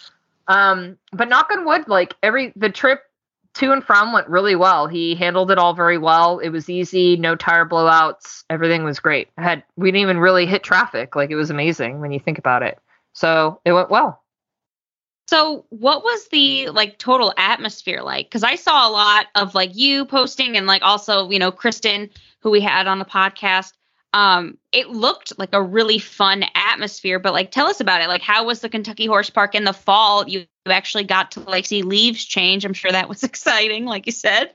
Um, 0.48 0.96
but 1.12 1.28
knock 1.28 1.50
on 1.52 1.64
wood, 1.64 1.88
like 1.88 2.14
every 2.22 2.52
the 2.56 2.70
trip 2.70 3.00
to 3.54 3.72
and 3.72 3.84
from 3.84 4.12
went 4.12 4.28
really 4.28 4.56
well. 4.56 4.86
He 4.86 5.14
handled 5.14 5.50
it 5.50 5.58
all 5.58 5.74
very 5.74 5.98
well. 5.98 6.38
It 6.38 6.50
was 6.50 6.70
easy, 6.70 7.16
no 7.16 7.36
tire 7.36 7.66
blowouts. 7.66 8.44
Everything 8.48 8.84
was 8.84 9.00
great. 9.00 9.28
I 9.36 9.42
had 9.42 9.64
we 9.76 9.90
didn't 9.90 10.02
even 10.02 10.18
really 10.18 10.46
hit 10.46 10.62
traffic. 10.62 11.16
Like 11.16 11.30
it 11.30 11.36
was 11.36 11.50
amazing 11.50 12.00
when 12.00 12.12
you 12.12 12.20
think 12.20 12.38
about 12.38 12.62
it. 12.62 12.78
So 13.12 13.60
it 13.64 13.72
went 13.72 13.90
well. 13.90 14.22
So, 15.30 15.64
what 15.68 16.02
was 16.02 16.26
the 16.30 16.70
like 16.70 16.98
total 16.98 17.32
atmosphere 17.36 18.02
like? 18.02 18.26
Because 18.26 18.42
I 18.42 18.56
saw 18.56 18.88
a 18.88 18.90
lot 18.90 19.26
of 19.36 19.54
like 19.54 19.76
you 19.76 20.04
posting 20.04 20.56
and 20.56 20.66
like 20.66 20.82
also, 20.82 21.30
you 21.30 21.38
know, 21.38 21.52
Kristen, 21.52 22.10
who 22.40 22.50
we 22.50 22.60
had 22.60 22.88
on 22.88 22.98
the 22.98 23.04
podcast. 23.04 23.74
Um, 24.12 24.58
it 24.72 24.88
looked 24.88 25.38
like 25.38 25.50
a 25.52 25.62
really 25.62 25.98
fun 25.98 26.44
atmosphere, 26.54 27.18
but 27.18 27.32
like, 27.32 27.50
tell 27.50 27.66
us 27.66 27.80
about 27.80 28.02
it. 28.02 28.08
Like, 28.08 28.22
how 28.22 28.44
was 28.44 28.60
the 28.60 28.68
Kentucky 28.68 29.06
Horse 29.06 29.30
Park 29.30 29.54
in 29.54 29.64
the 29.64 29.72
fall? 29.72 30.28
You 30.28 30.46
actually 30.66 31.04
got 31.04 31.32
to 31.32 31.40
like 31.40 31.66
see 31.66 31.82
leaves 31.82 32.24
change. 32.24 32.64
I'm 32.64 32.74
sure 32.74 32.90
that 32.90 33.08
was 33.08 33.22
exciting, 33.24 33.84
like 33.84 34.06
you 34.06 34.12
said. 34.12 34.54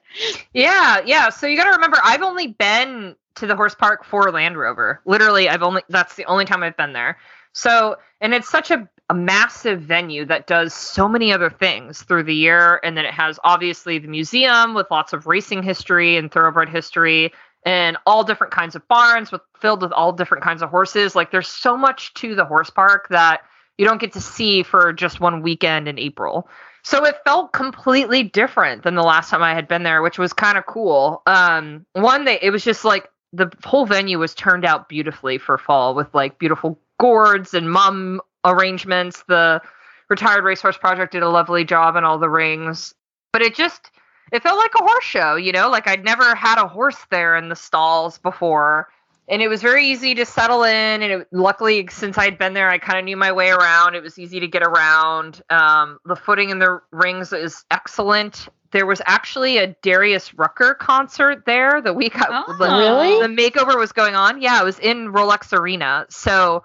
Yeah, 0.54 1.02
yeah. 1.06 1.30
So 1.30 1.48
you 1.48 1.56
got 1.56 1.66
to 1.66 1.72
remember, 1.72 1.98
I've 2.04 2.22
only 2.22 2.48
been 2.48 3.16
to 3.36 3.48
the 3.48 3.56
horse 3.56 3.76
park 3.76 4.04
for 4.04 4.32
Land 4.32 4.58
Rover. 4.58 5.02
Literally, 5.06 5.50
I've 5.50 5.64
only 5.64 5.84
that's 5.90 6.16
the 6.16 6.26
only 6.26 6.46
time 6.46 6.64
I've 6.64 6.78
been 6.78 6.94
there. 6.94 7.18
So, 7.54 7.96
and 8.20 8.34
it's 8.34 8.50
such 8.50 8.70
a, 8.70 8.90
a 9.10 9.14
massive 9.14 9.82
venue 9.82 10.26
that 10.26 10.48
does 10.48 10.74
so 10.74 11.08
many 11.08 11.32
other 11.32 11.50
things 11.50 12.02
through 12.04 12.24
the 12.24 12.36
year. 12.36 12.82
And 12.84 12.98
then 12.98 13.06
it 13.06 13.14
has 13.14 13.40
obviously 13.46 13.98
the 13.98 14.10
museum 14.10 14.74
with 14.74 14.88
lots 14.92 15.14
of 15.14 15.26
racing 15.26 15.64
history 15.64 16.18
and 16.18 16.30
thoroughbred 16.30 16.68
history 16.68 17.32
and 17.66 17.98
all 18.06 18.24
different 18.24 18.54
kinds 18.54 18.76
of 18.76 18.88
barns 18.88 19.32
with 19.32 19.42
filled 19.60 19.82
with 19.82 19.92
all 19.92 20.14
different 20.14 20.44
kinds 20.44 20.62
of 20.62 20.70
horses. 20.70 21.16
Like 21.16 21.32
there's 21.32 21.48
so 21.48 21.76
much 21.76 22.14
to 22.16 22.36
the 22.36 22.46
horse 22.46 22.70
park 22.70 23.08
that 23.10 23.42
you 23.78 23.86
don't 23.86 24.00
get 24.00 24.14
to 24.14 24.22
see 24.22 24.64
for 24.64 24.94
just 24.94 25.20
one 25.20 25.42
weekend 25.42 25.88
in 25.88 26.00
April. 26.00 26.48
So 26.84 27.04
it 27.04 27.16
felt 27.26 27.52
completely 27.52 28.22
different 28.22 28.84
than 28.84 28.94
the 28.94 29.04
last 29.04 29.32
time 29.32 29.42
I 29.42 29.56
had 29.56 29.68
been 29.68 29.82
there, 29.82 30.04
which 30.04 30.20
was 30.20 30.34
kind 30.34 30.58
of 30.58 30.68
cool. 30.68 31.24
Um, 31.26 31.86
one, 31.94 32.26
they 32.26 32.40
it 32.42 32.52
was 32.52 32.64
just 32.64 32.86
like 32.86 33.10
the 33.34 33.52
whole 33.66 33.88
venue 33.88 34.20
was 34.20 34.36
turned 34.36 34.64
out 34.64 34.88
beautifully 34.88 35.40
for 35.40 35.58
fall 35.58 35.96
with 35.96 36.14
like 36.14 36.38
beautiful 36.38 36.80
gourds 37.00 37.56
and 37.56 37.72
mum 37.72 38.22
arrangements. 38.46 39.24
The 39.28 39.62
retired 40.10 40.44
racehorse 40.44 40.78
project 40.78 41.14
did 41.14 41.24
a 41.24 41.30
lovely 41.30 41.66
job 41.66 41.96
on 41.96 42.04
all 42.04 42.20
the 42.20 42.30
rings, 42.30 42.94
but 43.34 43.42
it 43.42 43.56
just 43.56 43.90
it 44.32 44.44
felt 44.44 44.58
like 44.58 44.72
a 44.80 44.84
horse 44.84 45.04
show, 45.04 45.36
you 45.36 45.52
know, 45.52 45.70
like 45.70 45.88
I'd 45.88 46.04
never 46.04 46.36
had 46.36 46.58
a 46.58 46.68
horse 46.68 46.98
there 47.12 47.36
in 47.36 47.50
the 47.50 47.56
stalls 47.56 48.18
before. 48.18 48.88
And 49.28 49.42
it 49.42 49.48
was 49.48 49.62
very 49.62 49.88
easy 49.88 50.14
to 50.16 50.26
settle 50.26 50.64
in. 50.64 51.02
And 51.02 51.12
it, 51.22 51.28
luckily, 51.32 51.88
since 51.90 52.16
I'd 52.18 52.38
been 52.38 52.54
there, 52.54 52.70
I 52.70 52.78
kind 52.78 53.00
of 53.00 53.06
knew 53.06 53.18
my 53.18 53.32
way 53.32 53.50
around. 53.50 53.96
It 53.96 54.04
was 54.04 54.20
easy 54.20 54.40
to 54.40 54.48
get 54.48 54.62
around. 54.62 55.42
Um, 55.50 55.98
the 56.06 56.16
footing 56.16 56.52
in 56.52 56.60
the 56.60 56.80
rings 56.92 57.34
is 57.34 57.66
excellent. 57.72 58.48
There 58.72 58.86
was 58.86 59.02
actually 59.06 59.58
a 59.58 59.68
Darius 59.82 60.34
Rucker 60.36 60.76
concert 60.76 61.44
there 61.48 61.82
the 61.82 61.94
week 61.94 62.14
I, 62.22 62.44
Oh. 62.48 62.54
the, 62.58 62.66
Really? 62.68 63.20
the 63.22 63.42
makeover 63.42 63.80
was 63.80 63.92
going 63.92 64.14
on. 64.16 64.42
Yeah, 64.42 64.62
it 64.62 64.66
was 64.66 64.78
in 64.80 65.12
Rolex 65.12 65.58
Arena. 65.58 66.06
So 66.10 66.64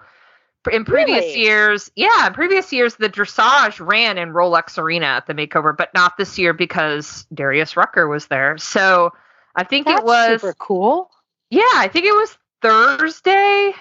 in 0.71 0.85
previous 0.85 1.25
Really? 1.25 1.39
years, 1.39 1.91
yeah, 1.95 2.27
in 2.27 2.33
previous 2.33 2.71
years, 2.71 2.95
the 2.95 3.09
dressage 3.09 3.85
ran 3.85 4.17
in 4.17 4.29
Rolex 4.29 4.77
Arena 4.77 5.07
at 5.07 5.25
the 5.27 5.33
makeover, 5.33 5.75
but 5.75 5.93
not 5.93 6.17
this 6.17 6.37
year 6.37 6.53
because 6.53 7.25
Darius 7.33 7.75
Rucker 7.75 8.07
was 8.07 8.27
there. 8.27 8.57
So 8.57 9.11
I 9.55 9.63
think 9.63 9.87
That's 9.87 10.01
it 10.01 10.05
was, 10.05 10.41
super 10.41 10.53
cool. 10.59 11.09
yeah, 11.49 11.63
I 11.73 11.87
think 11.87 12.05
it 12.05 12.13
was 12.13 12.37
Thursday. 12.61 13.73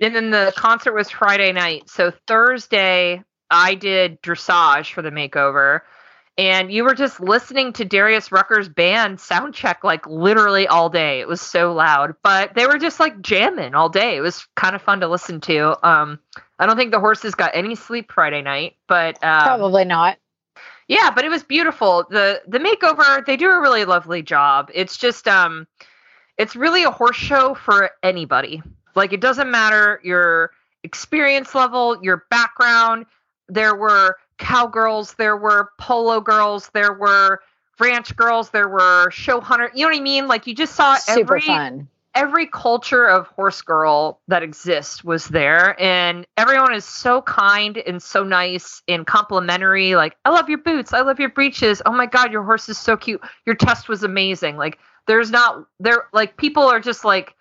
And 0.00 0.14
then 0.14 0.30
the 0.30 0.52
concert 0.56 0.94
was 0.94 1.10
Friday 1.10 1.52
night. 1.52 1.90
So 1.90 2.12
Thursday, 2.26 3.22
I 3.50 3.74
did 3.74 4.22
dressage 4.22 4.92
for 4.92 5.02
the 5.02 5.10
makeover. 5.10 5.80
And 6.38 6.70
you 6.72 6.84
were 6.84 6.94
just 6.94 7.18
listening 7.18 7.72
to 7.74 7.84
Darius 7.84 8.30
Rucker's 8.30 8.68
band 8.68 9.18
sound 9.18 9.54
check 9.54 9.82
like 9.82 10.06
literally 10.06 10.68
all 10.68 10.88
day. 10.88 11.18
It 11.18 11.26
was 11.26 11.40
so 11.40 11.72
loud, 11.72 12.14
but 12.22 12.54
they 12.54 12.64
were 12.66 12.78
just 12.78 13.00
like 13.00 13.20
jamming 13.20 13.74
all 13.74 13.88
day. 13.88 14.16
It 14.16 14.20
was 14.20 14.46
kind 14.54 14.76
of 14.76 14.80
fun 14.82 15.00
to 15.00 15.08
listen 15.08 15.40
to. 15.42 15.76
Um, 15.86 16.20
I 16.60 16.66
don't 16.66 16.76
think 16.76 16.92
the 16.92 17.00
horses 17.00 17.34
got 17.34 17.50
any 17.54 17.74
sleep 17.74 18.12
Friday 18.12 18.40
night, 18.40 18.76
but 18.86 19.16
um, 19.24 19.42
Probably 19.42 19.84
not. 19.84 20.18
yeah, 20.86 21.10
but 21.10 21.24
it 21.24 21.28
was 21.28 21.42
beautiful. 21.42 22.06
The 22.08 22.40
the 22.46 22.60
makeover, 22.60 23.26
they 23.26 23.36
do 23.36 23.50
a 23.50 23.60
really 23.60 23.84
lovely 23.84 24.22
job. 24.22 24.70
It's 24.72 24.96
just 24.96 25.26
um 25.26 25.66
it's 26.36 26.54
really 26.54 26.84
a 26.84 26.90
horse 26.92 27.16
show 27.16 27.54
for 27.54 27.90
anybody. 28.04 28.62
Like 28.94 29.12
it 29.12 29.20
doesn't 29.20 29.50
matter 29.50 30.00
your 30.04 30.52
experience 30.84 31.52
level, 31.52 31.98
your 32.00 32.26
background. 32.30 33.06
There 33.48 33.74
were 33.74 34.16
cowgirls, 34.38 35.14
there 35.14 35.36
were 35.36 35.70
polo 35.78 36.20
girls, 36.20 36.70
there 36.72 36.92
were 36.92 37.40
ranch 37.78 38.14
girls, 38.16 38.50
there 38.50 38.68
were 38.68 39.10
show 39.10 39.40
hunter. 39.40 39.70
You 39.74 39.84
know 39.84 39.90
what 39.90 39.98
I 39.98 40.02
mean? 40.02 40.28
Like 40.28 40.46
you 40.46 40.54
just 40.54 40.74
saw 40.74 40.94
Super 40.94 41.36
every 41.36 41.46
fun. 41.46 41.88
every 42.14 42.46
culture 42.46 43.06
of 43.06 43.26
horse 43.28 43.62
girl 43.62 44.20
that 44.28 44.42
exists 44.42 45.04
was 45.04 45.28
there 45.28 45.80
and 45.80 46.26
everyone 46.36 46.74
is 46.74 46.84
so 46.84 47.22
kind 47.22 47.78
and 47.78 48.02
so 48.02 48.24
nice 48.24 48.82
and 48.88 49.06
complimentary 49.06 49.94
like 49.94 50.16
i 50.24 50.30
love 50.30 50.48
your 50.48 50.58
boots 50.58 50.92
i 50.92 51.00
love 51.00 51.20
your 51.20 51.28
breeches 51.28 51.80
oh 51.86 51.92
my 51.92 52.06
god 52.06 52.32
your 52.32 52.42
horse 52.42 52.68
is 52.68 52.78
so 52.78 52.96
cute 52.96 53.20
your 53.46 53.54
test 53.54 53.88
was 53.88 54.02
amazing 54.02 54.56
like 54.56 54.78
there's 55.06 55.30
not 55.30 55.66
there 55.78 56.06
like 56.12 56.36
people 56.38 56.64
are 56.64 56.80
just 56.80 57.04
like 57.04 57.34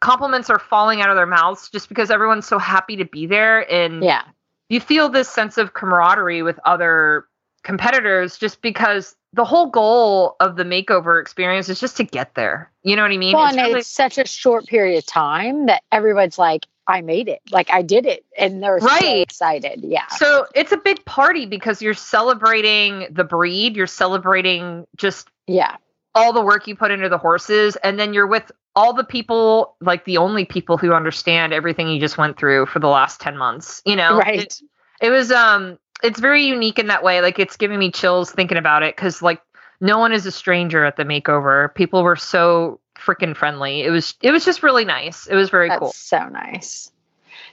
compliments 0.00 0.50
are 0.50 0.58
falling 0.58 1.00
out 1.00 1.10
of 1.10 1.16
their 1.16 1.26
mouths 1.26 1.70
just 1.70 1.88
because 1.88 2.10
everyone's 2.10 2.46
so 2.46 2.58
happy 2.58 2.96
to 2.96 3.04
be 3.04 3.26
there 3.26 3.70
and 3.72 4.02
Yeah. 4.02 4.22
You 4.68 4.80
feel 4.80 5.08
this 5.08 5.28
sense 5.28 5.58
of 5.58 5.74
camaraderie 5.74 6.42
with 6.42 6.58
other 6.64 7.26
competitors 7.62 8.36
just 8.36 8.60
because 8.62 9.16
the 9.32 9.44
whole 9.44 9.66
goal 9.66 10.36
of 10.40 10.56
the 10.56 10.64
makeover 10.64 11.20
experience 11.20 11.68
is 11.68 11.80
just 11.80 11.96
to 11.96 12.04
get 12.04 12.34
there. 12.34 12.70
You 12.82 12.94
know 12.94 13.02
what 13.02 13.10
I 13.10 13.16
mean? 13.16 13.34
Well, 13.34 13.46
It's 13.46 13.56
and 13.56 13.66
really- 13.66 13.80
it's 13.80 13.88
such 13.88 14.18
a 14.18 14.26
short 14.26 14.66
period 14.66 14.98
of 14.98 15.06
time 15.06 15.66
that 15.66 15.82
everyone's 15.90 16.38
like, 16.38 16.66
I 16.86 17.00
made 17.00 17.28
it. 17.28 17.40
Like 17.50 17.70
I 17.70 17.80
did 17.80 18.04
it. 18.04 18.24
And 18.38 18.62
they're 18.62 18.78
so 18.78 18.86
Right. 18.86 19.20
excited. 19.22 19.80
Yeah. 19.82 20.06
so 20.08 20.46
it's 20.54 20.70
a 20.72 20.76
big 20.76 21.02
party 21.06 21.46
because 21.46 21.80
you're 21.80 21.94
celebrating 21.94 23.06
the 23.10 23.24
breed, 23.24 23.74
you're 23.76 23.86
celebrating 23.86 24.86
just 24.96 25.28
Yeah. 25.46 25.76
all 26.14 26.32
the 26.34 26.42
work 26.42 26.68
you 26.68 26.76
put 26.76 26.90
into 26.90 27.08
the 27.08 27.18
horses, 27.18 27.76
and 27.76 27.98
then 27.98 28.12
you're 28.12 28.26
with 28.26 28.52
all 28.76 28.92
the 28.92 29.04
people, 29.04 29.76
like 29.80 30.04
the 30.04 30.16
only 30.16 30.44
people 30.44 30.76
who 30.76 30.92
understand 30.92 31.52
everything 31.52 31.88
you 31.88 32.00
just 32.00 32.18
went 32.18 32.36
through 32.36 32.66
for 32.66 32.80
the 32.80 32.88
last 32.88 33.20
10 33.20 33.36
months, 33.36 33.82
you 33.84 33.96
know? 33.96 34.18
Right. 34.18 34.40
It, 34.40 34.60
it 35.00 35.10
was, 35.10 35.30
um, 35.30 35.78
it's 36.02 36.20
very 36.20 36.44
unique 36.44 36.78
in 36.78 36.88
that 36.88 37.02
way. 37.02 37.20
Like 37.20 37.38
it's 37.38 37.56
giving 37.56 37.78
me 37.78 37.90
chills 37.90 38.30
thinking 38.32 38.58
about 38.58 38.82
it 38.82 38.96
because, 38.96 39.22
like, 39.22 39.40
no 39.80 39.98
one 39.98 40.12
is 40.12 40.26
a 40.26 40.32
stranger 40.32 40.84
at 40.84 40.96
the 40.96 41.04
makeover. 41.04 41.72
People 41.74 42.02
were 42.02 42.16
so 42.16 42.80
freaking 42.98 43.36
friendly. 43.36 43.82
It 43.82 43.90
was, 43.90 44.14
it 44.22 44.30
was 44.30 44.44
just 44.44 44.62
really 44.62 44.84
nice. 44.84 45.26
It 45.26 45.34
was 45.34 45.50
very 45.50 45.68
That's 45.68 45.80
cool. 45.80 45.92
so 45.92 46.28
nice. 46.28 46.90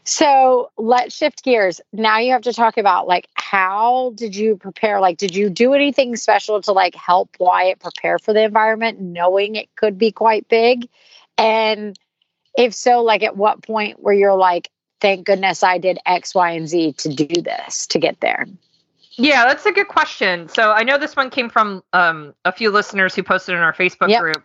So 0.03 0.71
let's 0.77 1.15
shift 1.15 1.43
gears. 1.43 1.81
Now 1.93 2.19
you 2.19 2.31
have 2.31 2.41
to 2.43 2.53
talk 2.53 2.77
about 2.77 3.07
like 3.07 3.27
how 3.35 4.13
did 4.15 4.35
you 4.35 4.55
prepare? 4.55 4.99
Like, 4.99 5.17
did 5.17 5.35
you 5.35 5.49
do 5.49 5.73
anything 5.73 6.15
special 6.15 6.61
to 6.61 6.71
like 6.71 6.95
help 6.95 7.35
Wyatt 7.39 7.79
prepare 7.79 8.17
for 8.17 8.33
the 8.33 8.43
environment, 8.43 8.99
knowing 8.99 9.55
it 9.55 9.75
could 9.75 9.97
be 9.97 10.11
quite 10.11 10.47
big? 10.47 10.87
And 11.37 11.97
if 12.57 12.73
so, 12.73 13.01
like 13.03 13.23
at 13.23 13.37
what 13.37 13.63
point 13.63 14.01
where 14.01 14.13
you're 14.13 14.35
like, 14.35 14.69
thank 14.99 15.25
goodness 15.25 15.63
I 15.63 15.77
did 15.77 15.97
X, 16.05 16.35
Y, 16.35 16.51
and 16.51 16.67
Z 16.67 16.93
to 16.93 17.09
do 17.09 17.41
this 17.41 17.87
to 17.87 17.99
get 17.99 18.19
there? 18.19 18.47
Yeah, 19.17 19.45
that's 19.45 19.65
a 19.65 19.71
good 19.71 19.87
question. 19.87 20.47
So 20.47 20.71
I 20.71 20.83
know 20.83 20.97
this 20.97 21.15
one 21.15 21.29
came 21.29 21.49
from 21.49 21.83
um, 21.93 22.33
a 22.45 22.51
few 22.51 22.71
listeners 22.71 23.13
who 23.13 23.23
posted 23.23 23.55
in 23.55 23.61
our 23.61 23.73
Facebook 23.73 24.09
Yep. 24.09 24.19
group. 24.19 24.43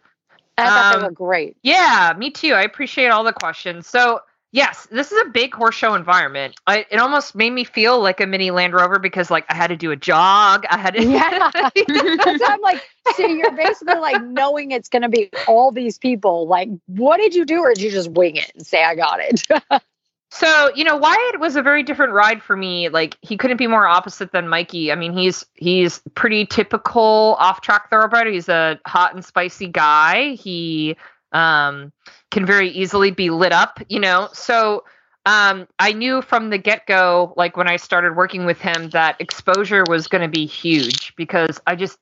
I 0.59 0.69
thought 0.69 0.93
Um, 0.93 1.01
they 1.01 1.05
were 1.05 1.13
great. 1.13 1.57
Yeah, 1.63 2.13
me 2.17 2.31
too. 2.31 2.53
I 2.55 2.63
appreciate 2.63 3.09
all 3.09 3.25
the 3.25 3.33
questions. 3.33 3.87
So, 3.87 4.21
yes, 4.53 4.87
this 4.91 5.13
is 5.13 5.27
a 5.27 5.31
big 5.31 5.55
horse 5.55 5.75
show 5.75 5.95
environment. 5.95 6.57
I, 6.67 6.87
it 6.91 6.99
almost 6.99 7.35
made 7.35 7.51
me 7.51 7.65
feel 7.65 8.01
like 8.01 8.21
a 8.21 8.27
mini 8.27 8.51
Land 8.51 8.75
Rover 8.75 8.99
because, 8.99 9.31
like, 9.31 9.45
I 9.49 9.55
had 9.55 9.69
to 9.69 9.77
do 9.77 9.91
a 9.91 9.97
jog. 9.97 10.65
I 10.69 10.79
had 10.79 10.95
to. 10.95 11.05
Yeah. 11.05 11.51
so 12.39 12.47
I'm 12.47 12.61
like, 12.61 12.83
so 13.17 13.27
you're 13.27 13.53
basically 13.53 13.97
like 13.97 14.23
knowing 14.25 14.71
it's 14.71 14.89
going 14.89 15.03
to 15.03 15.09
be 15.09 15.31
all 15.47 15.71
these 15.71 15.99
people. 15.99 16.47
Like, 16.47 16.69
what 16.87 17.19
did 17.19 17.35
you 17.35 17.45
do, 17.45 17.61
or 17.61 17.75
did 17.75 17.83
you 17.83 17.91
just 17.91 18.11
wing 18.11 18.37
it 18.37 18.51
and 18.55 18.67
say, 18.67 18.83
I 18.83 18.95
got 18.95 19.21
it? 19.21 19.47
So, 20.29 20.71
you 20.75 20.85
know, 20.85 20.97
Wyatt 20.97 21.41
was 21.41 21.57
a 21.57 21.63
very 21.63 21.83
different 21.83 22.13
ride 22.13 22.43
for 22.43 22.57
me. 22.57 22.89
Like 22.89 23.17
he 23.23 23.37
couldn't 23.37 23.57
be 23.57 23.69
more 23.69 23.87
opposite 23.87 24.33
than 24.33 24.49
Mikey. 24.49 24.91
I 24.93 24.95
mean, 24.97 25.13
he's 25.13 25.47
he's 25.55 26.03
pretty 26.15 26.45
typical 26.45 27.37
off-track 27.39 27.89
thoroughbred. 27.89 28.27
He's 28.27 28.49
a 28.49 28.79
hot 28.87 29.15
and 29.15 29.25
spicy 29.25 29.69
guy. 29.69 30.33
He 30.33 30.97
um 31.37 31.93
can 32.31 32.47
very 32.47 32.71
easily 32.71 33.11
be 33.11 33.31
lit 33.31 33.53
up, 33.53 33.81
you 33.89 34.01
know. 34.01 34.29
So, 34.33 34.85
um 35.27 35.67
I 35.79 35.93
knew 35.93 36.23
from 36.23 36.51
the 36.51 36.59
get-go 36.59 37.35
like 37.37 37.57
when 37.57 37.69
I 37.69 37.77
started 37.77 38.17
working 38.17 38.47
with 38.47 38.61
him 38.61 38.91
that 38.91 39.17
exposure 39.21 39.85
was 39.85 40.09
going 40.09 40.23
to 40.23 40.29
be 40.29 40.47
huge 40.47 41.15
because 41.17 41.61
I 41.67 41.77
just 41.77 41.99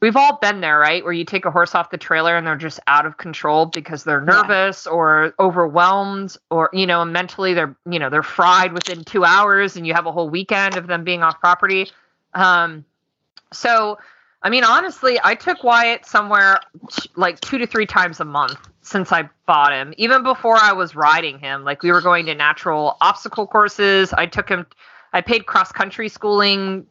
we've 0.00 0.16
all 0.16 0.38
been 0.42 0.60
there, 0.60 0.78
right? 0.78 1.02
Where 1.04 1.12
you 1.12 1.24
take 1.24 1.44
a 1.44 1.50
horse 1.50 1.74
off 1.74 1.90
the 1.90 1.98
trailer 1.98 2.36
and 2.36 2.46
they're 2.46 2.56
just 2.56 2.80
out 2.88 3.06
of 3.06 3.16
control 3.16 3.66
because 3.66 4.04
they're 4.04 4.20
Yeah. 4.20 4.42
nervous 4.42 4.86
or 4.86 5.32
overwhelmed 5.38 6.36
or 6.50 6.70
you 6.72 6.86
know 6.86 7.04
mentally 7.04 7.54
they're 7.54 7.76
you 7.90 7.98
know 7.98 8.10
they're 8.10 8.22
fried 8.22 8.72
within 8.72 9.04
2 9.04 9.24
hours 9.24 9.76
and 9.76 9.86
you 9.86 9.94
have 9.94 10.06
a 10.06 10.12
whole 10.12 10.28
weekend 10.30 10.76
of 10.76 10.86
them 10.86 11.04
being 11.04 11.22
off 11.22 11.40
property. 11.40 11.90
Um 12.34 12.84
so 13.52 13.98
I 14.42 14.50
mean 14.50 14.64
honestly, 14.64 15.18
I 15.22 15.34
took 15.34 15.62
Wyatt 15.62 16.04
somewhere 16.04 16.60
like 17.16 17.40
2 17.40 17.58
to 17.58 17.66
3 17.66 17.86
times 17.86 18.20
a 18.20 18.24
month 18.24 18.58
since 18.82 19.12
I 19.12 19.28
bought 19.46 19.72
him. 19.72 19.94
Even 19.96 20.22
before 20.24 20.56
I 20.56 20.72
was 20.72 20.96
riding 20.96 21.38
him, 21.38 21.64
like 21.64 21.82
we 21.82 21.92
were 21.92 22.00
going 22.00 22.26
to 22.26 22.34
natural 22.34 22.96
obstacle 23.00 23.46
courses. 23.46 24.12
I 24.12 24.26
took 24.26 24.48
him 24.48 24.66
I 25.12 25.20
paid 25.20 25.46
cross 25.46 25.70
country 25.72 26.08
schooling 26.08 26.86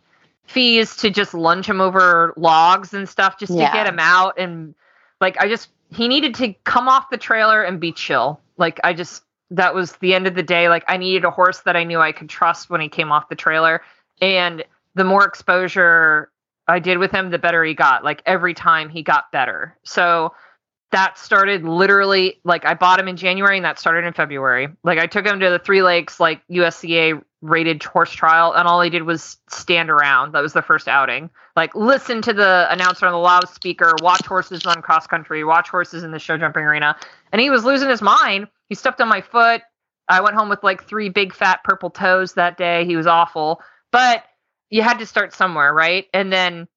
fees 0.45 0.95
to 0.97 1.09
just 1.09 1.33
lunge 1.33 1.65
him 1.65 1.81
over 1.81 2.33
logs 2.37 2.93
and 2.93 3.07
stuff 3.07 3.37
just 3.39 3.51
Yeah. 3.53 3.67
to 3.69 3.73
get 3.73 3.87
him 3.87 3.99
out 3.99 4.35
and 4.37 4.73
like 5.19 5.37
I 5.39 5.47
just 5.47 5.69
he 5.93 6.07
needed 6.07 6.35
to 6.35 6.53
come 6.63 6.87
off 6.87 7.09
the 7.09 7.17
trailer 7.17 7.61
and 7.63 7.79
be 7.79 7.91
chill. 7.91 8.39
Like 8.57 8.79
I 8.83 8.93
just 8.93 9.23
that 9.51 9.75
was 9.75 9.91
the 9.97 10.13
end 10.13 10.25
of 10.27 10.35
the 10.35 10.43
day. 10.43 10.69
Like 10.69 10.85
I 10.87 10.95
needed 10.95 11.25
a 11.25 11.31
horse 11.31 11.59
that 11.61 11.75
I 11.75 11.83
knew 11.83 11.99
I 11.99 12.13
could 12.13 12.29
trust 12.29 12.69
when 12.69 12.79
he 12.79 12.87
came 12.87 13.11
off 13.11 13.27
the 13.27 13.35
trailer. 13.35 13.81
And 14.21 14.63
the 14.95 15.03
more 15.03 15.25
exposure 15.25 16.30
I 16.67 16.79
did 16.79 16.97
with 16.97 17.11
him, 17.11 17.29
the 17.29 17.39
better 17.39 17.63
he 17.63 17.73
got. 17.73 18.03
Like 18.03 18.21
every 18.25 18.53
time 18.53 18.89
he 18.89 19.03
got 19.03 19.31
better. 19.31 19.77
So 19.83 20.33
that 20.91 21.17
started 21.17 21.63
literally 21.63 22.39
like 22.43 22.65
I 22.65 22.73
bought 22.73 22.99
him 22.99 23.07
in 23.07 23.15
January 23.15 23.57
and 23.57 23.65
that 23.65 23.79
started 23.79 24.05
in 24.05 24.13
February. 24.13 24.67
Like 24.83 24.99
I 24.99 25.07
took 25.07 25.25
him 25.25 25.39
to 25.39 25.49
the 25.49 25.59
Three 25.59 25.81
Lakes 25.81 26.19
like 26.19 26.41
USEA 26.49 27.21
rated 27.41 27.81
horse 27.81 28.11
trial 28.11 28.53
and 28.53 28.67
all 28.67 28.81
he 28.81 28.89
did 28.89 29.03
was 29.03 29.37
stand 29.49 29.89
around. 29.89 30.33
That 30.33 30.43
was 30.43 30.53
the 30.53 30.61
first 30.61 30.87
outing. 30.87 31.29
Like 31.55 31.73
listen 31.75 32.21
to 32.23 32.33
the 32.33 32.67
announcer 32.69 33.05
on 33.05 33.13
the 33.13 33.17
loudspeaker, 33.17 33.93
watch 34.01 34.25
horses 34.25 34.65
on 34.65 34.81
cross 34.81 35.07
country, 35.07 35.43
watch 35.43 35.69
horses 35.69 36.03
in 36.03 36.11
the 36.11 36.19
show 36.19 36.37
jumping 36.37 36.63
arena. 36.63 36.97
And 37.31 37.41
he 37.41 37.49
was 37.49 37.63
losing 37.63 37.89
his 37.89 38.01
mind. 38.01 38.47
He 38.67 38.75
stepped 38.75 39.01
on 39.01 39.07
my 39.07 39.21
foot. 39.21 39.61
I 40.09 40.21
went 40.21 40.35
home 40.35 40.49
with 40.49 40.61
like 40.61 40.83
three 40.83 41.07
big 41.07 41.33
fat 41.33 41.63
purple 41.63 41.89
toes 41.89 42.33
that 42.33 42.57
day. 42.57 42.85
He 42.85 42.97
was 42.97 43.07
awful. 43.07 43.61
But 43.91 44.25
you 44.71 44.81
had 44.81 44.97
to 44.99 45.05
start 45.05 45.33
somewhere, 45.33 45.73
right? 45.73 46.07
And 46.13 46.33
then 46.33 46.67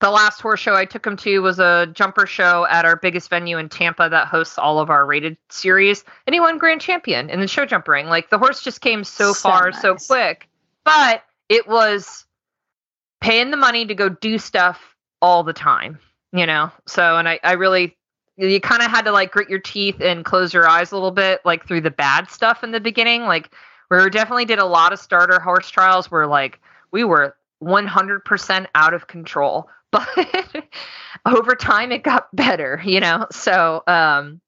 the 0.00 0.10
last 0.10 0.40
horse 0.40 0.60
show 0.60 0.74
I 0.74 0.84
took 0.84 1.06
him 1.06 1.16
to 1.16 1.38
was 1.40 1.58
a 1.58 1.88
jumper 1.92 2.26
show 2.26 2.66
at 2.68 2.84
our 2.84 2.96
biggest 2.96 3.30
venue 3.30 3.56
in 3.56 3.70
Tampa 3.70 4.08
that 4.10 4.28
hosts 4.28 4.58
all 4.58 4.78
of 4.78 4.90
our 4.90 5.06
rated 5.06 5.38
series. 5.48 6.04
And 6.26 6.34
he 6.34 6.40
won 6.40 6.58
grand 6.58 6.82
champion 6.82 7.30
in 7.30 7.40
the 7.40 7.48
show 7.48 7.64
jumping. 7.64 8.06
Like 8.06 8.28
the 8.28 8.38
horse 8.38 8.62
just 8.62 8.82
came 8.82 9.02
so, 9.02 9.32
So 9.32 9.48
far, 9.48 9.72
so 9.72 9.96
quick. 9.96 10.48
But 10.84 11.24
it 11.48 11.66
was 11.66 12.26
paying 13.22 13.50
the 13.50 13.56
money 13.56 13.86
to 13.86 13.94
go 13.94 14.10
do 14.10 14.38
stuff 14.38 14.94
all 15.22 15.42
the 15.42 15.54
time, 15.54 15.98
you 16.32 16.44
know? 16.44 16.70
So, 16.86 17.16
and 17.16 17.26
I, 17.26 17.40
I 17.42 17.52
really, 17.52 17.96
you 18.36 18.60
kind 18.60 18.82
of 18.82 18.90
had 18.90 19.06
to 19.06 19.12
like 19.12 19.32
grit 19.32 19.48
your 19.48 19.60
teeth 19.60 20.00
and 20.00 20.26
close 20.26 20.52
your 20.52 20.68
eyes 20.68 20.92
a 20.92 20.96
little 20.96 21.10
bit, 21.10 21.40
like 21.46 21.66
through 21.66 21.80
the 21.80 21.90
bad 21.90 22.30
stuff 22.30 22.62
in 22.62 22.72
the 22.72 22.80
beginning. 22.80 23.22
Like, 23.22 23.50
we 23.90 24.10
definitely 24.10 24.44
did 24.44 24.58
a 24.58 24.66
lot 24.66 24.92
of 24.92 24.98
starter 24.98 25.40
horse 25.40 25.70
trials 25.70 26.10
where 26.10 26.26
like 26.26 26.60
we 26.94 27.02
were 27.02 27.36
100% 27.62 28.66
out 28.74 28.94
of 28.94 29.06
control 29.08 29.68
but 29.90 30.08
over 31.26 31.54
time 31.54 31.92
it 31.92 32.02
got 32.02 32.34
better 32.34 32.80
you 32.84 33.00
know? 33.00 33.26
So 33.30 33.82
um 33.86 34.40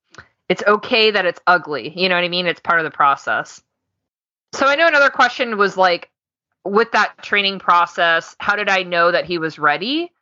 it's 0.48 0.62
okay 0.66 1.10
that 1.10 1.26
it's 1.26 1.40
ugly 1.46 1.92
you 2.00 2.08
know 2.08 2.14
what 2.14 2.24
i 2.24 2.28
mean? 2.28 2.46
It's 2.46 2.60
part 2.60 2.78
of 2.78 2.84
the 2.84 2.90
process. 2.90 3.60
So 4.52 4.66
i 4.66 4.76
know 4.76 4.86
another 4.86 5.10
question 5.10 5.58
was 5.58 5.76
like 5.76 6.08
with 6.64 6.92
that 6.92 7.20
training 7.22 7.58
process 7.58 8.34
how 8.38 8.56
did 8.56 8.68
i 8.68 8.82
know 8.82 9.10
that 9.10 9.26
he 9.26 9.38
was 9.38 9.58
ready? 9.58 10.12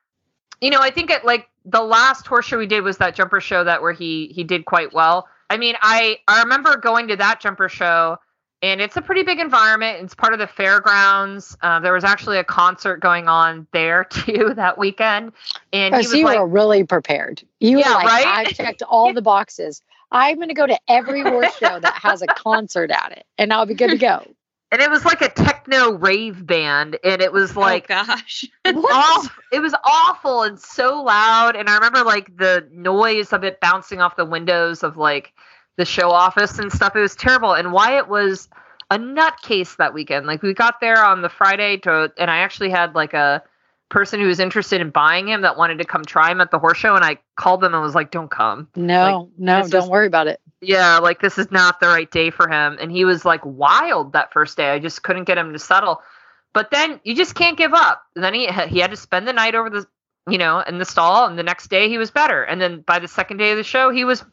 You 0.60 0.70
know 0.70 0.80
i 0.80 0.90
think 0.90 1.10
it 1.10 1.24
like 1.24 1.48
the 1.66 1.82
last 1.82 2.26
horse 2.26 2.46
show 2.46 2.58
we 2.58 2.66
did 2.66 2.82
was 2.82 2.98
that 2.98 3.14
jumper 3.14 3.40
show 3.40 3.64
that 3.64 3.82
where 3.82 3.92
he 3.92 4.28
he 4.28 4.44
did 4.44 4.64
quite 4.64 4.94
well. 4.94 5.28
I 5.50 5.58
mean 5.58 5.74
i 5.82 6.18
i 6.26 6.42
remember 6.42 6.76
going 6.76 7.08
to 7.08 7.16
that 7.16 7.40
jumper 7.40 7.68
show 7.68 8.18
and 8.64 8.80
it's 8.80 8.96
a 8.96 9.02
pretty 9.02 9.22
big 9.22 9.38
environment. 9.40 9.98
It's 10.02 10.14
part 10.14 10.32
of 10.32 10.38
the 10.38 10.46
fairgrounds. 10.46 11.56
Um, 11.62 11.82
there 11.82 11.92
was 11.92 12.04
actually 12.04 12.38
a 12.38 12.44
concert 12.44 12.98
going 13.00 13.28
on 13.28 13.66
there 13.72 14.04
too 14.10 14.54
that 14.56 14.78
weekend, 14.78 15.32
and 15.72 15.94
Oh, 15.94 15.98
he 15.98 16.04
so 16.04 16.16
you 16.16 16.24
like, 16.24 16.38
were 16.40 16.46
really 16.46 16.84
prepared. 16.84 17.42
You 17.60 17.78
Yeah, 17.78 17.88
were 17.88 17.94
like, 17.94 18.06
right? 18.06 18.26
I 18.26 18.46
checked 18.46 18.82
all 18.82 19.12
the 19.12 19.22
boxes. 19.22 19.82
I'm 20.10 20.36
going 20.36 20.48
to 20.48 20.54
go 20.54 20.66
to 20.66 20.78
every 20.88 21.22
horse 21.26 21.54
show 21.56 21.78
that 21.78 21.94
has 22.02 22.22
a 22.22 22.28
concert 22.28 22.90
at 22.90 23.12
it, 23.12 23.26
and 23.38 23.52
I'll 23.52 23.66
be 23.66 23.74
good 23.74 23.90
to 23.90 23.98
go. 23.98 24.34
and 24.72 24.80
it 24.80 24.90
was 24.90 25.04
like 25.04 25.20
a 25.22 25.28
techno 25.28 25.92
rave 25.92 26.44
band, 26.46 26.98
and 27.04 27.20
it 27.22 27.32
was 27.32 27.56
like 27.56 27.86
oh 27.90 28.04
gosh. 28.04 28.44
off, 28.66 29.38
it 29.52 29.60
was 29.60 29.74
awful 29.84 30.42
and 30.42 30.58
so 30.58 31.02
loud. 31.02 31.56
And 31.56 31.68
I 31.68 31.74
remember 31.74 32.02
like 32.02 32.36
the 32.36 32.66
noise 32.72 33.32
of 33.32 33.44
it 33.44 33.60
bouncing 33.60 34.00
off 34.00 34.16
the 34.16 34.24
windows 34.24 34.82
of 34.82 34.96
like 34.96 35.32
the 35.76 35.84
show 35.84 36.10
office 36.10 36.58
and 36.58 36.72
stuff. 36.72 36.94
It 36.96 37.00
was 37.00 37.16
terrible. 37.16 37.52
And 37.52 37.72
Wyatt 37.72 38.08
was 38.08 38.48
a 38.90 38.98
nutcase 38.98 39.76
that 39.76 39.94
weekend. 39.94 40.26
Like 40.26 40.42
we 40.42 40.54
got 40.54 40.80
there 40.80 41.04
on 41.04 41.22
the 41.22 41.28
Friday 41.28 41.78
to, 41.78 42.12
and 42.18 42.30
I 42.30 42.38
actually 42.38 42.70
had 42.70 42.94
like 42.94 43.14
a 43.14 43.42
person 43.88 44.20
who 44.20 44.26
was 44.26 44.40
interested 44.40 44.80
in 44.80 44.90
buying 44.90 45.28
him 45.28 45.42
that 45.42 45.56
wanted 45.56 45.78
to 45.78 45.84
come 45.84 46.04
try 46.04 46.30
him 46.30 46.40
at 46.40 46.50
the 46.50 46.58
horse 46.58 46.78
show. 46.78 46.94
And 46.94 47.04
I 47.04 47.18
called 47.36 47.60
them 47.60 47.74
and 47.74 47.82
was 47.82 47.94
like, 47.94 48.10
don't 48.10 48.30
come. 48.30 48.68
No, 48.76 49.30
no, 49.38 49.66
don't 49.66 49.82
was- 49.82 49.90
worry 49.90 50.06
about 50.06 50.26
it. 50.26 50.40
Yeah, 50.60 50.98
like 50.98 51.20
this 51.20 51.36
is 51.36 51.50
not 51.50 51.80
the 51.80 51.88
right 51.88 52.10
day 52.10 52.30
for 52.30 52.48
him. 52.48 52.78
And 52.80 52.90
he 52.90 53.04
was 53.04 53.24
like 53.24 53.42
wild 53.44 54.14
that 54.14 54.32
first 54.32 54.56
day. 54.56 54.70
I 54.70 54.78
just 54.78 55.02
couldn't 55.02 55.24
get 55.24 55.36
him 55.36 55.52
to 55.52 55.58
settle. 55.58 56.00
But 56.54 56.70
then 56.70 57.00
you 57.04 57.14
just 57.14 57.34
can't 57.34 57.58
give 57.58 57.74
up. 57.74 58.02
And 58.14 58.24
then 58.24 58.32
he 58.32 58.46
he 58.68 58.78
had 58.78 58.90
to 58.90 58.96
spend 58.96 59.28
the 59.28 59.32
night 59.32 59.54
over 59.54 59.68
the 59.68 59.86
you 60.30 60.38
know 60.38 60.60
in 60.60 60.78
the 60.78 60.84
stall, 60.86 61.26
and 61.26 61.38
the 61.38 61.42
next 61.42 61.68
day 61.68 61.88
he 61.88 61.98
was 61.98 62.10
better. 62.10 62.42
And 62.44 62.60
then 62.60 62.80
by 62.80 62.98
the 62.98 63.08
second 63.08 63.36
day 63.36 63.50
of 63.50 63.58
the 63.58 63.64
show, 63.64 63.90
he 63.90 64.04
was 64.04 64.24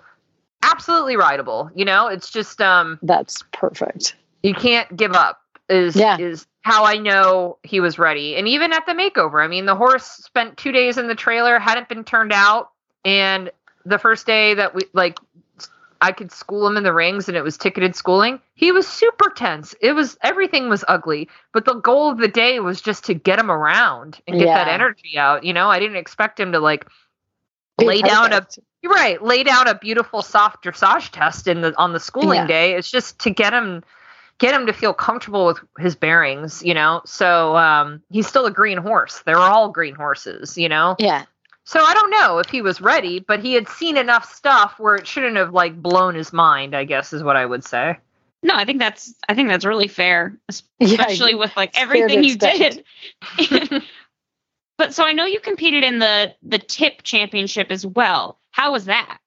absolutely 0.64 1.16
rideable. 1.16 1.70
You 1.76 1.86
know, 1.86 2.08
it's 2.08 2.30
just 2.30 2.62
um 2.62 3.00
That's 3.02 3.44
perfect. 3.52 4.16
you 4.44 4.54
can't 4.54 4.96
give 4.96 5.14
up. 5.14 5.40
Is 5.70 5.96
Yeah. 5.96 6.18
is 6.18 6.48
how 6.64 6.86
I 6.86 6.98
know 6.98 7.58
he 7.64 7.80
was 7.80 7.98
ready. 7.98 8.36
And 8.36 8.48
even 8.48 8.72
at 8.72 8.86
the 8.86 8.94
makeover, 8.94 9.44
I 9.44 9.48
mean, 9.48 9.66
the 9.66 9.76
horse 9.76 10.06
spent 10.06 10.58
two 10.58 10.72
days 10.72 10.98
in 10.98 11.08
the 11.08 11.16
trailer, 11.16 11.58
hadn't 11.60 11.90
been 11.90 12.04
turned 12.04 12.34
out, 12.34 12.70
and 13.04 13.52
the 13.86 13.98
first 13.98 14.28
day 14.28 14.54
that 14.54 14.76
we 14.76 14.84
like 14.94 15.18
I 16.02 16.12
could 16.12 16.32
school 16.32 16.66
him 16.68 16.78
in 16.78 16.84
the 16.84 16.94
rings 16.94 17.28
and 17.28 17.38
it 17.38 17.44
was 17.44 17.58
ticketed 17.58 17.96
schooling. 17.96 18.40
He 18.56 18.72
was 18.72 18.88
super 18.88 19.30
tense. 19.30 19.76
It 19.82 19.94
was 19.94 20.18
everything 20.24 20.68
was 20.68 20.84
ugly, 20.88 21.30
but 21.54 21.66
the 21.66 21.76
goal 21.76 22.10
of 22.10 22.18
the 22.18 22.28
day 22.28 22.60
was 22.60 22.82
just 22.82 23.06
to 23.06 23.14
get 23.14 23.38
him 23.38 23.52
around 23.52 24.20
and 24.28 24.40
get 24.40 24.48
that 24.48 24.68
energy 24.68 25.18
out. 25.18 25.44
You 25.44 25.54
know, 25.54 25.70
I 25.70 25.80
didn't 25.80 25.98
expect 25.98 26.40
him 26.40 26.54
to 26.54 26.60
like 26.60 26.88
Be 27.78 27.86
lay 27.86 28.02
down 28.02 28.34
a. 28.34 28.46
You're 28.82 28.94
right. 28.94 29.22
Lay 29.22 29.44
down 29.44 29.68
a 29.68 29.76
beautiful 29.76 30.22
soft 30.22 30.64
dressage 30.64 31.10
test 31.12 31.48
in 31.48 31.62
the 31.62 31.78
on 31.78 31.94
the 31.94 32.00
schooling 32.00 32.40
Yeah. 32.40 32.48
day. 32.48 32.74
It's 32.74 32.90
just 32.90 33.20
to 33.20 33.30
get 33.30 33.54
him 33.54 33.84
get 34.40 34.56
him 34.56 34.66
to 34.66 34.74
feel 34.74 34.94
comfortable 34.94 35.46
with 35.46 35.60
his 35.78 35.96
bearings, 35.96 36.64
you 36.64 36.74
know. 36.74 37.02
So 37.06 37.56
um, 37.56 38.02
he's 38.10 38.28
still 38.28 38.48
a 38.48 38.52
green 38.52 38.80
horse. 38.80 39.22
They're 39.24 39.38
all 39.38 39.70
green 39.70 39.94
horses, 39.94 40.58
you 40.58 40.68
know. 40.68 40.96
Yeah. 40.98 41.26
So 41.64 41.80
I 41.80 41.94
don't 41.94 42.10
know 42.10 42.40
if 42.40 42.50
he 42.50 42.64
was 42.64 42.82
ready, 42.82 43.20
but 43.20 43.40
he 43.40 43.54
had 43.54 43.70
seen 43.70 43.98
enough 43.98 44.34
stuff 44.34 44.80
where 44.80 44.96
it 44.96 45.06
shouldn't 45.06 45.38
have 45.38 45.54
like 45.54 45.80
blown 45.80 46.16
his 46.16 46.34
mind. 46.34 46.76
I 46.76 46.86
guess 46.86 47.14
is 47.14 47.22
what 47.22 47.38
I 47.38 47.46
would 47.46 47.64
say. 47.64 47.98
No, 48.42 48.56
I 48.56 48.66
think 48.66 48.80
that's 48.80 49.14
I 49.30 49.36
think 49.36 49.48
that's 49.50 49.66
really 49.66 49.88
fair, 49.88 50.36
Yeah, 50.80 50.88
especially 50.88 51.36
with 51.36 51.56
like 51.56 51.80
everything 51.80 52.24
you 52.24 52.36
did. 52.36 52.84
but 54.80 54.96
so 54.96 55.04
I 55.04 55.14
know 55.14 55.26
you 55.26 55.40
competed 55.40 55.84
in 55.84 56.00
the 56.00 56.34
the 56.42 56.58
TIP 56.58 57.04
championship 57.04 57.70
as 57.70 57.86
well. 57.86 58.40
How 58.52 58.72
was 58.72 58.86
that? 58.86 59.20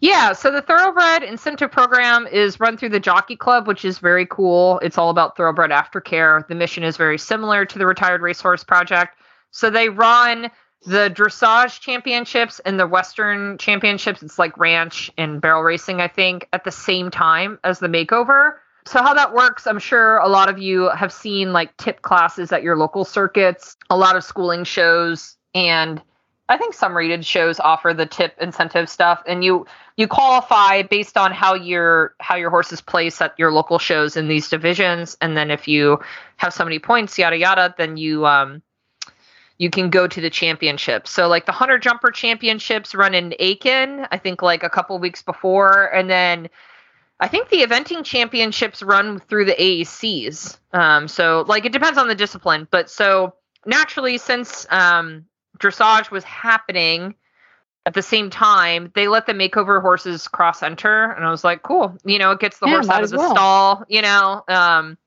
Yeah, 0.00 0.32
so 0.32 0.50
the 0.50 0.62
Thoroughbred 0.62 1.22
incentive 1.22 1.70
program 1.70 2.26
is 2.26 2.58
run 2.58 2.76
through 2.76 2.88
the 2.88 2.98
Jockey 2.98 3.36
Club, 3.36 3.68
which 3.68 3.84
is 3.84 4.00
very 4.00 4.26
cool. 4.26 4.80
It's 4.80 4.98
all 4.98 5.10
about 5.10 5.36
thoroughbred 5.36 5.70
aftercare. 5.70 6.46
The 6.48 6.56
mission 6.56 6.82
is 6.82 6.96
very 6.96 7.18
similar 7.18 7.64
to 7.64 7.78
the 7.78 7.86
Retired 7.86 8.20
Racehorse 8.20 8.64
Project. 8.64 9.16
So 9.52 9.70
they 9.70 9.90
run 9.90 10.50
the 10.84 11.08
dressage 11.14 11.78
championships 11.78 12.58
and 12.60 12.80
the 12.80 12.86
Western 12.88 13.58
championships. 13.58 14.24
It's 14.24 14.40
like 14.40 14.58
ranch 14.58 15.08
and 15.16 15.40
barrel 15.40 15.62
racing, 15.62 16.00
I 16.00 16.08
think, 16.08 16.48
at 16.52 16.64
the 16.64 16.72
same 16.72 17.08
time 17.08 17.60
as 17.62 17.78
the 17.78 17.86
makeover. 17.86 18.54
So 18.86 19.00
how 19.00 19.14
that 19.14 19.32
works, 19.32 19.68
I'm 19.68 19.78
sure 19.78 20.16
a 20.16 20.28
lot 20.28 20.48
of 20.48 20.58
you 20.58 20.88
have 20.90 21.12
seen 21.12 21.52
like 21.52 21.76
TIP 21.76 22.02
classes 22.02 22.50
at 22.50 22.64
your 22.64 22.76
local 22.76 23.04
circuits, 23.04 23.76
a 23.88 23.96
lot 23.96 24.16
of 24.16 24.24
schooling 24.24 24.64
shows, 24.64 25.36
and 25.54 26.02
I 26.48 26.58
think 26.58 26.74
some 26.74 26.96
rated 26.96 27.24
shows 27.24 27.60
offer 27.60 27.94
the 27.94 28.06
TIP 28.06 28.36
incentive 28.40 28.88
stuff. 28.88 29.22
And 29.26 29.42
you 29.44 29.66
you 29.96 30.08
qualify 30.08 30.82
based 30.82 31.16
on 31.16 31.32
how 31.32 31.54
your 31.54 32.14
how 32.20 32.36
your 32.36 32.50
horses 32.50 32.80
place 32.80 33.20
at 33.20 33.38
your 33.38 33.52
local 33.52 33.78
shows 33.78 34.16
in 34.16 34.28
these 34.28 34.48
divisions 34.48 35.16
and 35.20 35.36
then 35.36 35.50
if 35.50 35.68
you 35.68 36.00
have 36.36 36.52
so 36.52 36.64
many 36.64 36.78
points 36.78 37.18
yada 37.18 37.36
yada 37.36 37.74
then 37.78 37.96
you 37.96 38.26
um 38.26 38.62
you 39.58 39.70
can 39.70 39.90
go 39.90 40.06
to 40.06 40.20
the 40.20 40.30
championship 40.30 41.06
so 41.06 41.28
like 41.28 41.46
the 41.46 41.52
hunter 41.52 41.78
jumper 41.78 42.10
championships 42.10 42.94
run 42.94 43.14
in 43.14 43.34
aiken 43.38 44.06
i 44.10 44.18
think 44.18 44.42
like 44.42 44.62
a 44.62 44.70
couple 44.70 44.98
weeks 44.98 45.22
before 45.22 45.84
and 45.94 46.08
then 46.08 46.48
i 47.20 47.28
think 47.28 47.48
the 47.50 47.62
eventing 47.62 48.04
championships 48.04 48.82
run 48.82 49.18
through 49.18 49.44
the 49.44 49.54
AECs. 49.54 50.58
um 50.72 51.06
so 51.06 51.44
like 51.46 51.64
it 51.66 51.72
depends 51.72 51.98
on 51.98 52.08
the 52.08 52.14
discipline 52.14 52.66
but 52.70 52.88
so 52.88 53.34
naturally 53.66 54.16
since 54.18 54.66
um 54.70 55.26
dressage 55.62 56.10
was 56.10 56.24
happening 56.24 57.14
at 57.84 57.94
the 57.94 58.02
same 58.02 58.30
time, 58.30 58.92
they 58.94 59.08
let 59.08 59.26
the 59.26 59.32
makeover 59.32 59.80
horses 59.80 60.28
cross 60.28 60.62
enter, 60.62 61.10
and 61.12 61.24
I 61.24 61.30
was 61.30 61.42
like, 61.42 61.62
cool. 61.62 61.96
You 62.04 62.18
know, 62.18 62.30
it 62.30 62.40
gets 62.40 62.58
the 62.58 62.66
Yeah, 62.66 62.74
horse 62.74 62.88
out 62.88 63.02
of 63.02 63.10
the 63.10 63.18
well. 63.18 63.30
stall. 63.30 63.84
You 63.88 64.02
know, 64.02 64.44
um, 64.48 64.98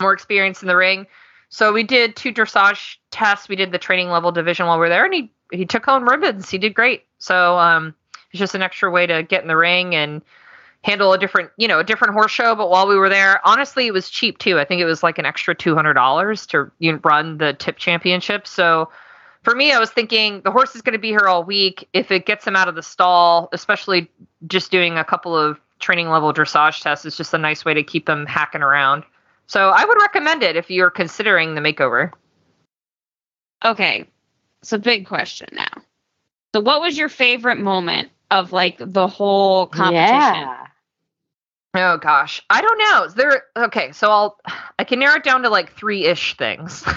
more 0.00 0.12
experience 0.12 0.62
in 0.62 0.68
the 0.68 0.76
ring. 0.76 1.06
So 1.48 1.72
we 1.72 1.82
did 1.82 2.16
two 2.16 2.32
dressage 2.32 2.96
tests. 3.10 3.48
We 3.48 3.56
did 3.56 3.70
the 3.70 3.78
training 3.78 4.08
level 4.08 4.32
division 4.32 4.66
while 4.66 4.78
we 4.78 4.86
are 4.86 4.88
there, 4.88 5.04
and 5.04 5.14
he 5.14 5.30
he 5.52 5.66
took 5.66 5.84
home 5.84 6.08
ribbons. 6.08 6.50
He 6.50 6.58
did 6.58 6.74
great. 6.74 7.04
So 7.18 7.58
um, 7.58 7.94
it's 8.30 8.38
just 8.38 8.54
an 8.54 8.62
extra 8.62 8.90
way 8.90 9.06
to 9.06 9.22
get 9.22 9.42
in 9.42 9.48
the 9.48 9.56
ring 9.56 9.94
and 9.94 10.22
handle 10.82 11.12
a 11.12 11.18
different, 11.18 11.50
you 11.56 11.68
know, 11.68 11.78
a 11.78 11.84
different 11.84 12.14
horse 12.14 12.32
show. 12.32 12.54
But 12.54 12.70
while 12.70 12.88
we 12.88 12.96
were 12.96 13.08
there, 13.08 13.46
honestly, 13.46 13.86
it 13.86 13.92
was 13.92 14.08
cheap 14.08 14.38
too. 14.38 14.58
I 14.58 14.64
think 14.64 14.80
it 14.80 14.86
was 14.86 15.02
like 15.02 15.18
an 15.18 15.26
extra 15.26 15.54
two 15.54 15.74
hundred 15.74 15.94
dollars 15.94 16.46
to 16.48 16.70
you 16.78 16.92
know, 16.92 17.00
run 17.04 17.38
the 17.38 17.52
TIP 17.52 17.76
championship. 17.76 18.46
So 18.46 18.88
for 19.46 19.54
me, 19.54 19.70
I 19.70 19.78
was 19.78 19.92
thinking 19.92 20.40
the 20.40 20.50
horse 20.50 20.74
is 20.74 20.82
going 20.82 20.94
to 20.94 20.98
be 20.98 21.10
here 21.10 21.28
all 21.28 21.44
week. 21.44 21.88
If 21.92 22.10
it 22.10 22.26
gets 22.26 22.44
him 22.44 22.56
out 22.56 22.66
of 22.66 22.74
the 22.74 22.82
stall, 22.82 23.48
especially 23.52 24.10
just 24.48 24.72
doing 24.72 24.98
a 24.98 25.04
couple 25.04 25.36
of 25.36 25.60
training 25.78 26.08
level 26.08 26.34
dressage 26.34 26.82
tests, 26.82 27.04
is 27.04 27.16
just 27.16 27.32
a 27.32 27.38
nice 27.38 27.64
way 27.64 27.72
to 27.72 27.84
keep 27.84 28.06
them 28.06 28.26
hacking 28.26 28.62
around. 28.62 29.04
So 29.46 29.68
I 29.68 29.84
would 29.84 29.98
recommend 30.00 30.42
it 30.42 30.56
if 30.56 30.68
you're 30.68 30.90
considering 30.90 31.54
the 31.54 31.60
makeover. 31.60 32.10
Okay. 33.64 34.08
So 34.64 34.78
big 34.78 35.06
question 35.06 35.46
now. 35.52 35.80
So 36.52 36.60
what 36.60 36.80
was 36.80 36.98
your 36.98 37.08
favorite 37.08 37.60
moment 37.60 38.10
of 38.32 38.50
like 38.50 38.78
the 38.80 39.06
whole 39.06 39.68
competition? 39.68 40.08
Yeah. 40.08 40.66
Oh 41.76 41.98
gosh, 41.98 42.42
I 42.50 42.62
don't 42.62 42.78
know. 42.78 43.08
There. 43.14 43.44
Okay, 43.56 43.92
so 43.92 44.10
I'll 44.10 44.40
I 44.76 44.82
can 44.82 44.98
narrow 44.98 45.16
it 45.16 45.22
down 45.24 45.42
to 45.42 45.50
like 45.50 45.72
three 45.72 46.04
ish 46.04 46.36
things. 46.36 46.84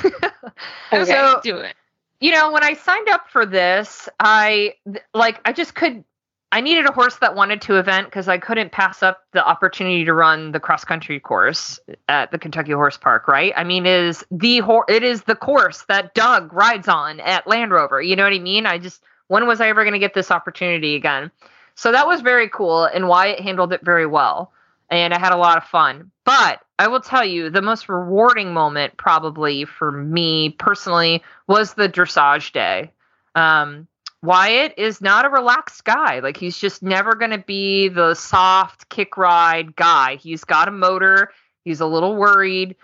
Okay. 0.91 1.05
So 1.05 1.39
Do 1.43 1.57
it. 1.57 1.75
You 2.19 2.31
know 2.31 2.51
when 2.51 2.63
i 2.63 2.73
signed 2.73 3.07
up 3.09 3.29
for 3.29 3.45
this 3.45 4.09
i 4.19 4.73
like 5.13 5.39
i 5.45 5.53
just 5.53 5.75
could 5.75 6.03
i 6.51 6.61
needed 6.61 6.85
a 6.85 6.91
horse 6.91 7.17
that 7.17 7.35
wanted 7.35 7.61
to 7.61 7.77
event 7.77 8.07
because 8.07 8.27
i 8.27 8.37
couldn't 8.37 8.71
pass 8.71 9.01
up 9.03 9.23
the 9.33 9.45
opportunity 9.45 10.03
to 10.05 10.13
run 10.13 10.51
the 10.51 10.59
cross 10.59 10.83
country 10.83 11.19
course 11.19 11.79
at 12.07 12.31
the 12.31 12.37
kentucky 12.37 12.71
horse 12.71 12.97
park 12.97 13.27
right? 13.27 13.53
I 13.55 13.63
mean 13.63 13.85
is 13.85 14.25
the 14.31 14.59
horse 14.59 14.85
it 14.89 15.03
is 15.03 15.23
the 15.23 15.35
course 15.35 15.85
that 15.87 16.13
doug 16.13 16.53
rides 16.53 16.87
on 16.87 17.19
at 17.21 17.47
land 17.47 17.71
rover 17.71 18.01
you 18.01 18.15
know 18.15 18.23
what 18.23 18.33
i 18.33 18.39
mean? 18.39 18.65
I 18.65 18.77
just 18.77 19.03
when 19.27 19.47
was 19.47 19.61
i 19.61 19.69
ever 19.69 19.83
going 19.83 19.93
to 19.93 19.99
get 19.99 20.13
this 20.13 20.31
opportunity 20.31 20.95
again? 20.95 21.31
So 21.75 21.93
that 21.93 22.07
was 22.07 22.21
very 22.21 22.49
cool 22.49 22.85
and 22.85 23.07
wyatt 23.07 23.39
handled 23.39 23.73
it 23.73 23.81
very 23.83 24.05
well 24.05 24.51
and 24.89 25.13
i 25.13 25.19
had 25.19 25.33
a 25.33 25.37
lot 25.37 25.57
of 25.57 25.63
fun 25.63 26.11
but 26.25 26.61
i 26.77 26.87
will 26.87 27.01
tell 27.01 27.25
you 27.25 27.49
the 27.49 27.61
most 27.61 27.89
rewarding 27.89 28.53
moment 28.53 28.95
probably 28.97 29.65
for 29.65 29.91
me 29.91 30.49
personally 30.49 31.23
was 31.47 31.73
the 31.73 31.89
dressage 31.89 32.51
day. 32.53 32.91
Um, 33.35 33.87
Wyatt 34.21 34.73
is 34.77 35.01
not 35.01 35.25
a 35.25 35.29
relaxed 35.29 35.85
guy. 35.85 36.19
Like 36.19 36.37
he's 36.37 36.57
just 36.57 36.83
never 36.83 37.15
going 37.15 37.31
to 37.31 37.37
be 37.37 37.87
the 37.87 38.13
soft 38.13 38.89
kick 38.89 39.17
ride 39.17 39.75
guy. 39.75 40.15
He's 40.17 40.43
got 40.43 40.67
a 40.67 40.71
motor. 40.71 41.31
He's 41.63 41.79
a 41.79 41.85
little 41.85 42.15
worried. 42.15 42.75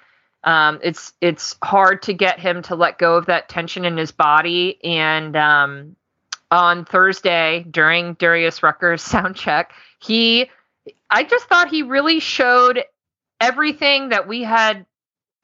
Um, 0.44 0.80
it's 0.82 1.14
it's 1.22 1.56
hard 1.64 2.04
to 2.04 2.14
get 2.14 2.40
him 2.40 2.62
to 2.64 2.76
let 2.76 2.98
go 2.98 3.16
of 3.18 3.26
that 3.26 3.50
tension 3.50 3.84
in 3.84 3.98
his 3.98 4.12
body. 4.12 4.80
And 4.84 5.36
um, 5.36 5.96
on 6.52 6.86
Thursday 6.86 7.66
during 7.70 8.14
Darius 8.14 8.64
Rucker's 8.64 9.02
sound 9.04 9.36
check, 9.36 9.74
he 10.00 10.50
I 11.10 11.24
just 11.24 11.46
thought 11.46 11.70
he 11.70 11.84
really 11.84 12.20
showed 12.20 12.84
everything 13.40 14.10
that 14.10 14.28
we 14.28 14.44
had 14.44 14.86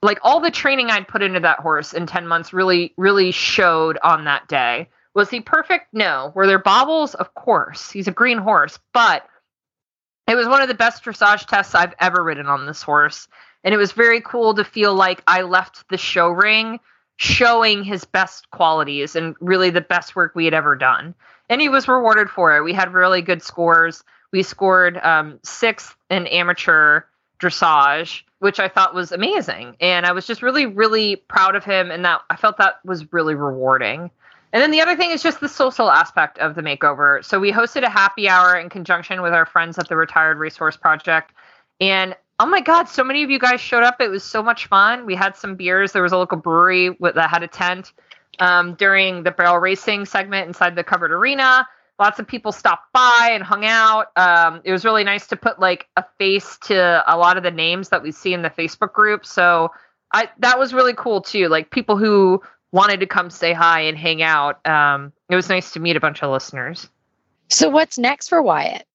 like 0.01 0.19
all 0.23 0.39
the 0.39 0.51
training 0.51 0.89
I'd 0.89 1.07
put 1.07 1.21
into 1.21 1.39
that 1.41 1.59
horse 1.59 1.93
in 1.93 2.07
10 2.07 2.27
months 2.27 2.53
really, 2.53 2.93
really 2.97 3.31
showed 3.31 3.99
on 4.03 4.25
that 4.25 4.47
day. 4.47 4.89
Was 5.13 5.29
he 5.29 5.41
perfect? 5.41 5.87
No. 5.93 6.31
Were 6.33 6.47
there 6.47 6.59
bobbles? 6.59 7.13
Of 7.13 7.33
course. 7.35 7.91
He's 7.91 8.07
a 8.07 8.11
green 8.11 8.37
horse, 8.37 8.79
but 8.93 9.27
it 10.27 10.35
was 10.35 10.47
one 10.47 10.61
of 10.61 10.67
the 10.67 10.73
best 10.73 11.03
dressage 11.03 11.45
tests 11.45 11.75
I've 11.75 11.93
ever 11.99 12.23
ridden 12.23 12.47
on 12.47 12.65
this 12.65 12.81
horse. 12.81 13.27
And 13.63 13.73
it 13.73 13.77
was 13.77 13.91
very 13.91 14.21
cool 14.21 14.55
to 14.55 14.63
feel 14.63 14.95
like 14.95 15.21
I 15.27 15.41
left 15.41 15.87
the 15.89 15.97
show 15.97 16.29
ring 16.29 16.79
showing 17.17 17.83
his 17.83 18.03
best 18.03 18.49
qualities 18.49 19.15
and 19.15 19.35
really 19.39 19.69
the 19.69 19.81
best 19.81 20.15
work 20.15 20.33
we 20.33 20.45
had 20.45 20.55
ever 20.55 20.75
done. 20.75 21.13
And 21.49 21.61
he 21.61 21.69
was 21.69 21.87
rewarded 21.87 22.29
for 22.29 22.57
it. 22.57 22.63
We 22.63 22.73
had 22.73 22.93
really 22.93 23.21
good 23.21 23.43
scores. 23.43 24.03
We 24.31 24.43
scored 24.43 24.97
um, 24.97 25.39
sixth 25.43 25.95
in 26.09 26.27
amateur 26.27 27.03
dressage, 27.39 28.21
which 28.39 28.59
I 28.59 28.67
thought 28.67 28.93
was 28.93 29.11
amazing. 29.11 29.75
And 29.79 30.05
I 30.05 30.11
was 30.11 30.27
just 30.27 30.41
really, 30.41 30.65
really 30.65 31.15
proud 31.15 31.55
of 31.55 31.63
him. 31.63 31.91
And 31.91 32.05
that 32.05 32.21
I 32.29 32.35
felt 32.35 32.57
that 32.57 32.83
was 32.85 33.11
really 33.11 33.35
rewarding. 33.35 34.11
And 34.53 34.61
then 34.61 34.71
the 34.71 34.81
other 34.81 34.95
thing 34.95 35.11
is 35.11 35.23
just 35.23 35.39
the 35.39 35.49
social 35.49 35.89
aspect 35.89 36.37
of 36.39 36.55
the 36.55 36.61
makeover. 36.61 37.23
So 37.23 37.39
we 37.39 37.51
hosted 37.51 37.83
a 37.83 37.89
happy 37.89 38.27
hour 38.27 38.55
in 38.55 38.69
conjunction 38.69 39.21
with 39.21 39.33
our 39.33 39.45
friends 39.45 39.77
at 39.77 39.87
the 39.87 39.95
Retired 39.95 40.37
Racehorse 40.37 40.77
Project. 40.77 41.31
And 41.79 42.15
oh 42.39 42.45
my 42.45 42.59
God, 42.59 42.89
so 42.89 43.03
many 43.03 43.23
of 43.23 43.29
you 43.29 43.39
guys 43.39 43.61
showed 43.61 43.83
up. 43.83 44.01
It 44.01 44.09
was 44.09 44.23
so 44.23 44.43
much 44.43 44.67
fun. 44.67 45.05
We 45.05 45.15
had 45.15 45.37
some 45.37 45.55
beers. 45.55 45.93
There 45.93 46.03
was 46.03 46.11
a 46.11 46.17
local 46.17 46.37
brewery 46.37 46.89
with, 46.89 47.15
that 47.15 47.29
had 47.29 47.43
a 47.43 47.47
tent 47.47 47.93
um, 48.39 48.73
during 48.75 49.23
the 49.23 49.31
barrel 49.31 49.57
racing 49.57 50.05
segment 50.05 50.47
inside 50.47 50.75
the 50.75 50.83
covered 50.83 51.11
arena. 51.11 51.67
Lots 52.01 52.17
of 52.17 52.25
people 52.25 52.51
stopped 52.51 52.91
by 52.93 53.29
and 53.31 53.43
hung 53.43 53.63
out. 53.63 54.07
Um, 54.17 54.61
it 54.63 54.71
was 54.71 54.83
really 54.83 55.03
nice 55.03 55.27
to 55.27 55.35
put 55.35 55.59
like 55.59 55.87
a 55.95 56.03
face 56.17 56.57
to 56.63 57.03
a 57.05 57.15
lot 57.15 57.37
of 57.37 57.43
the 57.43 57.51
names 57.51 57.89
that 57.89 58.01
we 58.01 58.11
see 58.11 58.33
in 58.33 58.41
the 58.41 58.49
Facebook 58.49 58.91
group. 58.91 59.23
So 59.23 59.69
I 60.11 60.29
that 60.39 60.57
was 60.57 60.73
really 60.73 60.95
cool 60.95 61.21
too. 61.21 61.47
Like 61.47 61.69
people 61.69 61.97
who 61.97 62.41
wanted 62.71 63.01
to 63.01 63.05
come 63.05 63.29
say 63.29 63.53
hi 63.53 63.81
and 63.81 63.95
hang 63.95 64.23
out. 64.23 64.65
Um, 64.67 65.13
it 65.29 65.35
was 65.35 65.47
nice 65.47 65.73
to 65.73 65.79
meet 65.79 65.95
a 65.95 65.99
bunch 65.99 66.23
of 66.23 66.31
listeners. 66.31 66.89
So 67.49 67.69
what's 67.69 67.99
next 67.99 68.29
for 68.29 68.41
Wyatt? 68.41 68.87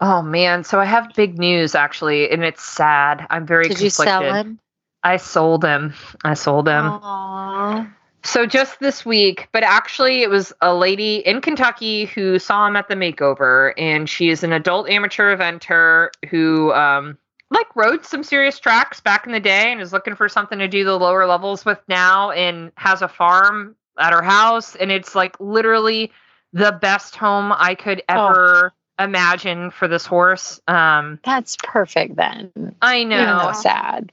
Oh 0.00 0.20
man, 0.22 0.64
so 0.64 0.80
I 0.80 0.84
have 0.84 1.14
big 1.14 1.38
news 1.38 1.76
actually, 1.76 2.28
and 2.28 2.42
it's 2.42 2.64
sad. 2.64 3.24
I'm 3.30 3.46
very 3.46 3.68
Did 3.68 3.80
you 3.80 3.90
sell 3.90 4.34
him? 4.34 4.58
I 5.04 5.18
sold 5.18 5.62
him. 5.62 5.94
I 6.24 6.34
sold 6.34 6.66
him. 6.66 6.82
Aww. 6.82 7.94
So 8.28 8.44
just 8.44 8.78
this 8.78 9.06
week, 9.06 9.48
but 9.52 9.62
actually 9.62 10.22
it 10.22 10.28
was 10.28 10.52
a 10.60 10.74
lady 10.74 11.16
in 11.16 11.40
Kentucky 11.40 12.04
who 12.04 12.38
saw 12.38 12.66
him 12.66 12.76
at 12.76 12.86
the 12.86 12.94
makeover, 12.94 13.72
and 13.78 14.06
she 14.06 14.28
is 14.28 14.44
an 14.44 14.52
adult 14.52 14.90
amateur 14.90 15.34
eventer 15.34 16.10
who 16.28 16.70
um 16.74 17.16
like 17.50 17.74
rode 17.74 18.04
some 18.04 18.22
serious 18.22 18.58
tracks 18.58 19.00
back 19.00 19.24
in 19.24 19.32
the 19.32 19.40
day 19.40 19.72
and 19.72 19.80
is 19.80 19.94
looking 19.94 20.14
for 20.14 20.28
something 20.28 20.58
to 20.58 20.68
do 20.68 20.84
the 20.84 20.98
lower 20.98 21.24
levels 21.24 21.64
with 21.64 21.78
now 21.88 22.30
and 22.30 22.70
has 22.76 23.00
a 23.00 23.08
farm 23.08 23.74
at 23.98 24.12
her 24.12 24.22
house 24.22 24.76
and 24.76 24.92
it's 24.92 25.14
like 25.14 25.34
literally 25.40 26.12
the 26.52 26.72
best 26.72 27.16
home 27.16 27.50
I 27.56 27.74
could 27.74 28.02
ever 28.10 28.74
imagine 28.98 29.70
for 29.70 29.88
this 29.88 30.04
horse. 30.04 30.60
Um, 30.68 31.18
That's 31.24 31.56
perfect 31.62 32.16
then. 32.16 32.52
I 32.82 32.98
Even 32.98 33.08
though 33.10 33.46
know. 33.46 33.52
sad. 33.52 34.12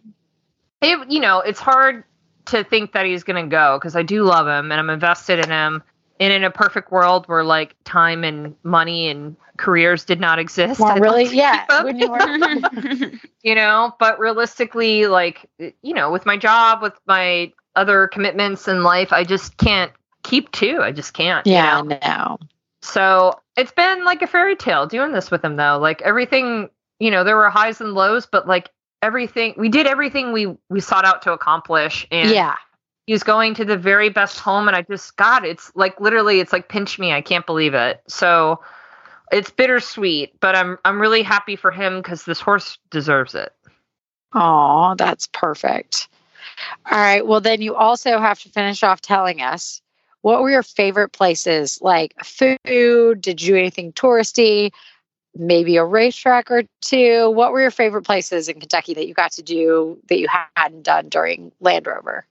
it, 0.81 1.11
you 1.11 1.19
know, 1.19 1.39
it's 1.41 1.59
hard 1.59 2.05
to 2.47 2.63
think 2.63 2.93
that 2.93 3.05
he's 3.05 3.23
going 3.23 3.43
to 3.43 3.49
go 3.49 3.77
because 3.77 3.95
I 3.95 4.03
do 4.03 4.23
love 4.23 4.47
him 4.47 4.71
and 4.71 4.79
I'm 4.79 4.89
invested 4.89 5.39
in 5.39 5.49
him. 5.49 5.83
And 6.19 6.31
in 6.31 6.45
a 6.45 6.51
perfect 6.51 6.91
world 6.91 7.27
where 7.27 7.43
like 7.43 7.75
time 7.83 8.23
and 8.23 8.55
money 8.63 9.09
and 9.09 9.35
careers 9.57 10.05
did 10.05 10.19
not 10.21 10.39
exist, 10.39 10.79
Well, 10.79 10.97
really, 10.97 11.25
yeah. 11.25 11.65
keep 11.65 11.71
him, 11.71 11.85
When 11.85 11.99
you 11.99 13.19
you 13.43 13.55
know, 13.55 13.93
but 13.99 14.17
realistically, 14.19 15.07
like, 15.07 15.49
you 15.59 15.93
know, 15.93 16.11
with 16.11 16.25
my 16.25 16.37
job, 16.37 16.81
with 16.81 16.93
my 17.05 17.51
other 17.75 18.07
commitments 18.07 18.67
in 18.67 18.83
life, 18.83 19.11
I 19.11 19.25
just 19.25 19.57
can't 19.57 19.91
keep 20.23 20.51
two. 20.51 20.79
I 20.81 20.91
just 20.91 21.13
can't. 21.13 21.45
you 21.45 21.53
yeah, 21.53 21.81
know? 21.81 21.99
no. 22.01 22.39
So 22.81 23.39
it's 23.57 23.71
been 23.71 24.05
like 24.05 24.21
a 24.21 24.27
fairy 24.27 24.55
tale 24.55 24.87
doing 24.87 25.11
this 25.11 25.31
with 25.31 25.43
him 25.43 25.55
though. 25.55 25.79
Like 25.79 26.01
everything, 26.03 26.69
you 26.99 27.11
know, 27.11 27.23
there 27.23 27.35
were 27.35 27.49
highs 27.49 27.81
and 27.81 27.93
lows, 27.93 28.25
but 28.25 28.47
like 28.47 28.69
everything 29.05 29.53
we 29.55 29.69
did 29.69 29.85
everything 29.85 30.33
we 30.33 30.57
we 30.69 30.79
sought 30.81 31.05
out 31.05 31.21
to 31.21 31.31
accomplish 31.31 32.07
and 32.11 32.31
Yeah. 32.33 32.55
he 33.05 33.13
was 33.13 33.21
going 33.23 33.53
to 33.53 33.63
the 33.65 33.77
very 33.77 34.09
best 34.09 34.39
home 34.39 34.67
and 34.67 34.75
I 34.75 34.81
just 34.81 35.15
God, 35.15 35.45
it's 35.45 35.71
like 35.75 36.01
literally 36.01 36.39
it's 36.39 36.51
like 36.51 36.67
pinch 36.69 36.97
me. 36.97 37.11
I 37.13 37.21
can't 37.21 37.45
believe 37.45 37.75
it. 37.75 38.01
So 38.07 38.59
it's 39.31 39.51
bittersweet, 39.51 40.39
but 40.39 40.55
I'm 40.55 40.77
I'm 40.83 40.99
really 40.99 41.21
happy 41.23 41.55
for 41.55 41.69
him 41.71 41.97
because 41.97 42.25
this 42.25 42.39
horse 42.39 42.79
deserves 42.89 43.35
it. 43.35 43.53
Oh, 44.33 44.95
that's 44.97 45.27
perfect. 45.27 46.09
All 46.91 46.97
right. 46.97 47.25
Well, 47.25 47.41
then 47.41 47.61
you 47.61 47.75
also 47.75 48.17
have 48.19 48.39
to 48.41 48.49
finish 48.49 48.83
off 48.83 49.01
telling 49.01 49.41
us 49.41 49.81
what 50.21 50.41
were 50.41 50.49
your 50.49 50.63
favorite 50.63 51.09
places, 51.09 51.79
like 51.81 52.15
food? 52.23 52.57
Did 53.21 53.41
you 53.41 53.53
do 53.53 53.55
anything 53.55 53.93
touristy? 53.93 54.71
Maybe 55.37 55.77
a 55.77 55.83
racetrack 55.83 56.49
or 56.49 56.63
two. 56.81 57.29
What 57.31 57.51
were 57.51 57.61
your 57.61 57.71
favorite 57.71 58.03
places 58.03 58.47
in 58.47 58.59
Kentucky 58.59 58.93
that 58.93 59.07
you 59.07 59.13
got 59.13 59.33
to 59.33 59.43
do 59.43 59.97
that 60.07 60.19
you 60.19 60.27
hadn't 60.55 60.83
done 60.83 61.09
during 61.09 61.51
Land 61.59 61.87
Rover? 61.87 62.25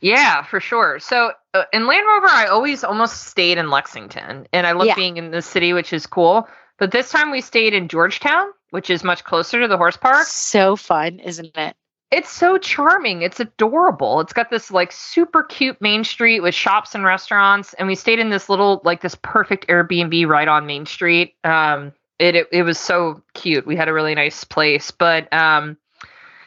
Yeah, 0.00 0.42
for 0.42 0.58
sure. 0.58 0.98
So 0.98 1.32
uh, 1.54 1.64
in 1.72 1.86
Land 1.86 2.06
Rover, 2.08 2.28
I 2.28 2.46
always 2.46 2.82
almost 2.82 3.26
stayed 3.26 3.58
in 3.58 3.70
Lexington, 3.70 4.46
and 4.52 4.66
I 4.66 4.72
love 4.72 4.86
Yeah. 4.86 4.94
being 4.94 5.16
in 5.18 5.30
the 5.30 5.42
city, 5.42 5.72
which 5.72 5.92
is 5.92 6.06
cool. 6.06 6.48
But 6.78 6.92
this 6.92 7.10
time 7.10 7.30
we 7.30 7.40
stayed 7.40 7.74
in 7.74 7.88
Georgetown, 7.88 8.48
which 8.70 8.90
is 8.90 9.04
much 9.04 9.24
closer 9.24 9.60
to 9.60 9.68
the 9.68 9.76
horse 9.76 9.96
park. 9.96 10.26
So 10.26 10.76
fun, 10.76 11.20
isn't 11.20 11.56
it? 11.56 11.76
It's 12.10 12.30
so 12.30 12.56
charming. 12.56 13.22
It's 13.22 13.40
adorable. 13.40 14.20
It's 14.20 14.32
got 14.32 14.48
this 14.50 14.70
like 14.70 14.92
super 14.92 15.42
cute 15.42 15.80
main 15.80 16.04
street 16.04 16.40
with 16.40 16.54
shops 16.54 16.94
and 16.94 17.04
restaurants, 17.04 17.74
and 17.74 17.86
we 17.88 17.94
stayed 17.94 18.18
in 18.18 18.30
this 18.30 18.48
little 18.48 18.80
like 18.84 19.02
this 19.02 19.16
perfect 19.22 19.66
Airbnb 19.68 20.26
right 20.26 20.48
on 20.48 20.66
Main 20.66 20.86
Street. 20.86 21.34
Um, 21.44 21.92
it 22.18 22.34
it, 22.36 22.48
it 22.52 22.62
was 22.62 22.78
so 22.78 23.22
cute. 23.34 23.66
We 23.66 23.76
had 23.76 23.88
a 23.88 23.92
really 23.92 24.14
nice 24.14 24.44
place, 24.44 24.90
but 24.90 25.32
um, 25.32 25.76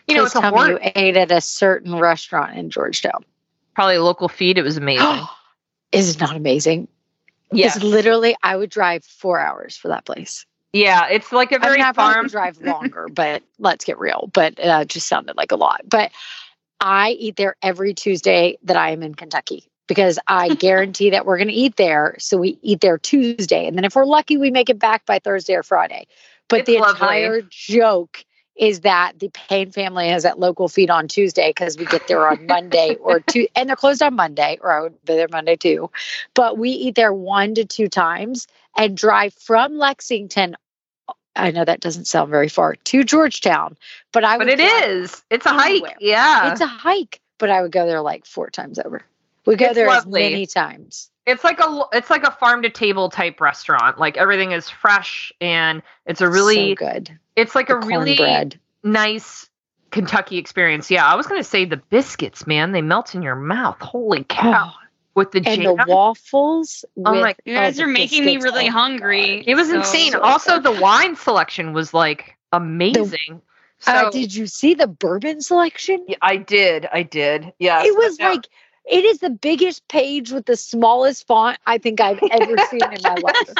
you 0.08 0.16
know, 0.16 0.26
it's 0.26 0.36
a 0.36 0.42
tell 0.42 0.52
me 0.52 0.70
you 0.70 0.80
ate 0.82 1.18
at 1.18 1.32
a 1.32 1.42
certain 1.42 1.98
restaurant 1.98 2.58
in 2.58 2.70
Georgetown. 2.70 3.24
probably 3.76 3.96
a 3.96 4.04
local 4.04 4.28
feed. 4.28 4.58
It 4.58 4.64
was 4.64 4.78
amazing. 4.78 5.26
Is 5.92 6.16
it 6.16 6.20
not 6.20 6.36
amazing? 6.36 6.88
yes. 7.52 7.76
It's 7.76 7.86
literally, 7.86 8.36
I 8.44 8.56
would 8.56 8.70
drive 8.70 9.04
four 9.04 9.40
hours 9.40 9.78
for 9.78 9.88
that 9.90 10.06
place. 10.06 10.46
Yeah, 10.72 11.08
it's 11.10 11.32
like 11.32 11.52
a 11.52 11.60
very 11.60 11.78
mean, 11.78 11.86
I 11.86 11.92
probably 11.94 12.14
farm. 12.14 12.28
drive 12.28 12.62
longer, 12.62 13.08
but 13.12 13.42
let's 13.58 13.86
get 13.86 13.98
real. 13.98 14.30
But 14.34 14.60
uh, 14.60 14.80
it 14.82 14.88
just 14.88 15.08
sounded 15.08 15.36
like 15.36 15.52
a 15.52 15.56
lot. 15.56 15.82
But 15.88 16.12
I 16.80 17.12
eat 17.12 17.36
there 17.38 17.56
every 17.62 17.94
Tuesday 17.94 18.58
that 18.64 18.78
I 18.78 18.92
am 18.92 19.02
in 19.02 19.16
Kentucky 19.16 19.69
because 19.90 20.18
I 20.28 20.48
guarantee 20.56 21.10
that 21.10 21.26
we're 21.26 21.38
going 21.38 21.50
to 21.50 21.54
eat 21.54 21.76
there. 21.76 22.16
So 22.20 22.38
we 22.38 22.58
eat 22.62 22.80
there 22.80 22.98
Tuesday. 22.98 23.68
And 23.68 23.76
then 23.76 23.84
if 23.84 23.94
we're 23.96 24.06
lucky, 24.06 24.38
we 24.38 24.52
make 24.52 24.70
it 24.70 24.80
back 24.80 25.06
by 25.06 25.20
Thursday 25.20 25.56
or 25.56 25.64
Friday. 25.64 26.08
But 26.48 26.62
It's 26.62 26.68
the 26.68 26.78
lovely. 26.80 26.94
entire 26.94 27.42
joke 27.50 28.24
is 28.56 28.82
that 28.82 29.14
the 29.20 29.30
Payne 29.30 29.72
family 29.72 30.10
has 30.10 30.24
that 30.24 30.38
local 30.40 30.68
feed 30.68 30.90
on 30.90 31.08
Tuesday 31.08 31.50
because 31.50 31.78
we 31.78 31.86
get 31.86 32.08
there 32.08 32.28
on 32.28 32.46
Monday 32.46 32.96
or 32.96 33.20
two, 33.28 33.48
and 33.56 33.68
they're 33.70 33.76
closed 33.78 34.02
on 34.02 34.16
Monday, 34.16 34.58
or 34.62 34.72
I 34.72 34.82
would 34.82 35.06
be 35.06 35.14
there 35.14 35.28
Monday 35.32 35.56
too. 35.56 35.90
But 36.34 36.58
we 36.58 36.70
eat 36.72 36.96
there 36.96 37.14
one 37.14 37.56
to 37.56 37.64
two 37.66 37.88
times 37.88 38.48
and 38.78 38.98
drive 38.98 39.34
from 39.34 39.78
Lexington. 39.78 40.56
I 41.38 41.52
know 41.52 41.64
that 41.64 41.80
doesn't 41.80 42.06
sound 42.06 42.32
very 42.32 42.50
far 42.50 42.76
to 42.76 43.04
Georgetown, 43.06 43.78
but 44.12 44.26
I 44.26 44.38
but 44.38 44.50
it 44.50 44.58
drive- 44.58 45.24
It's 45.30 45.46
a 45.46 45.50
hike. 45.52 45.96
Yeah. 46.02 46.52
It's 46.52 46.60
a 46.62 46.68
hike, 46.68 47.22
but 47.38 47.50
I 47.50 47.62
would 47.62 47.72
go 47.72 47.86
there 47.88 48.02
like 48.02 48.26
four 48.26 48.50
times 48.50 48.78
over. 48.78 49.04
We 49.50 49.56
go 49.56 49.66
It's 49.66 49.74
there 49.76 49.88
lovely. 49.88 50.22
many 50.30 50.46
times. 50.46 51.10
it's 51.26 51.44
like 51.44 51.60
a 51.60 51.82
it's 51.92 52.12
like 52.12 52.24
a 52.24 52.30
farm 52.30 52.62
to 52.62 52.70
table 52.70 53.10
type 53.10 53.42
restaurant. 53.42 53.98
Like 53.98 54.16
everything 54.16 54.52
is 54.52 54.70
fresh 54.70 55.34
and 55.42 55.82
it's 56.06 56.22
a 56.22 56.30
really 56.30 56.72
so 56.72 56.86
good. 56.86 57.20
it's 57.36 57.56
like 57.56 57.70
The 57.70 57.78
a 57.78 57.86
really 57.86 58.16
cornbread. 58.16 58.60
nice 58.84 59.50
Kentucky 59.90 60.38
experience. 60.38 60.92
Yeah, 60.92 61.04
I 61.04 61.16
was 61.16 61.26
gonna 61.26 61.44
say 61.44 61.66
the 61.66 61.78
biscuits, 61.78 62.46
man, 62.46 62.74
they 62.74 62.84
melt 62.84 63.16
in 63.16 63.24
your 63.24 63.36
mouth. 63.36 63.82
Holy 63.82 64.24
cow! 64.30 64.72
Oh, 64.72 64.80
With 65.16 65.32
the 65.32 65.40
and 65.40 65.64
jam. 65.64 65.78
the 65.78 65.86
waffles. 65.88 66.86
Oh 67.04 67.12
with- 67.14 67.22
my- 67.22 67.36
You 67.44 67.56
guys 67.56 67.80
are 67.80 67.88
making 67.88 68.26
me 68.26 68.38
really 68.38 68.68
Oh 68.68 68.72
hungry. 68.72 69.38
God. 69.38 69.46
it 69.48 69.56
was 69.56 69.70
so- 69.70 69.78
insane. 69.78 70.12
so 70.12 70.22
also, 70.22 70.60
good. 70.60 70.64
the 70.76 70.80
wine 70.80 71.16
selection 71.16 71.74
was 71.74 71.92
like 71.92 72.38
amazing. 72.52 73.42
so 73.80 73.92
Uh, 73.92 74.10
did 74.12 74.36
you 74.36 74.46
see 74.46 74.76
the 74.76 74.86
bourbon 74.86 75.42
selection? 75.42 76.06
Yeah, 76.08 76.18
I 76.22 76.36
did. 76.38 76.88
I 76.94 77.02
did. 77.02 77.52
Yeah. 77.58 77.82
it 77.84 77.96
was 77.96 78.20
like 78.20 78.48
it 78.90 79.06
is 79.06 79.20
the 79.20 79.30
biggest 79.30 79.88
page 79.88 80.32
with 80.32 80.46
the 80.46 80.58
smallest 80.58 81.28
font 81.28 81.58
I 81.66 81.78
think 81.78 82.02
I've 82.02 82.20
ever 82.32 82.58
seen 82.70 82.82
in 82.92 83.02
my 83.04 83.16
life. 83.16 83.58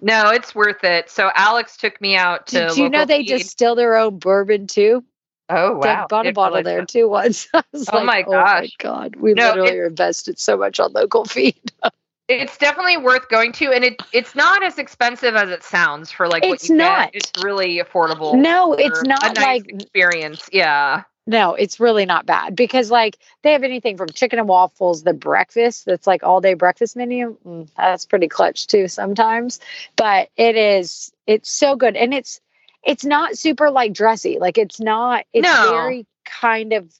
no, 0.00 0.30
it's 0.30 0.54
worth 0.54 0.84
it. 0.84 1.10
So 1.10 1.30
Alex 1.34 1.76
took 1.76 2.00
me 2.00 2.16
out 2.16 2.46
to. 2.48 2.68
Did 2.68 2.76
you 2.76 2.88
know 2.90 3.04
they 3.04 3.18
feed. 3.18 3.28
distill 3.28 3.74
their 3.74 3.96
own 3.96 4.18
bourbon 4.18 4.66
too? 4.66 5.04
Oh 5.48 5.76
wow! 5.76 6.06
Bought 6.08 6.26
a 6.26 6.32
bottle 6.32 6.62
there 6.62 6.84
too 6.86 7.08
once. 7.08 7.48
Oh 7.54 7.62
like, 7.92 8.04
my 8.04 8.24
oh 8.26 8.30
my 8.32 8.60
gosh. 8.62 8.76
god, 8.78 9.16
we 9.16 9.34
No, 9.34 9.48
literally 9.48 9.78
are 9.78 9.86
invested 9.86 10.38
so 10.38 10.56
much 10.56 10.78
on 10.80 10.92
local 10.92 11.24
feed. 11.24 11.54
It's 12.28 12.56
definitely 12.58 12.96
worth 12.96 13.28
going 13.28 13.50
to, 13.54 13.72
and 13.72 13.82
it 13.82 14.00
it's 14.12 14.36
not 14.36 14.62
as 14.62 14.78
expensive 14.78 15.34
as 15.34 15.50
it 15.50 15.64
sounds 15.64 16.12
for 16.12 16.28
like 16.28 16.44
what 16.44 16.54
It's 16.54 16.68
you 16.70 16.76
not. 16.76 17.12
get. 17.12 17.16
It's 17.16 17.44
really 17.44 17.78
affordable. 17.78 18.40
No, 18.40 18.72
it's 18.74 19.02
not 19.02 19.32
a 19.32 19.34
nice 19.34 19.62
like 19.62 19.68
experience. 19.68 20.48
Yeah. 20.52 21.02
No, 21.30 21.54
it's 21.54 21.78
really 21.78 22.04
not 22.06 22.26
bad 22.26 22.56
because 22.56 22.90
like 22.90 23.16
they 23.42 23.52
have 23.52 23.62
anything 23.62 23.96
from 23.96 24.08
chicken 24.08 24.40
and 24.40 24.48
waffles, 24.48 25.04
the 25.04 25.14
breakfast 25.14 25.84
that's 25.86 26.06
like 26.06 26.24
all 26.24 26.40
day 26.40 26.54
breakfast 26.54 26.96
menu. 26.96 27.36
Mm, 27.46 27.68
that's 27.76 28.04
pretty 28.04 28.28
clutch 28.28 28.66
too 28.66 28.88
sometimes, 28.88 29.60
but 29.96 30.28
it 30.36 30.56
is 30.56 31.12
it's 31.26 31.50
so 31.50 31.76
good 31.76 31.96
and 31.96 32.12
it's 32.12 32.40
it's 32.82 33.04
not 33.04 33.38
super 33.38 33.70
like 33.70 33.92
dressy. 33.92 34.38
Like 34.40 34.58
it's 34.58 34.80
not. 34.80 35.24
It's 35.32 35.46
No. 35.46 35.70
very 35.70 36.06
kind 36.24 36.72
of 36.72 36.92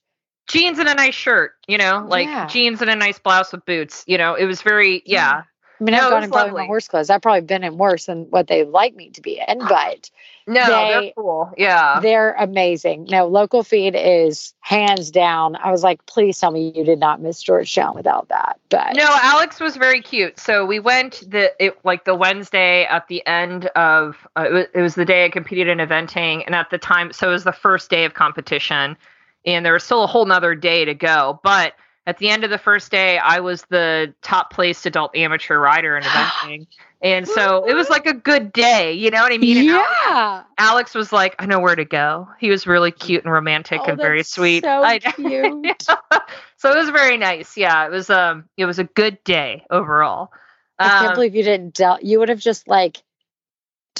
Jeans 0.48 0.78
and 0.78 0.88
a 0.88 0.94
nice 0.94 1.14
shirt, 1.14 1.52
you 1.68 1.78
know, 1.78 2.04
like 2.08 2.26
Yeah. 2.28 2.46
jeans 2.46 2.80
and 2.80 2.90
a 2.90 2.96
nice 2.96 3.18
blouse 3.18 3.52
with 3.52 3.64
boots. 3.64 4.04
You 4.06 4.18
know, 4.18 4.34
it 4.34 4.44
was 4.46 4.62
very 4.62 5.02
yeah. 5.06 5.42
I 5.80 5.84
mean, 5.84 5.94
No, 5.94 6.02
I've 6.04 6.10
gone 6.10 6.22
and 6.24 6.32
probably 6.32 6.66
horse 6.66 6.88
clothes. 6.88 7.08
I've 7.08 7.22
probably 7.22 7.40
been 7.40 7.64
in 7.64 7.78
worse 7.78 8.04
than 8.04 8.24
what 8.30 8.48
they 8.48 8.64
like 8.64 8.94
me 8.94 9.08
to 9.10 9.22
be 9.22 9.42
in, 9.48 9.58
but 9.60 10.10
No, 10.46 10.66
They- 10.66 11.00
they're 11.00 11.12
cool. 11.16 11.52
Yeah. 11.56 12.00
they're 12.02 12.34
amazing. 12.38 13.06
No, 13.08 13.26
local 13.26 13.62
feed 13.62 13.94
is 13.96 14.52
hands 14.60 15.10
down. 15.10 15.56
I 15.56 15.70
was 15.70 15.82
like, 15.82 16.04
please 16.06 16.38
tell 16.38 16.50
me 16.50 16.72
you 16.74 16.84
did 16.84 16.98
not 16.98 17.20
miss 17.22 17.40
Georgetown 17.42 17.94
without 17.94 18.28
that. 18.28 18.58
But 18.68 18.94
No, 18.94 19.06
Alex 19.08 19.60
was 19.60 19.76
very 19.76 20.02
cute. 20.02 20.38
So 20.40 20.66
we 20.66 20.80
went 20.80 21.22
the 21.30 21.52
it 21.64 21.78
like 21.84 22.04
the 22.04 22.14
Wednesday 22.14 22.84
at 22.84 23.06
the 23.08 23.24
end 23.26 23.66
of 23.76 24.16
uh, 24.36 24.46
it, 24.48 24.52
was, 24.52 24.66
it 24.74 24.80
was 24.82 24.94
the 24.96 25.04
day 25.04 25.24
I 25.24 25.28
competed 25.30 25.68
in 25.68 25.78
eventing, 25.78 26.42
and 26.46 26.54
at 26.54 26.68
the 26.70 26.78
time, 26.78 27.12
so 27.12 27.28
it 27.28 27.32
was 27.32 27.44
the 27.44 27.52
first 27.52 27.88
day 27.88 28.04
of 28.04 28.14
competition, 28.14 28.96
and 29.46 29.64
there 29.64 29.72
was 29.72 29.84
still 29.84 30.02
a 30.02 30.08
whole 30.08 30.26
nother 30.26 30.54
day 30.54 30.84
to 30.84 30.94
go. 30.94 31.38
But 31.44 31.74
at 32.10 32.18
the 32.18 32.28
end 32.28 32.44
of 32.44 32.50
the 32.50 32.58
first 32.58 32.90
day, 32.90 33.18
I 33.18 33.40
was 33.40 33.62
the 33.70 34.12
top 34.20 34.52
placed 34.52 34.84
adult 34.84 35.16
amateur 35.16 35.58
rider 35.58 35.96
in 35.96 36.02
eventing, 36.04 36.66
and 37.00 37.26
so 37.26 37.64
it 37.64 37.74
was 37.74 37.88
like 37.88 38.06
a 38.06 38.12
good 38.12 38.52
day. 38.52 38.92
You 38.92 39.10
know 39.10 39.22
what 39.22 39.32
I 39.32 39.38
mean? 39.38 39.56
And 39.58 39.68
Alex, 39.70 39.88
yeah, 40.08 40.42
Alex 40.58 40.94
was 40.94 41.12
like, 41.12 41.34
"I 41.38 41.46
know 41.46 41.60
where 41.60 41.74
to 41.76 41.84
go." 41.84 42.28
He 42.38 42.50
was 42.50 42.66
really 42.66 42.90
cute 42.90 43.24
and 43.24 43.32
romantic 43.32 43.80
Oh, 43.82 43.90
and 43.90 43.96
very 43.98 44.22
sweet. 44.22 44.64
So 44.64 44.82
I- 44.82 44.98
cute. 44.98 45.82
so 46.58 46.70
it 46.72 46.76
was 46.76 46.90
very 46.90 47.16
nice. 47.16 47.56
Yeah, 47.56 47.86
it 47.86 47.90
was 47.90 48.10
um 48.10 48.44
it 48.56 48.66
was 48.66 48.78
a 48.78 48.84
good 48.84 49.22
day 49.24 49.64
overall. 49.70 50.30
I 50.78 50.88
can't 50.88 51.08
Um, 51.08 51.14
believe 51.14 51.34
you 51.34 51.42
didn't. 51.42 51.74
Del- 51.74 51.98
you 52.02 52.18
would 52.18 52.28
have 52.30 52.40
just 52.40 52.66
like 52.68 52.98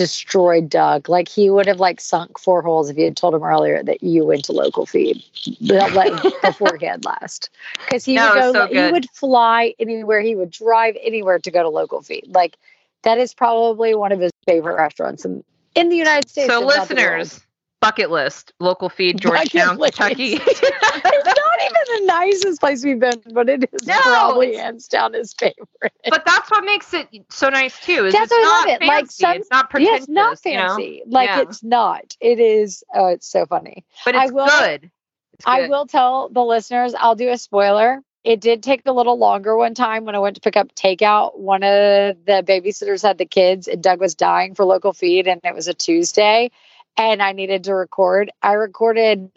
destroyed 0.01 0.71
Doug. 0.71 1.11
Like 1.11 1.29
he 1.29 1.51
would 1.51 1.67
have 1.67 1.79
like 1.79 2.01
sunk 2.01 2.39
four 2.39 2.63
holes 2.63 2.89
if 2.89 2.97
you 2.97 3.05
had 3.05 3.17
told 3.19 3.35
him 3.35 3.43
earlier 3.43 3.83
that 3.83 4.03
you 4.03 4.25
went 4.25 4.45
to 4.47 4.53
local 4.53 4.87
feed 4.87 5.23
like, 5.61 6.23
before 6.41 6.77
he 6.79 6.87
had 6.87 7.05
last. 7.05 7.51
Because 7.85 8.05
he 8.07 8.15
No, 8.15 8.29
would 8.35 8.41
go. 8.41 8.53
so 8.55 8.67
he 8.69 8.91
would 8.93 9.11
fly 9.11 9.75
anywhere. 9.79 10.23
He 10.23 10.35
would 10.35 10.51
drive 10.51 10.97
anywhere 11.03 11.39
to 11.39 11.51
go 11.51 11.63
to 11.63 11.69
local 11.69 12.01
feed. 12.01 12.25
Like 12.29 12.57
that 13.03 13.19
is 13.19 13.35
probably 13.35 13.95
one 13.95 14.11
of 14.11 14.21
his 14.21 14.33
favorite 14.47 14.77
restaurants 14.77 15.25
in 15.27 15.45
in 15.75 15.91
the 15.91 15.97
United 15.97 16.31
States. 16.31 16.49
so 16.49 16.63
if 16.63 16.77
not 16.77 16.89
the 16.89 16.95
world. 16.97 17.19
listeners, 17.19 17.47
bucket 17.81 18.11
list, 18.11 18.53
local 18.59 18.89
feed, 18.89 19.21
Georgetown. 19.21 19.77
Kentucky. 19.79 20.39
not 21.61 21.71
even 21.71 22.07
the 22.07 22.13
nicest 22.13 22.61
place 22.61 22.85
we've 22.85 22.99
been, 23.01 23.23
but 23.33 23.49
it 23.49 23.69
is 23.73 23.87
No, 23.87 23.99
probably 24.01 24.57
hands 24.57 24.89
down 24.89 25.13
his 25.13 25.33
favorite. 25.35 25.93
But 26.09 26.25
that's 26.25 26.51
what 26.51 26.65
makes 26.65 26.93
it 26.95 27.09
so 27.31 27.49
nice 27.49 27.79
too. 27.81 28.07
Is 28.07 28.13
That's 28.13 28.31
it's 28.31 28.33
I 28.33 28.43
not 28.43 28.69
it. 28.69 28.79
Fancy. 28.81 28.87
Like, 28.87 29.11
some- 29.11 29.37
it's 29.37 29.51
not 29.51 29.65
yeah, 29.65 29.69
pretentious. 29.71 29.99
it's 30.01 30.09
not 30.09 30.39
you 30.45 30.57
know? 30.57 30.69
fancy. 30.69 31.03
Like 31.07 31.29
Yeah. 31.29 31.41
it's 31.43 31.63
not. 31.63 32.17
It 32.21 32.39
is. 32.41 32.85
Oh, 32.95 33.07
it's 33.09 33.29
so 33.29 33.47
funny. 33.47 33.85
but 34.05 34.15
I 34.15 34.25
it's 34.25 34.33
will- 34.33 34.47
good. 34.47 34.91
It's 35.35 35.45
I 35.47 35.69
will 35.69 35.87
tell 35.87 36.29
the 36.29 36.45
listeners. 36.45 36.95
I'll 36.99 37.15
do 37.15 37.31
a 37.31 37.39
spoiler. 37.39 38.03
It 38.25 38.41
did 38.41 38.63
take 38.63 38.83
a 38.85 38.93
little 38.93 39.17
longer 39.17 39.57
one 39.57 39.73
time 39.75 40.05
when 40.05 40.15
I 40.15 40.19
went 40.19 40.35
to 40.37 40.43
pick 40.43 40.55
up 40.57 40.75
takeout. 40.75 41.39
One 41.39 41.63
of 41.63 42.17
the 42.27 42.45
babysitters 42.47 43.03
had 43.03 43.17
the 43.17 43.25
kids, 43.25 43.67
and 43.67 43.83
Doug 43.83 43.99
was 44.01 44.15
dying 44.15 44.55
for 44.55 44.67
local 44.67 44.93
feed, 44.93 45.27
and 45.27 45.41
it 45.43 45.55
was 45.55 45.69
a 45.69 45.73
Tuesday, 45.73 46.51
and 46.99 47.23
I 47.23 47.33
needed 47.33 47.65
to 47.65 47.75
record. 47.75 48.31
I 48.43 48.53
recorded 48.53 49.31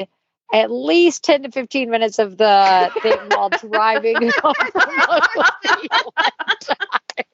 at 0.53 0.71
least 0.71 1.23
10 1.25 1.43
to 1.43 1.51
15 1.51 1.89
minutes 1.89 2.19
of 2.19 2.37
the 2.37 2.91
thing 3.01 3.17
while 3.29 3.49
driving 3.49 4.31
home 4.41 4.55
from. 4.71 5.21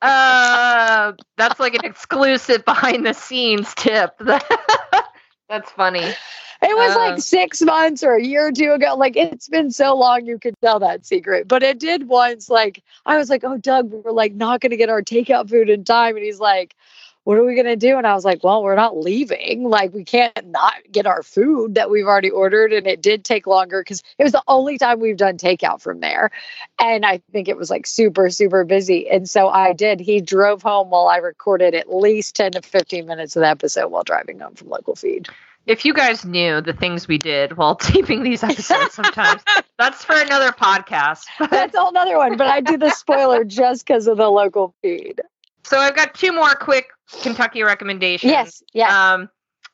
Uh, 0.01 1.13
that's 1.37 1.59
like 1.59 1.73
an 1.73 1.85
exclusive 1.85 2.63
behind 2.65 3.05
the 3.05 3.13
scenes 3.13 3.73
tip. 3.75 4.11
that's 5.49 5.71
funny. 5.71 6.15
It 6.61 6.75
was 6.75 6.95
Uh. 6.95 6.99
like 6.99 7.19
six 7.21 7.61
months 7.61 8.03
or 8.03 8.15
a 8.15 8.23
year 8.23 8.47
or 8.47 8.51
two 8.51 8.71
ago. 8.73 8.95
Like 8.97 9.15
it's 9.17 9.47
been 9.49 9.71
so 9.71 9.95
long 9.95 10.25
you 10.25 10.39
could 10.39 10.55
tell 10.61 10.79
that 10.79 11.05
secret. 11.05 11.47
But 11.47 11.63
it 11.63 11.79
did 11.79 12.07
once, 12.07 12.49
like 12.49 12.83
I 13.05 13.17
was 13.17 13.29
like, 13.29 13.43
Oh, 13.43 13.57
Doug, 13.57 13.89
we're 13.91 14.11
like 14.11 14.33
not 14.33 14.61
gonna 14.61 14.77
get 14.77 14.89
our 14.89 15.01
takeout 15.01 15.49
food 15.49 15.69
in 15.69 15.83
time. 15.83 16.15
And 16.15 16.25
he's 16.25 16.39
like, 16.39 16.75
What 17.29 17.37
are 17.37 17.45
we 17.45 17.53
gonna 17.53 17.75
do? 17.75 17.95
And 17.95 18.07
I 18.07 18.15
was 18.15 18.25
like, 18.25 18.43
Well, 18.43 18.63
we're 18.63 18.73
not 18.73 18.97
leaving. 18.97 19.63
Like 19.63 19.93
we 19.93 20.03
can't 20.03 20.47
not 20.47 20.73
get 20.91 21.05
our 21.05 21.21
food 21.21 21.75
that 21.75 21.91
we've 21.91 22.07
already 22.07 22.31
ordered. 22.31 22.73
And 22.73 22.87
it 22.87 23.03
did 23.03 23.23
take 23.23 23.45
longer 23.45 23.81
because 23.81 24.01
it 24.17 24.23
was 24.23 24.31
the 24.31 24.41
only 24.47 24.79
time 24.79 24.99
we've 24.99 25.15
done 25.15 25.37
takeout 25.37 25.79
from 25.79 25.99
there. 25.99 26.31
And 26.79 27.05
I 27.05 27.21
think 27.31 27.47
it 27.47 27.55
was 27.55 27.69
like 27.69 27.85
super, 27.85 28.31
super 28.31 28.63
busy. 28.63 29.07
And 29.07 29.29
so 29.29 29.47
I 29.47 29.73
did. 29.73 29.99
He 29.99 30.21
drove 30.21 30.63
home 30.63 30.89
while 30.89 31.07
I 31.07 31.17
recorded 31.17 31.75
at 31.75 31.93
least 31.93 32.35
10 32.35 32.53
to 32.53 32.63
15 32.63 33.05
minutes 33.05 33.35
of 33.35 33.41
the 33.41 33.47
episode 33.47 33.89
while 33.89 34.03
driving 34.03 34.39
home 34.39 34.55
from 34.55 34.69
local 34.69 34.95
feed. 34.95 35.29
If 35.67 35.85
you 35.85 35.93
guys 35.93 36.25
knew 36.25 36.61
the 36.61 36.73
things 36.73 37.07
we 37.07 37.19
did 37.19 37.57
while 37.57 37.75
taping 37.75 38.23
these 38.23 38.43
episodes, 38.43 38.95
sometimes 38.95 39.43
that's 39.77 40.03
for 40.03 40.19
another 40.19 40.49
podcast. 40.49 41.25
That's 41.51 41.75
another 41.77 42.17
one, 42.17 42.37
but 42.37 42.47
I 42.47 42.61
do 42.61 42.75
the 42.75 42.89
spoiler 42.89 43.43
just 43.43 43.85
because 43.85 44.07
of 44.07 44.17
the 44.17 44.29
local 44.29 44.73
feed. 44.81 45.21
So 45.63 45.77
I've 45.77 45.95
got 45.95 46.15
two 46.15 46.31
more 46.31 46.55
quick 46.55 46.89
Kentucky 47.21 47.63
recommendations. 47.63 48.31
Yes, 48.31 48.63
yes. 48.73 48.91
Um, 48.93 49.29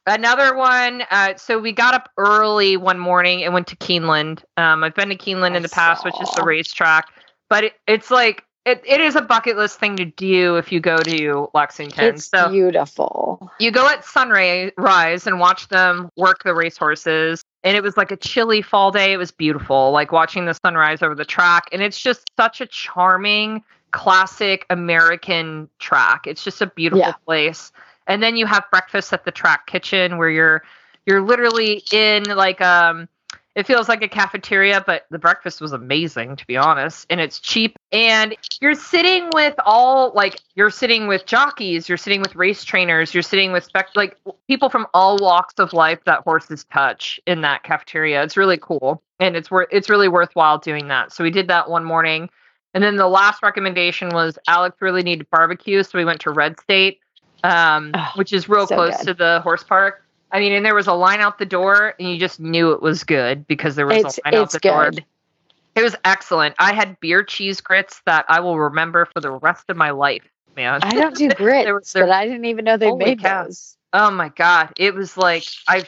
another 0.08 0.56
one. 0.56 1.04
Uh, 1.12 1.36
so 1.36 1.60
we 1.60 1.72
got 1.72 1.94
up 1.94 2.10
early 2.18 2.78
one 2.78 3.00
morning 3.00 3.44
and 3.44 3.54
went 3.54 3.68
to 3.68 3.76
Keeneland. 3.76 4.44
Um, 4.58 4.84
I've 4.84 4.96
been 4.96 5.10
to 5.10 5.16
Keeneland 5.18 5.54
I 5.54 5.58
in 5.58 5.64
the 5.64 5.70
past, 5.70 6.06
which 6.06 6.20
is 6.22 6.30
the 6.32 6.44
racetrack, 6.44 7.08
but 7.50 7.66
it, 7.66 7.74
it's 7.88 8.12
like 8.12 8.44
it, 8.66 8.82
it 8.84 9.00
is 9.00 9.16
a 9.16 9.22
bucket 9.22 9.58
list 9.58 9.80
thing 9.80 9.96
to 9.98 10.06
do 10.06 10.56
if 10.58 10.72
you 10.72 10.80
go 10.80 10.98
to 10.98 11.50
Lexington. 11.54 12.04
it's 12.04 12.26
so 12.26 12.50
beautiful. 12.50 13.52
you 13.60 13.72
go 13.72 13.88
at 13.88 14.04
sunrise 14.04 15.28
and 15.28 15.40
watch 15.40 15.68
them 15.68 16.10
work 16.18 16.44
the 16.44 16.54
racehorses. 16.56 17.44
And 17.64 17.78
it 17.78 17.84
was 17.84 17.96
like 17.96 18.12
a 18.12 18.18
chilly 18.18 18.62
fall 18.62 18.92
day. 18.92 19.14
It 19.14 19.18
was 19.18 19.32
beautiful, 19.32 19.92
like 19.92 20.12
watching 20.12 20.46
the 20.46 20.54
sunrise 20.54 21.02
over 21.04 21.16
the 21.16 21.26
track. 21.26 21.66
And 21.72 21.82
it's 21.82 22.00
just 22.00 22.30
such 22.38 22.60
a 22.62 22.66
charming, 22.66 23.64
classic 23.96 24.66
American 24.70 25.70
track. 25.80 26.28
It's 26.28 26.43
just 26.43 26.62
a 26.62 26.68
beautiful 26.68 27.00
Yeah. 27.00 27.14
place. 27.26 27.72
And 28.08 28.22
then 28.22 28.36
you 28.36 28.46
have 28.46 28.66
breakfast 28.70 29.14
at 29.14 29.24
the 29.24 29.32
track 29.32 29.68
kitchen 29.68 30.18
where 30.18 30.30
you're 30.30 30.64
you're 31.06 31.22
literally 31.22 31.82
in 31.91 32.24
like 32.26 32.62
um 32.62 33.08
it 33.56 33.66
feels 33.66 33.88
like 33.88 34.04
a 34.04 34.10
cafeteria, 34.10 34.84
but 34.86 35.06
the 35.12 35.18
breakfast 35.18 35.62
was 35.62 35.72
amazing 35.72 36.36
to 36.36 36.46
be 36.46 36.58
honest, 36.58 37.06
and 37.10 37.22
it's 37.22 37.39
cheap. 37.39 37.78
And 37.93 38.36
you're 38.60 38.76
sitting 38.76 39.30
with 39.34 39.56
all 39.66 40.12
like 40.14 40.41
you're 40.56 40.70
sitting 40.70 41.08
with 41.08 41.26
jockeys, 41.26 41.88
you're 41.88 41.98
sitting 41.98 42.20
with 42.20 42.36
race 42.36 42.66
trainers, 42.66 43.14
you're 43.14 43.24
sitting 43.24 43.54
with 43.54 43.64
spec 43.64 43.88
like 43.96 44.18
people 44.50 44.70
from 44.70 44.88
all 44.93 45.18
walks 45.20 45.54
of 45.58 45.72
life 45.72 46.00
that 46.06 46.20
horses 46.26 46.66
touch 46.66 47.18
in 47.26 47.41
that 47.41 47.64
cafeteria. 47.64 48.22
It's 48.24 48.36
really 48.36 48.58
cool, 48.62 49.02
and 49.22 49.38
it's 49.38 49.50
worth 49.50 49.70
it's 49.72 49.89
really 49.89 50.10
worthwhile 50.10 50.58
doing 50.58 50.89
that. 50.89 51.14
So 51.14 51.24
we 51.24 51.32
did 51.32 51.48
that 51.48 51.70
one 51.70 51.86
morning, 51.86 52.30
and 52.76 52.84
then 52.84 52.98
the 52.98 53.08
last 53.08 53.42
recommendation 53.42 54.10
was 54.10 54.38
Alex 54.48 54.78
really 54.82 55.02
needed 55.02 55.28
barbecue, 55.32 55.82
so 55.82 55.98
we 55.98 56.06
went 56.06 56.22
to 56.22 56.30
Red 56.30 56.60
State, 56.60 57.00
um, 57.44 57.92
Oh, 57.96 58.12
which 58.16 58.32
is 58.32 58.48
real 58.48 58.68
so 58.68 58.76
close 58.76 58.98
good. 58.98 59.06
to 59.08 59.14
the 59.16 59.40
horse 59.42 59.64
park. 59.64 60.04
I 60.32 60.40
mean, 60.40 60.52
and 60.54 60.64
there 60.66 60.76
was 60.76 60.86
a 60.88 60.94
line 60.94 61.22
out 61.22 61.40
the 61.40 61.46
door, 61.46 61.96
and 62.00 62.08
you 62.10 62.20
just 62.20 62.40
knew 62.40 62.74
it 62.74 62.82
was 62.84 63.04
good 63.04 63.48
because 63.48 63.76
there 63.76 63.88
was 63.88 63.98
It's 63.98 64.18
a 64.20 64.22
line 64.26 64.36
out 64.36 64.52
the 64.52 64.60
door. 64.60 64.92
good. 64.92 65.06
It 65.76 65.82
was 65.84 65.96
excellent. 66.06 66.56
I 66.60 66.74
had 66.74 67.00
beer 67.00 67.24
cheese 67.24 67.60
grits 67.62 68.02
that 68.06 68.26
I 68.30 68.40
will 68.42 68.58
remember 68.60 69.06
for 69.06 69.20
the 69.22 69.32
rest 69.32 69.66
of 69.70 69.76
my 69.78 69.90
life, 69.92 70.24
man. 70.56 70.80
I 70.84 70.92
don't 70.92 71.16
do 71.16 71.30
grits, 71.36 71.68
were- 71.72 71.82
they're- 71.94 72.06
but 72.06 72.12
I 72.14 72.26
didn't 72.26 72.46
even 72.46 72.66
know 72.66 72.78
they 72.78 72.92
made 72.92 73.22
cow. 73.22 73.46
those. 73.46 73.76
oh 73.94 74.12
my 74.12 74.30
god, 74.30 74.74
it 74.78 74.94
was 74.94 75.16
like 75.18 75.46
I. 75.68 75.86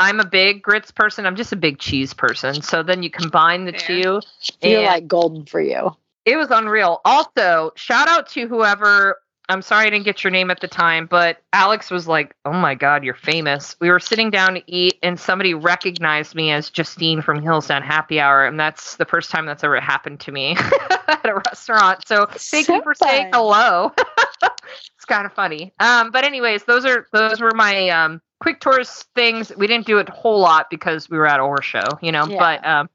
I'm 0.00 0.20
a 0.20 0.24
big 0.24 0.62
grits 0.62 0.92
person. 0.92 1.26
I'm 1.26 1.34
just 1.34 1.50
a 1.52 1.56
big 1.56 1.80
cheese 1.80 2.14
person. 2.14 2.62
So 2.62 2.84
then 2.84 3.02
you 3.02 3.10
combine 3.10 3.64
the 3.64 3.72
Fair. 3.72 3.80
two, 3.80 4.20
Feel 4.62 4.78
and 4.78 4.86
like 4.86 5.08
golden 5.08 5.44
for 5.44 5.60
you. 5.60 5.96
It 6.28 6.36
was 6.36 6.50
unreal. 6.50 7.00
Also, 7.06 7.72
shout 7.74 8.06
out 8.06 8.28
to 8.30 8.46
whoever. 8.46 9.16
I'm 9.48 9.62
sorry 9.62 9.86
I 9.86 9.90
didn't 9.90 10.04
get 10.04 10.22
your 10.22 10.30
name 10.30 10.50
at 10.50 10.60
the 10.60 10.68
time, 10.68 11.06
but 11.06 11.38
Alex 11.54 11.90
was 11.90 12.06
like, 12.06 12.36
"Oh 12.44 12.52
my 12.52 12.74
god, 12.74 13.02
you're 13.02 13.14
famous." 13.14 13.74
We 13.80 13.88
were 13.88 13.98
sitting 13.98 14.30
down 14.30 14.56
to 14.56 14.62
eat, 14.66 14.98
and 15.02 15.18
somebody 15.18 15.54
recognized 15.54 16.34
me 16.34 16.52
as 16.52 16.68
Justine 16.68 17.22
from 17.22 17.40
Heels 17.40 17.68
Down 17.68 17.80
Happy 17.80 18.20
Hour, 18.20 18.44
and 18.44 18.60
that's 18.60 18.96
the 18.96 19.06
first 19.06 19.30
time 19.30 19.46
that's 19.46 19.64
ever 19.64 19.80
happened 19.80 20.20
to 20.20 20.32
me 20.32 20.54
at 21.08 21.24
a 21.24 21.34
restaurant. 21.46 22.06
So 22.06 22.26
thank 22.26 22.66
So 22.66 22.74
you 22.74 22.82
for 22.82 22.94
saying 22.94 23.30
hello. 23.32 23.94
it's 24.42 25.06
kind 25.06 25.24
of 25.24 25.32
funny. 25.32 25.72
Um, 25.80 26.10
but 26.10 26.26
anyways, 26.26 26.64
those 26.64 26.84
are 26.84 27.06
those 27.10 27.40
were 27.40 27.54
my 27.54 27.88
um 27.88 28.20
quick 28.40 28.60
tourist 28.60 29.06
things. 29.14 29.50
We 29.56 29.66
didn't 29.66 29.86
do 29.86 29.96
it 29.96 30.10
a 30.10 30.12
whole 30.12 30.40
lot 30.40 30.68
because 30.68 31.08
we 31.08 31.16
were 31.16 31.26
at 31.26 31.40
a 31.40 31.44
horse 31.44 31.64
show, 31.64 31.86
you 32.02 32.12
know. 32.12 32.26
Yeah. 32.26 32.38
But 32.38 32.66
um, 32.66 32.90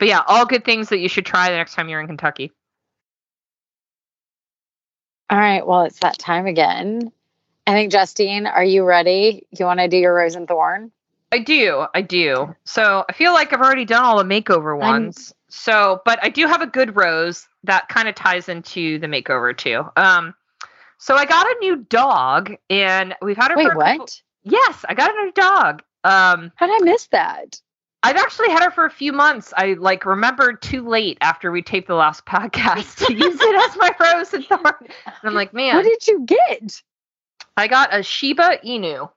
but 0.00 0.08
yeah, 0.08 0.22
all 0.26 0.46
good 0.46 0.64
things 0.64 0.88
that 0.88 0.98
you 0.98 1.08
should 1.08 1.26
try 1.26 1.50
the 1.50 1.56
next 1.56 1.74
time 1.74 1.88
you're 1.88 2.00
in 2.00 2.06
Kentucky. 2.06 2.52
All 5.30 5.38
right, 5.38 5.66
well, 5.66 5.82
it's 5.82 6.00
that 6.00 6.18
time 6.18 6.46
again. 6.46 7.12
I 7.66 7.72
think 7.72 7.92
Justine, 7.92 8.46
are 8.46 8.64
you 8.64 8.84
ready? 8.84 9.46
You 9.56 9.64
want 9.64 9.78
to 9.80 9.88
do 9.88 9.96
your 9.96 10.14
rose 10.14 10.34
and 10.34 10.48
thorn? 10.48 10.90
I 11.30 11.38
do, 11.38 11.86
I 11.94 12.02
do. 12.02 12.56
So 12.64 13.04
I 13.08 13.12
feel 13.12 13.32
like 13.32 13.52
I've 13.52 13.60
already 13.60 13.84
done 13.84 14.04
all 14.04 14.18
the 14.18 14.24
makeover 14.24 14.70
I'm- 14.72 15.04
ones. 15.04 15.32
So, 15.52 16.00
but 16.04 16.18
I 16.22 16.28
do 16.28 16.46
have 16.46 16.62
a 16.62 16.66
good 16.66 16.94
rose 16.96 17.48
that 17.64 17.88
kind 17.88 18.08
of 18.08 18.14
ties 18.14 18.48
into 18.48 18.98
the 19.00 19.08
makeover 19.08 19.56
too. 19.56 19.84
Um, 19.96 20.34
so 20.98 21.16
I 21.16 21.24
got 21.26 21.44
a 21.44 21.56
new 21.60 21.76
dog, 21.76 22.54
and 22.68 23.16
we've 23.20 23.36
had 23.36 23.50
her. 23.50 23.56
Wait, 23.56 23.66
couple- 23.66 23.80
what? 23.80 24.22
Yes, 24.44 24.84
I 24.88 24.94
got 24.94 25.10
a 25.10 25.24
new 25.24 25.32
dog. 25.32 25.82
Um, 26.04 26.52
How 26.54 26.66
did 26.66 26.82
I 26.82 26.84
miss 26.84 27.08
that? 27.08 27.60
I've 28.02 28.16
actually 28.16 28.48
had 28.50 28.62
her 28.62 28.70
for 28.70 28.86
a 28.86 28.90
few 28.90 29.12
months. 29.12 29.52
I 29.56 29.74
like 29.74 30.06
remembered 30.06 30.62
too 30.62 30.88
late 30.88 31.18
after 31.20 31.50
we 31.52 31.62
taped 31.62 31.88
the 31.88 31.94
last 31.94 32.24
podcast 32.26 33.06
to 33.06 33.12
use 33.12 33.38
it 33.40 33.70
as 33.70 33.76
my 33.76 33.94
rose 34.00 34.32
and 34.34 34.44
thorn. 34.46 34.74
And 34.80 35.14
I'm 35.22 35.34
like, 35.34 35.52
man, 35.52 35.76
What 35.76 35.84
did 35.84 36.06
you 36.06 36.24
get? 36.24 36.82
I 37.56 37.66
got 37.68 37.94
a 37.94 38.02
Shiba 38.02 38.58
Inu, 38.64 39.10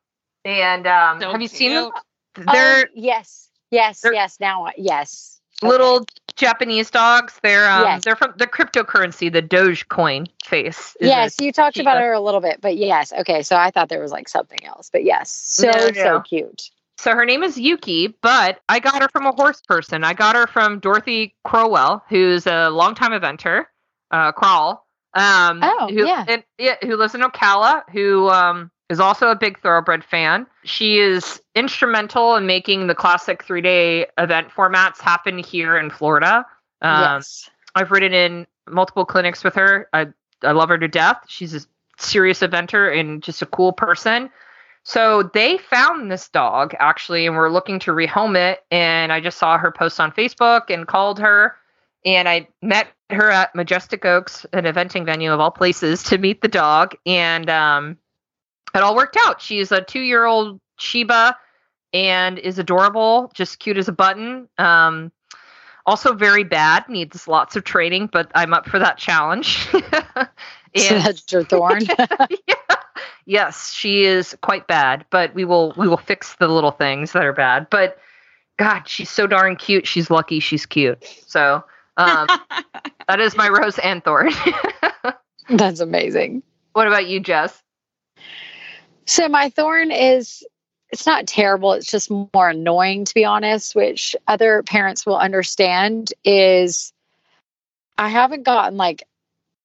and 0.44 0.86
um, 0.88 1.22
So 1.22 1.32
have 1.32 1.42
you 1.42 1.48
seen 1.48 1.74
them? 1.74 1.92
They're 2.36 2.86
oh, 2.88 2.92
yes, 2.94 3.50
yes, 3.72 4.02
they're- 4.02 4.14
yes. 4.14 4.38
Now, 4.40 4.68
yes. 4.76 5.40
little 5.62 6.06
Japanese 6.36 6.90
dogs. 6.90 7.40
They're 7.44 7.70
um, 7.70 7.84
Yes. 7.84 8.04
they're 8.04 8.16
from 8.16 8.34
the 8.38 8.48
cryptocurrency, 8.48 9.32
the 9.32 9.42
Dogecoin 9.44 10.28
face. 10.44 10.98
Yes, 11.00 11.36
you 11.40 11.52
talked 11.54 11.78
about 11.78 12.02
her 12.02 12.12
a 12.12 12.20
little 12.20 12.42
bit, 12.42 12.60
but 12.60 12.76
yes. 12.76 13.14
Okay, 13.14 13.44
so 13.44 13.56
I 13.56 13.72
thought 13.72 13.88
there 13.88 14.02
was 14.02 14.12
like 14.12 14.28
something 14.28 14.66
else, 14.66 14.90
but 14.92 15.04
yes, 15.06 15.30
so 15.32 15.68
No, 15.70 15.92
so 15.94 16.22
cute. 16.22 16.72
So 17.04 17.14
her 17.14 17.26
name 17.26 17.44
is 17.44 17.60
Yuki, 17.60 18.16
but 18.22 18.62
I 18.70 18.80
got 18.80 19.02
her 19.02 19.10
from 19.10 19.26
a 19.26 19.34
horse 19.34 19.60
person. 19.60 20.06
I 20.06 20.14
got 20.14 20.38
her 20.38 20.48
from 20.48 20.80
Dorothy 20.80 21.36
Crowell, 21.44 22.02
who's 22.08 22.48
a 22.48 22.70
longtime 22.70 23.12
eventer, 23.12 23.66
uh, 24.12 24.32
Crawl. 24.32 24.88
Um, 25.14 25.60
Oh, 25.62 25.90
who, 25.90 26.08
yeah. 26.08 26.24
and, 26.30 26.46
yeah, 26.58 26.76
who 26.82 26.96
lives 26.96 27.14
in 27.14 27.20
Ocala, 27.20 27.84
who 27.92 28.30
um, 28.30 28.72
is 28.90 29.02
also 29.02 29.28
a 29.28 29.36
big 29.36 29.60
thoroughbred 29.60 30.06
fan. 30.06 30.48
She 30.64 31.00
is 31.00 31.42
instrumental 31.56 32.38
in 32.38 32.46
making 32.46 32.88
the 32.88 32.96
classic 32.96 33.44
three 33.44 33.60
day 33.60 34.06
event 34.18 34.48
formats 34.56 35.02
happen 35.02 35.40
here 35.40 35.78
in 35.78 35.90
Florida. 35.90 36.46
Um, 36.82 37.02
yes. 37.02 37.50
I've 37.76 37.92
ridden 37.92 38.14
in 38.14 38.48
multiple 38.70 39.04
clinics 39.04 39.44
with 39.44 39.56
her. 39.56 39.90
I 39.92 40.08
I 40.42 40.54
love 40.54 40.70
her 40.70 40.78
to 40.78 40.88
death. 40.88 41.18
She's 41.28 41.54
a 41.54 41.60
serious 41.98 42.40
eventer 42.40 42.98
and 42.98 43.22
just 43.22 43.42
a 43.42 43.46
cool 43.46 43.74
person. 43.74 44.30
So 44.84 45.24
they 45.34 45.58
found 45.58 46.12
this 46.12 46.28
dog 46.30 46.76
actually 46.80 47.26
and 47.26 47.36
were 47.36 47.50
looking 47.50 47.80
to 47.80 47.92
rehome 47.92 48.36
it. 48.38 48.64
And 48.70 49.14
I 49.14 49.22
just 49.22 49.38
saw 49.38 49.58
her 49.58 49.72
post 49.72 50.00
on 50.00 50.12
Facebook 50.12 50.70
and 50.70 50.88
called 50.88 51.20
her. 51.20 51.56
And 52.06 52.28
I 52.28 52.48
met 52.62 52.88
her 53.10 53.32
at 53.32 53.56
Majestic 53.56 54.04
Oaks, 54.04 54.46
an 54.52 54.66
eventing 54.66 55.06
venue 55.06 55.32
of 55.32 55.40
all 55.40 55.52
places, 55.52 56.04
to 56.04 56.18
meet 56.18 56.42
the 56.42 56.50
dog. 56.50 56.96
And 57.06 57.50
um, 57.50 57.98
it 58.76 58.80
all 58.80 58.96
worked 58.96 59.18
out. 59.26 59.42
She's 59.42 59.72
a 59.72 59.82
two 59.82 60.02
year 60.02 60.26
old 60.26 60.60
Shiba 60.80 61.38
and 61.94 62.38
is 62.40 62.60
adorable, 62.60 63.32
just 63.34 63.60
cute 63.60 63.78
as 63.78 63.88
a 63.88 63.94
button. 63.94 64.50
Um, 64.58 65.12
Also, 65.86 66.14
very 66.14 66.44
bad. 66.44 66.88
Needs 66.90 67.28
lots 67.28 67.56
of 67.56 67.64
training, 67.66 68.08
but 68.12 68.32
I'm 68.36 68.54
up 68.54 68.68
for 68.68 68.80
that 68.80 68.98
challenge. 68.98 69.68
so 69.70 69.82
that's 71.00 71.32
your 71.32 71.44
thorn. 71.44 71.82
yeah. 72.48 72.56
Yes, 73.26 73.74
she 73.74 74.04
is 74.04 74.36
quite 74.42 74.68
bad, 74.68 75.06
but 75.10 75.34
we 75.34 75.46
will 75.46 75.74
we 75.78 75.88
will 75.88 75.98
fix 75.98 76.36
the 76.36 76.48
little 76.48 76.72
things 76.72 77.12
that 77.14 77.24
are 77.24 77.34
bad. 77.34 77.68
But 77.70 77.98
God, 78.58 78.84
she's 78.88 79.10
so 79.10 79.28
darn 79.28 79.56
cute. 79.56 79.88
She's 79.88 80.10
lucky 80.10 80.40
she's 80.40 80.66
cute. 80.66 81.04
So 81.26 81.64
um, 81.98 82.28
that 83.08 83.20
is 83.20 83.36
my 83.36 83.50
rose 83.50 83.80
and 83.80 84.04
thorn. 84.04 84.32
that's 85.50 85.80
amazing. 85.80 86.44
What 86.74 86.88
about 86.88 87.08
you, 87.08 87.20
Jess? 87.20 87.62
So 89.06 89.28
my 89.28 89.50
thorn 89.50 89.92
is 89.92 90.44
it's 90.90 91.06
not 91.08 91.26
terrible, 91.26 91.74
it's 91.74 91.90
just 91.90 92.12
more 92.12 92.50
annoying 92.50 93.06
to 93.06 93.14
be 93.14 93.26
honest, 93.26 93.76
which 93.76 94.16
other 94.28 94.62
parents 94.64 95.06
will 95.06 95.18
understand 95.18 96.14
is 96.24 96.94
I 97.98 98.10
haven't 98.10 98.44
gotten 98.44 98.78
like 98.78 99.04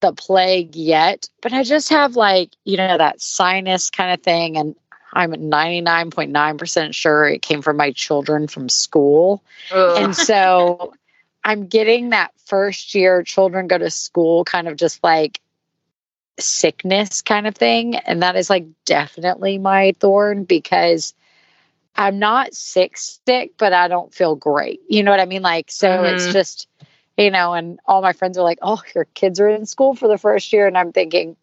the 0.01 0.13
plague 0.13 0.77
yet, 0.77 1.29
but 1.41 1.53
I 1.53 1.63
just 1.63 1.89
have 1.91 2.17
like, 2.17 2.51
you 2.65 2.77
know, 2.77 2.99
that 2.99 3.21
sinus 3.21 3.91
kind 3.91 4.13
of 4.13 4.23
thing 4.23 4.57
and 4.57 4.75
I'm 5.13 5.33
99.9% 5.33 6.95
sure 6.95 7.27
it 7.27 7.43
came 7.43 7.63
from 7.63 7.77
my 7.77 7.93
children 7.93 8.47
from 8.47 8.69
school. 8.69 9.43
Ugh. 9.73 10.03
And 10.03 10.17
so 10.17 10.93
I'm 11.45 11.67
getting 11.67 12.11
that 12.11 12.33
first 12.47 12.95
year 12.95 13.23
children 13.23 13.67
go 13.69 13.79
to 13.79 13.91
school 13.91 14.45
kind 14.45 14.69
of 14.69 14.77
just 14.77 15.03
like 15.03 15.41
sickness 16.39 17.23
kind 17.23 17.47
of 17.47 17.55
thing. 17.55 17.97
And 17.97 18.23
that 18.23 18.37
is 18.37 18.51
like 18.51 18.67
definitely 18.85 19.59
my 19.59 19.95
thorn 19.99 20.45
because 20.45 21.15
I'm 21.97 22.19
not 22.19 22.55
sick, 22.55 22.97
sick, 22.97 23.53
but 23.59 23.73
I 23.73 23.89
don't 23.89 24.15
feel 24.15 24.37
great. 24.37 24.81
You 24.89 25.03
know 25.03 25.11
what 25.11 25.21
I 25.21 25.27
mean? 25.27 25.43
Like, 25.43 25.71
so 25.71 25.89
mm-hmm. 25.89 26.15
it's 26.15 26.33
just, 26.33 26.69
you 27.19 27.33
know, 27.33 27.53
and 27.53 27.81
all 27.85 28.01
my 28.01 28.12
friends 28.12 28.39
are 28.39 28.45
like, 28.45 28.61
oh, 28.62 28.81
your 28.95 29.05
kids 29.05 29.41
are 29.41 29.49
in 29.49 29.66
school 29.66 29.95
for 29.95 30.07
the 30.07 30.16
first 30.16 30.53
year. 30.53 30.69
And 30.69 30.79
I'm 30.79 30.93
thinking, 30.93 31.37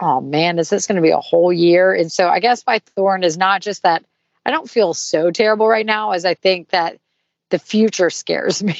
oh 0.00 0.20
man, 0.22 0.58
is 0.58 0.70
this 0.70 0.86
going 0.86 0.96
to 0.96 1.02
be 1.02 1.10
a 1.10 1.18
whole 1.18 1.52
year? 1.52 1.92
And 1.92 2.10
so 2.10 2.28
I 2.28 2.40
guess 2.40 2.64
my 2.66 2.78
thorn 2.96 3.22
is 3.22 3.36
not 3.36 3.60
just 3.60 3.82
that 3.82 4.04
I 4.46 4.50
don't 4.50 4.70
feel 4.70 4.94
so 4.94 5.30
terrible 5.30 5.68
right 5.68 5.84
now 5.84 6.12
as 6.12 6.24
I 6.24 6.32
think 6.32 6.70
that 6.70 6.98
the 7.50 7.58
future 7.58 8.08
scares 8.08 8.62
me. 8.62 8.74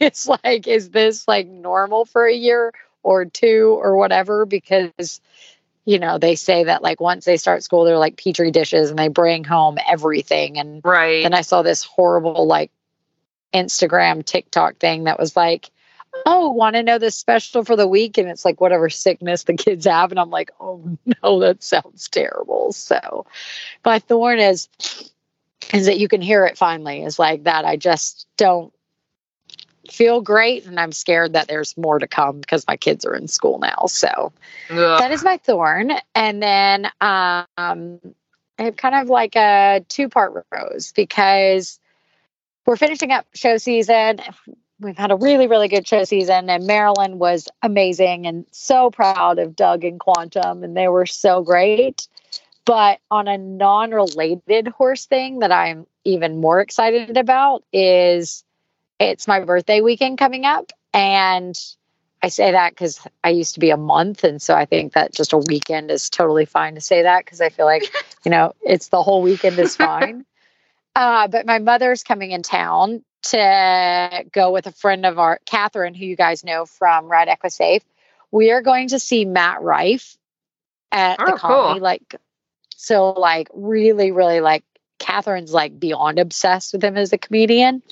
it's 0.00 0.26
like, 0.26 0.66
is 0.66 0.88
this 0.90 1.28
like 1.28 1.46
normal 1.46 2.06
for 2.06 2.26
a 2.26 2.34
year 2.34 2.72
or 3.02 3.26
two 3.26 3.76
or 3.78 3.94
whatever? 3.96 4.46
Because, 4.46 5.20
you 5.84 5.98
know, 5.98 6.16
they 6.16 6.36
say 6.36 6.64
that 6.64 6.82
like 6.82 7.02
once 7.02 7.26
they 7.26 7.36
start 7.36 7.64
school, 7.64 7.84
they're 7.84 7.98
like 7.98 8.16
petri 8.16 8.50
dishes 8.50 8.88
and 8.88 8.98
they 8.98 9.08
bring 9.08 9.44
home 9.44 9.76
everything. 9.86 10.58
And 10.58 10.80
right. 10.82 11.22
then 11.22 11.34
I 11.34 11.42
saw 11.42 11.60
this 11.60 11.82
horrible 11.84 12.46
like 12.46 12.70
Instagram 13.52 14.24
TikTok 14.24 14.76
thing 14.76 15.04
that 15.04 15.18
was 15.18 15.36
like, 15.36 15.68
oh, 16.26 16.50
want 16.50 16.76
to 16.76 16.82
know 16.82 16.98
the 16.98 17.10
special 17.10 17.64
for 17.64 17.76
the 17.76 17.88
week? 17.88 18.18
And 18.18 18.28
it's 18.28 18.44
like 18.44 18.60
whatever 18.60 18.90
sickness 18.90 19.44
the 19.44 19.54
kids 19.54 19.86
have. 19.86 20.10
And 20.10 20.20
I'm 20.20 20.30
like, 20.30 20.50
oh 20.60 20.96
no, 21.22 21.40
that 21.40 21.62
sounds 21.62 22.08
terrible. 22.08 22.72
So 22.72 23.26
my 23.84 23.98
thorn 23.98 24.38
is 24.38 24.68
is 25.72 25.86
that 25.86 25.98
you 25.98 26.08
can 26.08 26.20
hear 26.20 26.44
it 26.44 26.58
finally 26.58 27.02
is 27.02 27.18
like 27.18 27.44
that. 27.44 27.64
I 27.64 27.76
just 27.76 28.26
don't 28.36 28.72
feel 29.90 30.20
great 30.20 30.66
and 30.66 30.78
I'm 30.78 30.92
scared 30.92 31.32
that 31.32 31.48
there's 31.48 31.76
more 31.76 31.98
to 31.98 32.06
come 32.06 32.40
because 32.40 32.66
my 32.66 32.76
kids 32.76 33.04
are 33.04 33.14
in 33.14 33.28
school 33.28 33.58
now. 33.58 33.86
So 33.86 34.32
Ugh. 34.70 34.76
that 34.76 35.10
is 35.10 35.24
my 35.24 35.38
thorn. 35.38 35.92
And 36.14 36.42
then 36.42 36.86
um 37.00 38.00
I 38.58 38.64
have 38.64 38.76
kind 38.76 38.94
of 38.94 39.08
like 39.08 39.34
a 39.34 39.84
two 39.88 40.08
part 40.08 40.46
rose 40.52 40.92
because 40.92 41.80
we're 42.66 42.76
finishing 42.76 43.10
up 43.10 43.26
show 43.34 43.56
season 43.56 44.20
we've 44.82 44.98
had 44.98 45.10
a 45.10 45.16
really, 45.16 45.46
really 45.46 45.68
good 45.68 45.86
show 45.86 46.04
season, 46.04 46.50
and 46.50 46.66
Maryland 46.66 47.18
was 47.18 47.48
amazing 47.62 48.26
and 48.26 48.44
so 48.50 48.90
proud 48.90 49.38
of 49.38 49.56
Doug 49.56 49.84
and 49.84 49.98
Quantum, 49.98 50.64
and 50.64 50.76
they 50.76 50.88
were 50.88 51.06
so 51.06 51.42
great. 51.42 52.06
But 52.64 53.00
on 53.10 53.26
a 53.28 53.38
non 53.38 53.90
related 53.90 54.68
horse 54.68 55.06
thing 55.06 55.40
that 55.40 55.50
I'm 55.50 55.86
even 56.04 56.40
more 56.40 56.60
excited 56.60 57.16
about 57.16 57.64
is 57.72 58.44
it's 58.98 59.26
my 59.26 59.40
birthday 59.40 59.80
weekend 59.80 60.18
coming 60.18 60.44
up. 60.44 60.72
And 60.94 61.58
I 62.22 62.28
say 62.28 62.52
that 62.52 62.70
because 62.70 63.00
I 63.24 63.30
used 63.30 63.54
to 63.54 63.60
be 63.60 63.70
a 63.70 63.76
month. 63.76 64.22
And 64.22 64.40
so 64.40 64.54
I 64.54 64.64
think 64.64 64.92
that 64.92 65.12
just 65.12 65.32
a 65.32 65.38
weekend 65.38 65.90
is 65.90 66.08
totally 66.08 66.44
fine 66.44 66.74
to 66.76 66.80
say 66.80 67.02
that 67.02 67.24
because 67.24 67.40
I 67.40 67.48
feel 67.48 67.66
like, 67.66 67.92
you 68.24 68.30
know, 68.30 68.54
it's 68.62 68.88
the 68.88 69.02
whole 69.02 69.22
weekend 69.22 69.58
is 69.58 69.76
fine. 69.76 70.24
Uh, 70.94 71.28
but 71.28 71.46
my 71.46 71.58
mother's 71.58 72.02
coming 72.02 72.32
in 72.32 72.42
town 72.42 73.02
to 73.22 74.24
go 74.32 74.52
with 74.52 74.66
a 74.66 74.72
friend 74.72 75.06
of 75.06 75.18
our, 75.18 75.40
Catherine, 75.46 75.94
who 75.94 76.04
you 76.04 76.16
guys 76.16 76.44
know 76.44 76.66
from 76.66 77.08
Ride 77.08 77.28
Equisafe. 77.28 77.82
We 78.30 78.50
are 78.50 78.62
going 78.62 78.88
to 78.88 78.98
see 78.98 79.24
Matt 79.24 79.62
Rife 79.62 80.16
at 80.90 81.20
oh, 81.20 81.26
the 81.26 81.32
comedy. 81.38 81.78
Cool. 81.78 81.82
Like, 81.82 82.14
so 82.76 83.10
like 83.10 83.48
really, 83.54 84.10
really 84.10 84.40
like 84.40 84.64
Catherine's 84.98 85.52
like 85.52 85.78
beyond 85.78 86.18
obsessed 86.18 86.72
with 86.72 86.84
him 86.84 86.96
as 86.96 87.12
a 87.12 87.18
comedian. 87.18 87.82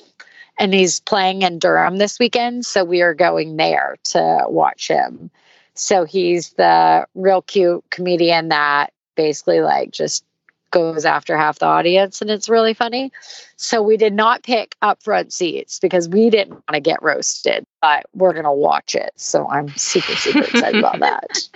And 0.59 0.73
he's 0.73 0.99
playing 0.99 1.41
in 1.43 1.59
Durham 1.59 1.97
this 1.97 2.19
weekend. 2.19 2.65
So 2.65 2.83
we 2.83 3.01
are 3.01 3.13
going 3.13 3.57
there 3.57 3.95
to 4.05 4.45
watch 4.47 4.87
him. 4.87 5.31
So 5.73 6.03
he's 6.03 6.51
the 6.51 7.07
real 7.15 7.41
cute 7.41 7.83
comedian 7.89 8.49
that 8.49 8.93
basically 9.15 9.61
like 9.61 9.91
just 9.91 10.25
goes 10.71 11.05
after 11.05 11.37
half 11.37 11.59
the 11.59 11.65
audience 11.65 12.21
and 12.21 12.29
it's 12.29 12.49
really 12.49 12.73
funny. 12.73 13.11
So 13.57 13.81
we 13.81 13.97
did 13.97 14.13
not 14.13 14.43
pick 14.43 14.75
up 14.81 15.03
front 15.03 15.31
seats 15.31 15.79
because 15.79 16.09
we 16.09 16.29
didn't 16.29 16.53
want 16.53 16.73
to 16.73 16.79
get 16.79 17.03
roasted, 17.03 17.65
but 17.81 18.05
we're 18.13 18.33
going 18.33 18.45
to 18.45 18.51
watch 18.51 18.95
it. 18.95 19.11
So 19.15 19.47
I'm 19.47 19.69
super, 19.75 20.15
super 20.15 20.45
excited 20.45 20.79
about 20.79 20.99
that. 21.01 21.49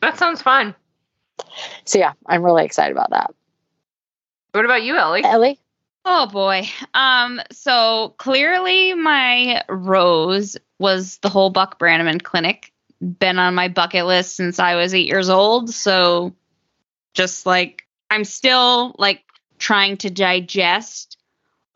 That 0.00 0.18
sounds 0.18 0.42
fun. 0.42 0.74
So 1.84 1.98
yeah, 1.98 2.12
I'm 2.26 2.44
really 2.44 2.64
excited 2.64 2.92
about 2.92 3.10
that. 3.10 3.34
What 4.52 4.64
about 4.64 4.82
you, 4.82 4.96
Ellie? 4.96 5.24
Ellie? 5.24 5.58
Oh 6.04 6.26
boy. 6.26 6.68
Um, 6.94 7.40
so 7.50 8.14
clearly 8.18 8.94
my 8.94 9.62
rose 9.68 10.56
was 10.78 11.18
the 11.18 11.28
whole 11.28 11.50
Buck 11.50 11.78
Brannaman 11.78 12.22
clinic. 12.22 12.72
Been 13.00 13.38
on 13.38 13.54
my 13.54 13.68
bucket 13.68 14.06
list 14.06 14.36
since 14.36 14.58
I 14.58 14.74
was 14.76 14.94
eight 14.94 15.06
years 15.06 15.28
old. 15.28 15.70
So 15.70 16.34
just 17.14 17.46
like 17.46 17.86
I'm 18.10 18.24
still 18.24 18.94
like 18.98 19.22
trying 19.58 19.96
to 19.98 20.10
digest 20.10 21.16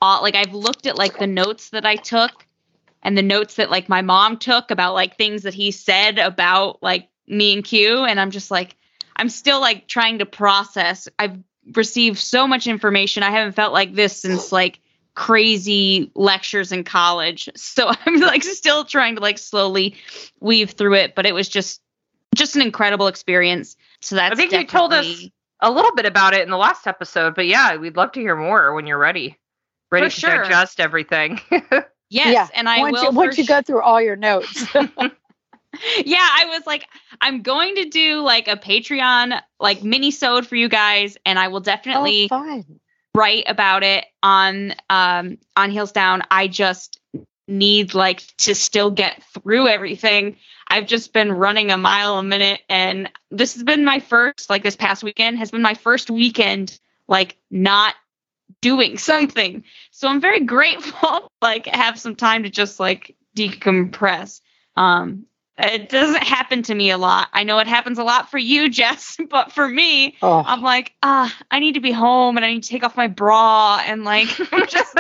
all 0.01 0.23
like 0.23 0.35
I've 0.35 0.55
looked 0.55 0.87
at 0.87 0.97
like 0.97 1.19
the 1.19 1.27
notes 1.27 1.71
that 1.71 1.87
I 1.87 1.97
took 1.97 2.47
and 3.03 3.17
the 3.17 3.23
notes 3.23 3.55
that 3.55 3.71
like 3.71 3.89
my 3.89 4.03
mom 4.03 4.37
took 4.37 4.71
about 4.71 4.95
like 4.95 5.17
things 5.17 5.43
that 5.43 5.55
he 5.55 5.71
said 5.71 6.19
about 6.19 6.83
like 6.83 7.09
me 7.27 7.55
and 7.55 7.65
Q 7.65 8.05
and 8.05 8.21
I'm 8.21 8.31
just 8.31 8.51
like 8.51 8.77
I'm 9.17 9.29
still 9.29 9.61
like 9.61 9.87
trying 9.87 10.19
to 10.19 10.27
process. 10.27 11.09
I've 11.19 11.39
received 11.75 12.19
so 12.19 12.47
much 12.49 12.67
information. 12.67 13.23
I 13.23 13.31
haven't 13.31 13.53
felt 13.53 13.73
like 13.73 13.95
this 13.95 14.17
since 14.17 14.51
like 14.51 14.81
crazy 15.15 16.11
lectures 16.15 16.73
in 16.73 16.85
college. 16.85 17.49
So 17.57 17.91
I'm 18.05 18.21
like 18.21 18.43
still 18.43 18.85
trying 18.85 19.17
to 19.17 19.23
like 19.23 19.39
slowly 19.39 19.97
weave 20.41 20.73
through 20.73 20.95
it, 20.95 21.15
but 21.15 21.27
it 21.27 21.35
was 21.35 21.49
just 21.49 21.81
just 22.35 22.57
an 22.57 22.63
incredible 22.63 23.07
experience. 23.07 23.77
So 24.01 24.17
that's 24.17 24.33
I 24.33 24.35
think 24.35 24.53
you 24.53 24.67
told 24.67 24.93
us 24.93 25.29
a 25.63 25.71
little 25.71 25.95
bit 25.95 26.05
about 26.05 26.35
it 26.35 26.43
in 26.43 26.51
the 26.51 26.57
last 26.59 26.87
episode, 26.87 27.35
but 27.35 27.47
yeah, 27.47 27.77
we'd 27.77 27.97
love 27.97 28.13
to 28.13 28.21
hear 28.21 28.37
more 28.37 28.75
when 28.75 28.87
you're 28.87 28.99
ready, 28.99 29.39
ready 29.91 30.07
For 30.07 30.11
to 30.11 30.21
sure. 30.21 30.43
digest 30.43 30.81
everything. 30.81 31.41
yes, 31.51 31.85
yeah. 32.11 32.49
and 32.55 32.69
I 32.69 32.81
once 32.81 33.01
will. 33.01 33.13
You, 33.13 33.17
once 33.17 33.39
you 33.39 33.47
go 33.47 33.63
through 33.63 33.81
all 33.81 34.03
your 34.03 34.17
notes. 34.17 34.67
yeah, 36.05 36.29
I 36.31 36.47
was 36.51 36.67
like, 36.67 36.87
I'm 37.21 37.43
going 37.43 37.77
to 37.77 37.87
do 37.87 38.21
like 38.21 38.49
a 38.49 38.57
Patreon 38.57 39.41
like 39.61 39.83
mini 39.83 40.11
sewed 40.11 40.47
for 40.47 40.57
you 40.57 40.69
guys, 40.69 41.17
and 41.25 41.39
I 41.39 41.49
will 41.49 41.61
definitely 41.61 42.29
oh, 42.31 42.63
write 43.15 43.45
about 43.47 43.83
it 43.85 44.05
on 44.23 44.75
um 44.91 45.39
on 45.57 45.71
Heels 45.71 45.93
Down. 45.93 46.23
I 46.31 46.49
just 46.49 47.01
need 47.49 47.95
like 47.95 48.23
to 48.39 48.55
still 48.55 48.91
get 48.91 49.23
through 49.35 49.69
everything 49.69 50.37
I've 50.73 50.87
just 50.87 51.13
been 51.13 51.31
running 51.31 51.71
a 51.71 51.77
mile 51.77 52.17
a 52.17 52.23
minute 52.23 52.63
and 52.67 53.11
this 53.31 53.53
has 53.53 53.63
been 53.63 53.85
my 53.85 54.01
first 54.01 54.49
like 54.49 54.63
this 54.63 54.75
past 54.75 55.05
weekend 55.05 55.37
has 55.37 55.51
been 55.51 55.61
my 55.61 55.75
first 55.75 56.11
weekend 56.11 56.81
like 57.07 57.37
not 57.51 57.95
doing 58.63 58.97
something. 59.11 59.65
So 59.91 60.09
I'm 60.09 60.23
very 60.23 60.41
grateful 60.41 61.31
like 61.43 61.67
have 61.67 62.01
some 62.01 62.17
time 62.17 62.45
to 62.45 62.49
just 62.49 62.81
like 62.81 63.15
decompress. 63.37 64.41
Um 64.75 65.27
it 65.59 65.91
doesn't 65.91 66.23
happen 66.23 66.63
to 66.63 66.75
me 66.75 66.91
a 66.91 66.97
lot. 66.97 67.29
I 67.35 67.45
know 67.45 67.59
it 67.59 67.67
happens 67.67 67.99
a 67.99 68.05
lot 68.05 68.31
for 68.31 68.39
you, 68.39 68.69
Jess, 68.71 69.19
but 69.29 69.53
for 69.53 69.69
me, 69.69 70.17
oh. 70.23 70.43
I'm 70.47 70.63
like, 70.63 70.95
ah, 71.03 71.37
I 71.51 71.59
need 71.59 71.75
to 71.75 71.81
be 71.81 71.93
home 71.93 72.39
and 72.39 72.47
I 72.47 72.55
need 72.55 72.63
to 72.63 72.69
take 72.71 72.83
off 72.83 72.97
my 72.97 73.09
bra 73.09 73.83
and 73.85 74.05
like 74.05 74.29
just 74.69 74.99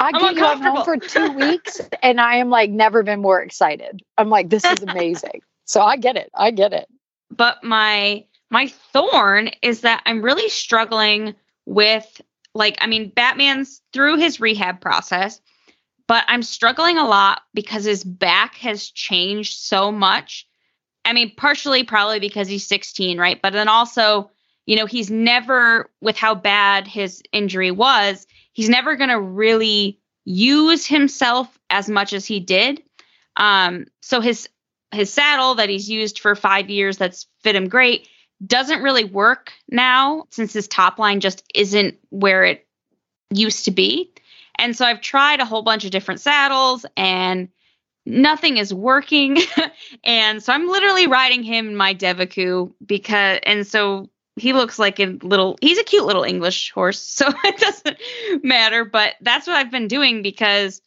I 0.00 0.10
I'm 0.14 0.34
go 0.34 0.56
home 0.56 0.84
for 0.84 0.96
two 0.96 1.32
weeks 1.36 1.80
and 2.02 2.20
I 2.20 2.36
am 2.36 2.48
like 2.48 2.70
never 2.70 3.02
been 3.02 3.20
more 3.20 3.40
excited. 3.40 4.02
I'm 4.16 4.30
like, 4.30 4.48
this 4.48 4.64
is 4.64 4.82
amazing. 4.82 5.42
so 5.64 5.82
I 5.82 5.96
get 5.96 6.16
it. 6.16 6.30
I 6.34 6.50
get 6.50 6.72
it. 6.72 6.88
But 7.30 7.62
my 7.62 8.24
my 8.50 8.68
thorn 8.92 9.50
is 9.62 9.82
that 9.82 10.02
I'm 10.06 10.22
really 10.22 10.48
struggling 10.48 11.34
with 11.66 12.20
like 12.54 12.78
I 12.80 12.86
mean, 12.86 13.10
Batman's 13.10 13.82
through 13.92 14.16
his 14.16 14.40
rehab 14.40 14.80
process, 14.80 15.40
but 16.08 16.24
I'm 16.28 16.42
struggling 16.42 16.98
a 16.98 17.06
lot 17.06 17.42
because 17.54 17.84
his 17.84 18.02
back 18.02 18.56
has 18.56 18.90
changed 18.90 19.58
so 19.58 19.92
much. 19.92 20.46
I 21.04 21.12
mean, 21.12 21.32
partially 21.36 21.84
probably 21.84 22.20
because 22.20 22.48
he's 22.48 22.66
16, 22.66 23.18
right? 23.18 23.40
But 23.40 23.52
then 23.52 23.68
also, 23.68 24.30
you 24.66 24.76
know, 24.76 24.86
he's 24.86 25.10
never, 25.10 25.88
with 26.00 26.16
how 26.16 26.34
bad 26.34 26.86
his 26.86 27.22
injury 27.32 27.70
was, 27.70 28.26
he's 28.60 28.68
never 28.68 28.94
going 28.94 29.08
to 29.08 29.18
really 29.18 29.98
use 30.26 30.84
himself 30.84 31.58
as 31.70 31.88
much 31.88 32.12
as 32.12 32.26
he 32.26 32.40
did. 32.40 32.82
Um, 33.36 33.86
so 34.02 34.20
his 34.20 34.50
his 34.92 35.10
saddle 35.10 35.54
that 35.54 35.70
he's 35.70 35.88
used 35.88 36.18
for 36.18 36.34
five 36.34 36.68
years 36.68 36.98
that's 36.98 37.26
fit 37.42 37.56
him 37.56 37.68
great 37.70 38.06
doesn't 38.46 38.82
really 38.82 39.04
work 39.04 39.50
now 39.70 40.26
since 40.30 40.52
his 40.52 40.68
top 40.68 40.98
line 40.98 41.20
just 41.20 41.42
isn't 41.54 41.96
where 42.10 42.44
it 42.44 42.66
used 43.32 43.64
to 43.64 43.70
be. 43.70 44.12
And 44.58 44.76
so 44.76 44.84
I've 44.84 45.00
tried 45.00 45.40
a 45.40 45.46
whole 45.46 45.62
bunch 45.62 45.86
of 45.86 45.90
different 45.90 46.20
saddles 46.20 46.84
and 46.98 47.48
nothing 48.04 48.58
is 48.58 48.74
working. 48.74 49.38
and 50.04 50.42
so 50.42 50.52
I'm 50.52 50.68
literally 50.68 51.06
riding 51.06 51.42
him 51.42 51.68
in 51.68 51.76
my 51.76 51.94
Devoucoux 51.94 52.74
because, 52.84 53.40
and 53.44 53.66
so 53.66 54.09
he 54.36 54.52
looks 54.52 54.78
like 54.78 55.00
a 55.00 55.18
little, 55.22 55.58
he's 55.60 55.78
a 55.78 55.84
cute 55.84 56.04
little 56.04 56.24
English 56.24 56.70
horse. 56.72 57.00
So 57.00 57.28
it 57.44 57.58
doesn't 57.58 57.98
matter. 58.44 58.84
But 58.84 59.14
that's 59.20 59.46
what 59.46 59.56
I've 59.56 59.70
been 59.70 59.88
doing 59.88 60.22
because 60.22 60.80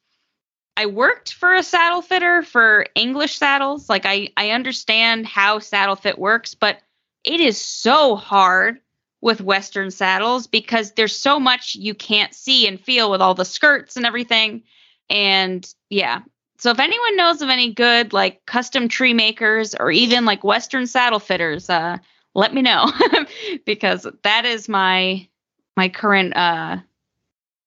I 0.76 0.88
worked 0.88 1.34
for 1.34 1.54
a 1.54 1.64
saddle 1.64 2.02
fitter 2.02 2.41
for 2.41 2.88
English 2.96 3.38
saddles. 3.38 3.89
Like 3.89 4.06
I, 4.06 4.30
I 4.38 4.52
understand 4.52 5.28
how 5.28 5.60
saddle 5.60 5.96
fit 5.96 6.18
works, 6.18 6.56
but 6.56 6.80
it 7.24 7.39
is 7.39 7.60
so 7.60 8.16
hard 8.16 8.80
with 9.22 9.39
Western 9.39 9.89
saddles 9.89 10.48
because 10.48 10.91
there's 10.91 11.16
so 11.16 11.39
much 11.39 11.76
you 11.76 11.94
can't 11.94 12.34
see 12.34 12.68
and 12.68 12.80
feel 12.80 13.10
with 13.10 13.22
all 13.22 13.34
the 13.34 13.46
skirts 13.46 13.96
and 13.96 14.06
everything. 14.06 14.64
And 15.10 15.66
yeah. 15.89 16.22
So 16.58 16.72
if 16.72 16.80
anyone 16.80 17.16
knows 17.16 17.41
of 17.41 17.50
any 17.50 17.74
good 17.74 18.12
like 18.12 18.46
custom 18.46 18.89
tree 18.89 19.14
makers 19.14 19.76
or 19.76 19.91
even 19.91 20.26
like 20.26 20.44
Western 20.44 20.88
saddle 20.88 21.20
fitters, 21.20 21.70
uh, 21.70 22.00
let 22.34 22.54
me 22.54 22.62
know 22.62 22.92
because 23.66 24.08
that 24.24 24.46
is 24.46 24.68
my 24.70 25.28
my 25.76 25.90
current 25.90 26.36
uh 26.36 26.78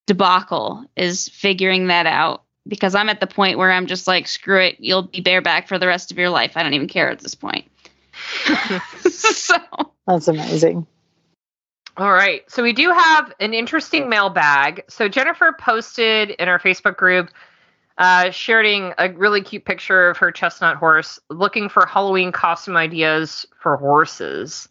debacle 0.07 0.85
is 0.97 1.29
figuring 1.29 1.89
that 1.89 2.07
out 2.07 2.45
because 2.69 2.95
I'm 2.95 3.09
at 3.09 3.21
the 3.21 3.27
point 3.27 3.59
where 3.59 3.71
I'm 3.71 3.87
just 3.87 4.07
like, 4.07 4.27
screw 4.27 4.61
it, 4.61 4.77
you'll 4.79 5.03
be 5.03 5.21
bareback 5.21 5.69
for 5.69 5.79
the 5.79 5.87
rest 5.87 6.11
of 6.11 6.19
your 6.19 6.31
life. 6.31 6.53
I 6.57 6.63
don't 6.63 6.75
even 6.75 6.89
care 6.89 7.11
at 7.11 7.21
this 7.21 7.35
point. 7.35 7.71
so 9.11 9.57
that's 10.07 10.29
amazing. 10.29 10.87
All 11.97 12.13
right. 12.13 12.43
So 12.51 12.63
we 12.63 12.73
do 12.73 12.91
have 12.91 13.33
an 13.41 13.55
interesting 13.55 14.09
mailbag. 14.09 14.85
So 14.89 15.09
Jennifer 15.09 15.55
posted 15.59 16.31
in 16.31 16.49
our 16.49 16.59
Facebook 16.59 16.97
group 16.97 17.31
uh, 17.99 18.31
sharing 18.31 18.93
a 18.99 19.11
really 19.13 19.43
cute 19.43 19.65
picture 19.65 20.11
of 20.11 20.19
her 20.19 20.31
chestnut 20.31 20.77
horse 20.77 21.19
looking 21.31 21.69
for 21.69 21.87
Halloween 21.87 22.33
costume 22.33 22.77
ideas 22.77 23.47
for 23.61 23.77
horses. 23.77 24.69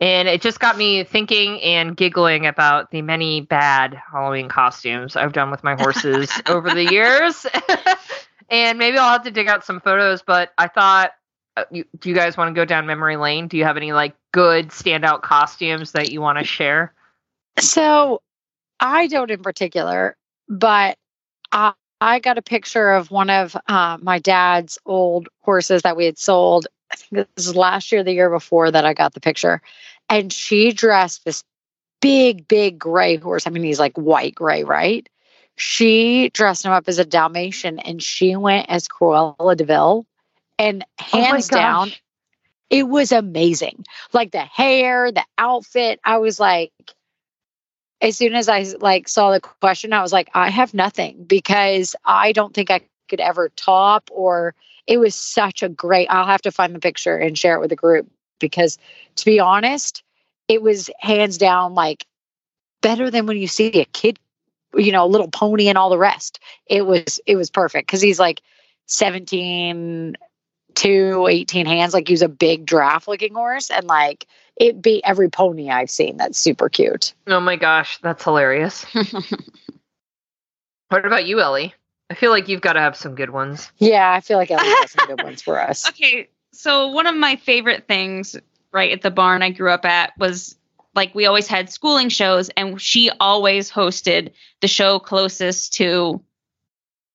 And 0.00 0.28
it 0.28 0.42
just 0.42 0.60
got 0.60 0.76
me 0.76 1.02
thinking 1.02 1.60
and 1.60 1.96
giggling 1.96 2.46
about 2.46 2.92
the 2.92 3.02
many 3.02 3.40
bad 3.40 4.00
Halloween 4.12 4.48
costumes 4.48 5.16
I've 5.16 5.32
done 5.32 5.50
with 5.50 5.64
my 5.64 5.74
horses 5.74 6.30
over 6.46 6.70
the 6.70 6.88
years. 6.90 7.46
and 8.48 8.78
maybe 8.78 8.96
I'll 8.96 9.10
have 9.10 9.24
to 9.24 9.32
dig 9.32 9.48
out 9.48 9.64
some 9.64 9.80
photos, 9.80 10.22
but 10.22 10.52
I 10.56 10.68
thought 10.68 11.12
uh, 11.56 11.64
do 11.98 12.08
you 12.08 12.14
guys 12.14 12.36
want 12.36 12.48
to 12.48 12.54
go 12.54 12.64
down 12.64 12.86
memory 12.86 13.16
lane? 13.16 13.48
Do 13.48 13.56
you 13.56 13.64
have 13.64 13.76
any 13.76 13.92
like 13.92 14.14
good 14.32 14.68
standout 14.68 15.22
costumes 15.22 15.92
that 15.92 16.12
you 16.12 16.20
want 16.20 16.38
to 16.38 16.44
share? 16.44 16.94
So 17.58 18.22
I 18.78 19.08
don't 19.08 19.30
in 19.32 19.42
particular, 19.42 20.16
but 20.48 20.96
I, 21.50 21.72
I 22.00 22.20
got 22.20 22.38
a 22.38 22.42
picture 22.42 22.92
of 22.92 23.10
one 23.10 23.30
of 23.30 23.56
uh, 23.66 23.98
my 24.00 24.18
dad's 24.18 24.78
old 24.86 25.28
horses 25.40 25.82
that 25.82 25.96
we 25.96 26.04
had 26.04 26.18
sold. 26.18 26.66
I 26.92 26.96
think 26.96 27.28
this 27.34 27.46
was 27.46 27.56
last 27.56 27.92
year, 27.92 28.04
the 28.04 28.12
year 28.12 28.30
before 28.30 28.70
that 28.70 28.84
I 28.84 28.94
got 28.94 29.14
the 29.14 29.20
picture. 29.20 29.60
And 30.08 30.32
she 30.32 30.72
dressed 30.72 31.24
this 31.24 31.44
big, 32.00 32.46
big 32.48 32.78
gray 32.78 33.16
horse. 33.16 33.46
I 33.46 33.50
mean, 33.50 33.64
he's 33.64 33.80
like 33.80 33.96
white 33.96 34.34
gray, 34.34 34.64
right? 34.64 35.08
She 35.56 36.30
dressed 36.30 36.64
him 36.64 36.72
up 36.72 36.84
as 36.86 36.98
a 36.98 37.04
Dalmatian 37.04 37.80
and 37.80 38.02
she 38.02 38.36
went 38.36 38.66
as 38.68 38.86
Cruella 38.86 39.56
de 39.56 39.64
Vil 39.64 40.06
and 40.58 40.84
oh 41.00 41.04
hands 41.04 41.48
oh 41.52 41.56
down, 41.56 41.92
it 42.70 42.88
was 42.88 43.12
amazing. 43.12 43.84
Like 44.12 44.32
the 44.32 44.40
hair, 44.40 45.10
the 45.10 45.24
outfit. 45.36 46.00
I 46.04 46.18
was 46.18 46.38
like, 46.38 46.72
as 48.00 48.16
soon 48.16 48.34
as 48.34 48.48
I 48.48 48.62
like 48.80 49.08
saw 49.08 49.32
the 49.32 49.40
question, 49.40 49.92
I 49.92 50.02
was 50.02 50.12
like, 50.12 50.30
I 50.34 50.50
have 50.50 50.74
nothing 50.74 51.24
because 51.24 51.96
I 52.04 52.32
don't 52.32 52.54
think 52.54 52.70
I 52.70 52.80
could 53.08 53.20
ever 53.20 53.48
top 53.50 54.10
or 54.12 54.54
it 54.86 54.98
was 54.98 55.14
such 55.14 55.62
a 55.62 55.68
great 55.68 56.08
I'll 56.10 56.26
have 56.26 56.42
to 56.42 56.52
find 56.52 56.74
the 56.74 56.80
picture 56.80 57.16
and 57.16 57.36
share 57.36 57.54
it 57.54 57.60
with 57.60 57.70
the 57.70 57.76
group 57.76 58.08
because 58.38 58.78
to 59.16 59.24
be 59.24 59.40
honest, 59.40 60.02
it 60.46 60.62
was 60.62 60.90
hands 61.00 61.38
down 61.38 61.74
like 61.74 62.06
better 62.80 63.10
than 63.10 63.26
when 63.26 63.36
you 63.36 63.48
see 63.48 63.80
a 63.80 63.84
kid, 63.86 64.18
you 64.74 64.92
know, 64.92 65.04
a 65.04 65.08
little 65.08 65.28
pony 65.28 65.68
and 65.68 65.76
all 65.76 65.90
the 65.90 65.98
rest. 65.98 66.38
It 66.66 66.86
was 66.86 67.20
it 67.26 67.36
was 67.36 67.50
perfect 67.50 67.88
because 67.88 68.00
he's 68.00 68.20
like 68.20 68.40
17 68.86 70.16
two 70.78 71.26
18 71.28 71.66
hands 71.66 71.92
like 71.92 72.08
use 72.08 72.22
a 72.22 72.28
big 72.28 72.64
draft 72.64 73.08
looking 73.08 73.34
horse 73.34 73.68
and 73.68 73.84
like 73.86 74.26
it 74.56 74.80
beat 74.80 75.02
every 75.04 75.28
pony 75.28 75.70
i've 75.70 75.90
seen 75.90 76.16
that's 76.16 76.38
super 76.38 76.68
cute. 76.68 77.14
Oh 77.26 77.40
my 77.40 77.56
gosh 77.56 77.98
that's 77.98 78.22
hilarious. 78.24 78.86
What 80.90 81.04
about 81.04 81.26
you 81.26 81.38
ellie? 81.42 81.74
I 82.08 82.14
feel 82.14 82.30
like 82.30 82.48
you've 82.48 82.62
got 82.62 82.72
to 82.72 82.80
have 82.80 82.96
some 82.96 83.14
good 83.14 83.28
ones. 83.30 83.70
Yeah 83.76 84.10
i 84.10 84.20
feel 84.20 84.38
like 84.38 84.50
ellie 84.50 84.66
has 84.66 84.92
some 84.92 85.06
good 85.06 85.22
ones 85.24 85.42
for 85.42 85.60
us. 85.60 85.88
Okay 85.90 86.28
so 86.52 86.88
one 86.88 87.06
of 87.06 87.16
my 87.16 87.36
favorite 87.36 87.86
things 87.86 88.36
right 88.72 88.92
at 88.92 89.02
the 89.02 89.10
barn 89.10 89.42
i 89.42 89.50
grew 89.50 89.70
up 89.70 89.84
at 89.84 90.12
was 90.18 90.56
like 90.94 91.14
we 91.14 91.26
always 91.26 91.46
had 91.46 91.70
schooling 91.70 92.08
shows 92.08 92.48
and 92.50 92.80
she 92.80 93.10
always 93.20 93.70
hosted 93.70 94.32
the 94.60 94.68
show 94.68 94.98
closest 94.98 95.74
to 95.74 96.22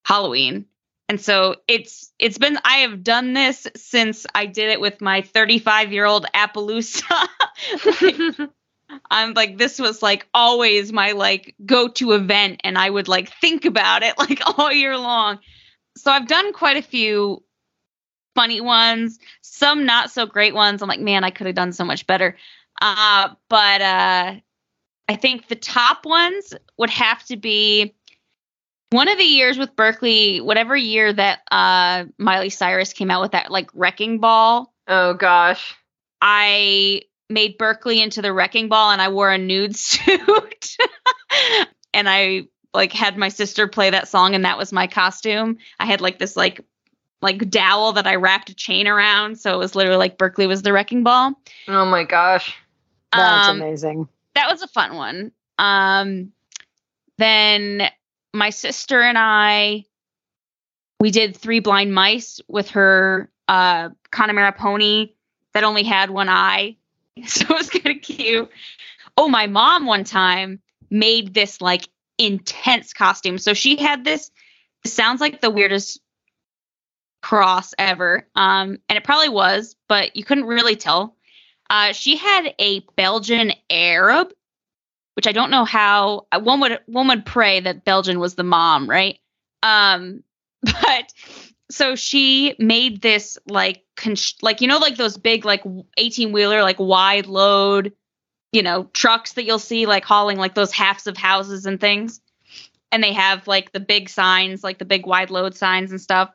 halloween 0.05 0.65
and 1.09 1.19
so 1.19 1.55
it's 1.67 2.11
it's 2.17 2.37
been 2.37 2.57
I 2.63 2.77
have 2.77 3.03
done 3.03 3.33
this 3.33 3.67
since 3.75 4.25
I 4.33 4.45
did 4.45 4.69
it 4.69 4.79
with 4.79 5.01
my 5.01 5.21
35 5.21 5.91
year 5.91 6.05
old 6.05 6.25
Appaloosa. 6.33 7.27
like, 8.01 8.49
I'm 9.11 9.33
like 9.33 9.57
this 9.57 9.79
was 9.79 10.01
like 10.01 10.27
always 10.33 10.93
my 10.93 11.11
like 11.11 11.55
go 11.65 11.87
to 11.89 12.13
event, 12.13 12.61
and 12.63 12.77
I 12.77 12.89
would 12.89 13.07
like 13.07 13.29
think 13.41 13.65
about 13.65 14.03
it 14.03 14.15
like 14.19 14.41
all 14.57 14.71
year 14.71 14.97
long. 14.97 15.39
So 15.97 16.11
I've 16.11 16.27
done 16.27 16.53
quite 16.53 16.77
a 16.77 16.81
few 16.81 17.43
funny 18.35 18.61
ones, 18.61 19.19
some 19.41 19.85
not 19.85 20.11
so 20.11 20.25
great 20.25 20.55
ones. 20.55 20.81
I'm 20.81 20.89
like, 20.89 20.99
man, 20.99 21.23
I 21.23 21.29
could 21.29 21.47
have 21.47 21.55
done 21.55 21.73
so 21.73 21.85
much 21.85 22.07
better. 22.07 22.35
Uh, 22.81 23.29
but 23.49 23.81
uh, 23.81 24.35
I 25.07 25.15
think 25.15 25.47
the 25.47 25.55
top 25.55 26.05
ones 26.05 26.53
would 26.77 26.89
have 26.89 27.23
to 27.25 27.37
be 27.37 27.93
one 28.93 29.07
of 29.07 29.17
the 29.17 29.23
years 29.23 29.57
with 29.57 29.75
Berkeley, 29.75 30.39
whatever 30.39 30.77
year 30.77 31.11
that 31.11 31.39
uh, 31.51 32.05
Miley 32.17 32.49
Cyrus 32.49 32.93
came 32.93 33.09
out 33.09 33.21
with 33.21 33.31
that 33.31 33.51
like 33.51 33.69
wrecking 33.73 34.19
ball. 34.19 34.71
Oh 34.87 35.15
gosh. 35.15 35.75
I 36.21 37.01
made 37.29 37.57
Berkeley 37.57 38.01
into 38.01 38.21
the 38.21 38.31
wrecking 38.31 38.69
ball 38.69 38.91
and 38.91 39.01
I 39.01 39.09
wore 39.09 39.31
a 39.31 39.37
nude 39.37 39.75
suit. 39.77 40.77
and 41.93 42.07
I 42.07 42.47
like 42.73 42.93
had 42.93 43.17
my 43.17 43.29
sister 43.29 43.67
play 43.67 43.89
that 43.89 44.07
song 44.07 44.35
and 44.35 44.45
that 44.45 44.57
was 44.57 44.71
my 44.71 44.87
costume. 44.87 45.57
I 45.79 45.85
had 45.85 45.99
like 45.99 46.19
this 46.19 46.37
like 46.37 46.61
like 47.21 47.49
dowel 47.49 47.93
that 47.93 48.05
I 48.05 48.15
wrapped 48.15 48.49
a 48.49 48.55
chain 48.55 48.85
around, 48.85 49.39
so 49.39 49.55
it 49.55 49.57
was 49.57 49.75
literally 49.75 49.97
like 49.97 50.17
Berkeley 50.17 50.45
was 50.45 50.61
the 50.61 50.73
wrecking 50.73 51.03
ball. 51.03 51.33
Oh 51.67 51.85
my 51.85 52.03
gosh. 52.03 52.55
That's 53.11 53.47
um, 53.47 53.61
amazing. 53.61 54.07
That 54.35 54.51
was 54.51 54.61
a 54.61 54.67
fun 54.67 54.95
one. 54.95 55.31
Um 55.57 56.31
then 57.17 57.89
my 58.33 58.49
sister 58.49 59.01
and 59.01 59.17
I, 59.17 59.85
we 60.99 61.11
did 61.11 61.37
three 61.37 61.59
blind 61.59 61.93
mice 61.93 62.41
with 62.47 62.71
her 62.71 63.29
uh, 63.47 63.89
Connemara 64.11 64.53
pony 64.53 65.13
that 65.53 65.63
only 65.63 65.83
had 65.83 66.09
one 66.09 66.29
eye. 66.29 66.77
So 67.27 67.43
it 67.43 67.49
was 67.49 67.69
kind 67.69 67.95
of 67.95 68.01
cute. 68.01 68.49
Oh, 69.15 69.29
my 69.29 69.45
mom 69.45 69.85
one 69.85 70.03
time 70.03 70.59
made 70.89 71.35
this 71.35 71.61
like 71.61 71.87
intense 72.17 72.91
costume. 72.91 73.37
So 73.37 73.53
she 73.53 73.75
had 73.75 74.03
this, 74.03 74.31
sounds 74.83 75.21
like 75.21 75.39
the 75.39 75.51
weirdest 75.51 75.99
cross 77.21 77.75
ever. 77.77 78.27
Um, 78.35 78.79
and 78.89 78.97
it 78.97 79.03
probably 79.03 79.29
was, 79.29 79.75
but 79.87 80.15
you 80.15 80.23
couldn't 80.23 80.45
really 80.45 80.75
tell. 80.75 81.15
Uh, 81.69 81.93
she 81.93 82.17
had 82.17 82.53
a 82.59 82.79
Belgian 82.95 83.53
Arab 83.69 84.33
which 85.15 85.27
I 85.27 85.31
don't 85.31 85.51
know 85.51 85.65
how 85.65 86.27
uh, 86.31 86.39
one 86.39 86.59
would 86.61 86.79
one 86.85 87.07
would 87.07 87.25
pray 87.25 87.59
that 87.59 87.85
Belgian 87.85 88.19
was 88.19 88.35
the 88.35 88.43
mom, 88.43 88.89
right? 88.89 89.19
Um, 89.61 90.23
but 90.61 91.13
so 91.71 91.95
she 91.95 92.55
made 92.59 93.01
this 93.01 93.37
like 93.47 93.83
con- 93.95 94.15
like 94.41 94.61
you 94.61 94.67
know 94.67 94.77
like 94.77 94.97
those 94.97 95.17
big 95.17 95.45
like 95.45 95.63
18 95.97 96.31
wheeler 96.31 96.61
like 96.61 96.79
wide 96.79 97.25
load 97.25 97.93
you 98.51 98.61
know 98.61 98.83
trucks 98.93 99.33
that 99.33 99.45
you'll 99.45 99.59
see 99.59 99.85
like 99.85 100.05
hauling 100.05 100.37
like 100.37 100.53
those 100.53 100.71
halves 100.71 101.07
of 101.07 101.17
houses 101.17 101.65
and 101.65 101.79
things 101.79 102.21
and 102.93 103.03
they 103.03 103.11
have 103.11 103.47
like 103.47 103.71
the 103.71 103.79
big 103.79 104.07
signs, 104.07 104.63
like 104.63 104.77
the 104.77 104.85
big 104.85 105.05
wide 105.05 105.31
load 105.31 105.55
signs 105.55 105.89
and 105.89 105.99
stuff. 105.99 106.29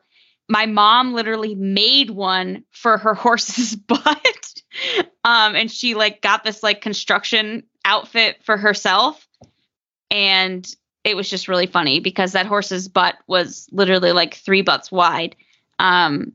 My 0.49 0.65
mom 0.65 1.13
literally 1.13 1.55
made 1.55 2.09
one 2.11 2.65
for 2.71 2.97
her 2.97 3.13
horse's 3.15 3.75
butt. 3.75 4.53
um, 5.23 5.55
and 5.55 5.71
she 5.71 5.95
like 5.95 6.21
got 6.21 6.43
this 6.43 6.61
like 6.61 6.81
construction 6.81 7.63
outfit 7.85 8.37
for 8.43 8.57
herself. 8.57 9.27
And 10.11 10.67
it 11.03 11.15
was 11.15 11.29
just 11.29 11.47
really 11.47 11.67
funny 11.67 11.99
because 11.99 12.33
that 12.33 12.45
horse's 12.45 12.87
butt 12.87 13.15
was 13.27 13.67
literally 13.71 14.11
like 14.11 14.35
three 14.35 14.61
butts 14.61 14.91
wide. 14.91 15.35
Um, 15.77 16.33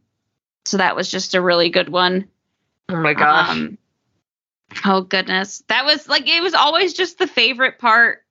so 0.65 0.79
that 0.79 0.97
was 0.97 1.11
just 1.11 1.35
a 1.35 1.41
really 1.41 1.71
good 1.71 1.89
one. 1.89 2.29
Oh 2.89 2.97
my 2.97 3.15
gosh. 3.15 3.51
Um, 3.51 3.79
oh 4.85 5.03
goodness, 5.03 5.63
that 5.69 5.85
was 5.85 6.09
like 6.09 6.29
it 6.29 6.43
was 6.43 6.55
always 6.55 6.95
just 6.95 7.19
the 7.19 7.27
favorite 7.27 7.79
part 7.79 8.25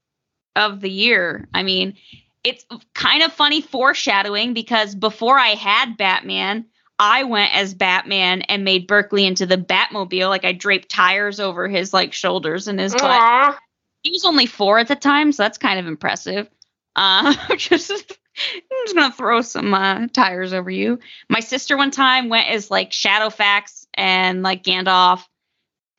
of 0.55 0.81
the 0.81 0.89
year. 0.89 1.47
I 1.53 1.63
mean, 1.63 1.95
it's 2.43 2.65
kind 2.93 3.23
of 3.23 3.33
funny 3.33 3.61
foreshadowing 3.61 4.53
because 4.53 4.95
before 4.95 5.39
I 5.39 5.49
had 5.49 5.97
Batman, 5.97 6.65
I 6.99 7.23
went 7.23 7.55
as 7.55 7.73
Batman 7.73 8.43
and 8.43 8.63
made 8.63 8.87
Berkeley 8.87 9.25
into 9.25 9.45
the 9.45 9.57
Batmobile. 9.57 10.29
Like 10.29 10.45
I 10.45 10.51
draped 10.53 10.89
tires 10.89 11.39
over 11.39 11.67
his 11.67 11.93
like 11.93 12.13
shoulders 12.13 12.67
and 12.67 12.79
his 12.79 12.93
butt. 12.93 13.03
Aw. 13.03 13.59
He 14.03 14.11
was 14.11 14.25
only 14.25 14.45
four 14.45 14.79
at 14.79 14.87
the 14.87 14.95
time, 14.95 15.31
so 15.31 15.43
that's 15.43 15.57
kind 15.57 15.79
of 15.79 15.87
impressive. 15.87 16.49
Uh, 16.95 17.33
just 17.57 17.91
I'm 17.91 18.85
just 18.85 18.95
gonna 18.95 19.13
throw 19.13 19.41
some 19.41 19.73
uh, 19.73 20.07
tires 20.07 20.53
over 20.53 20.69
you. 20.69 20.99
My 21.29 21.39
sister 21.39 21.77
one 21.77 21.91
time 21.91 22.29
went 22.29 22.49
as 22.49 22.69
like 22.69 22.91
Shadowfax 22.91 23.87
and 23.93 24.43
like 24.43 24.63
Gandalf. 24.63 25.23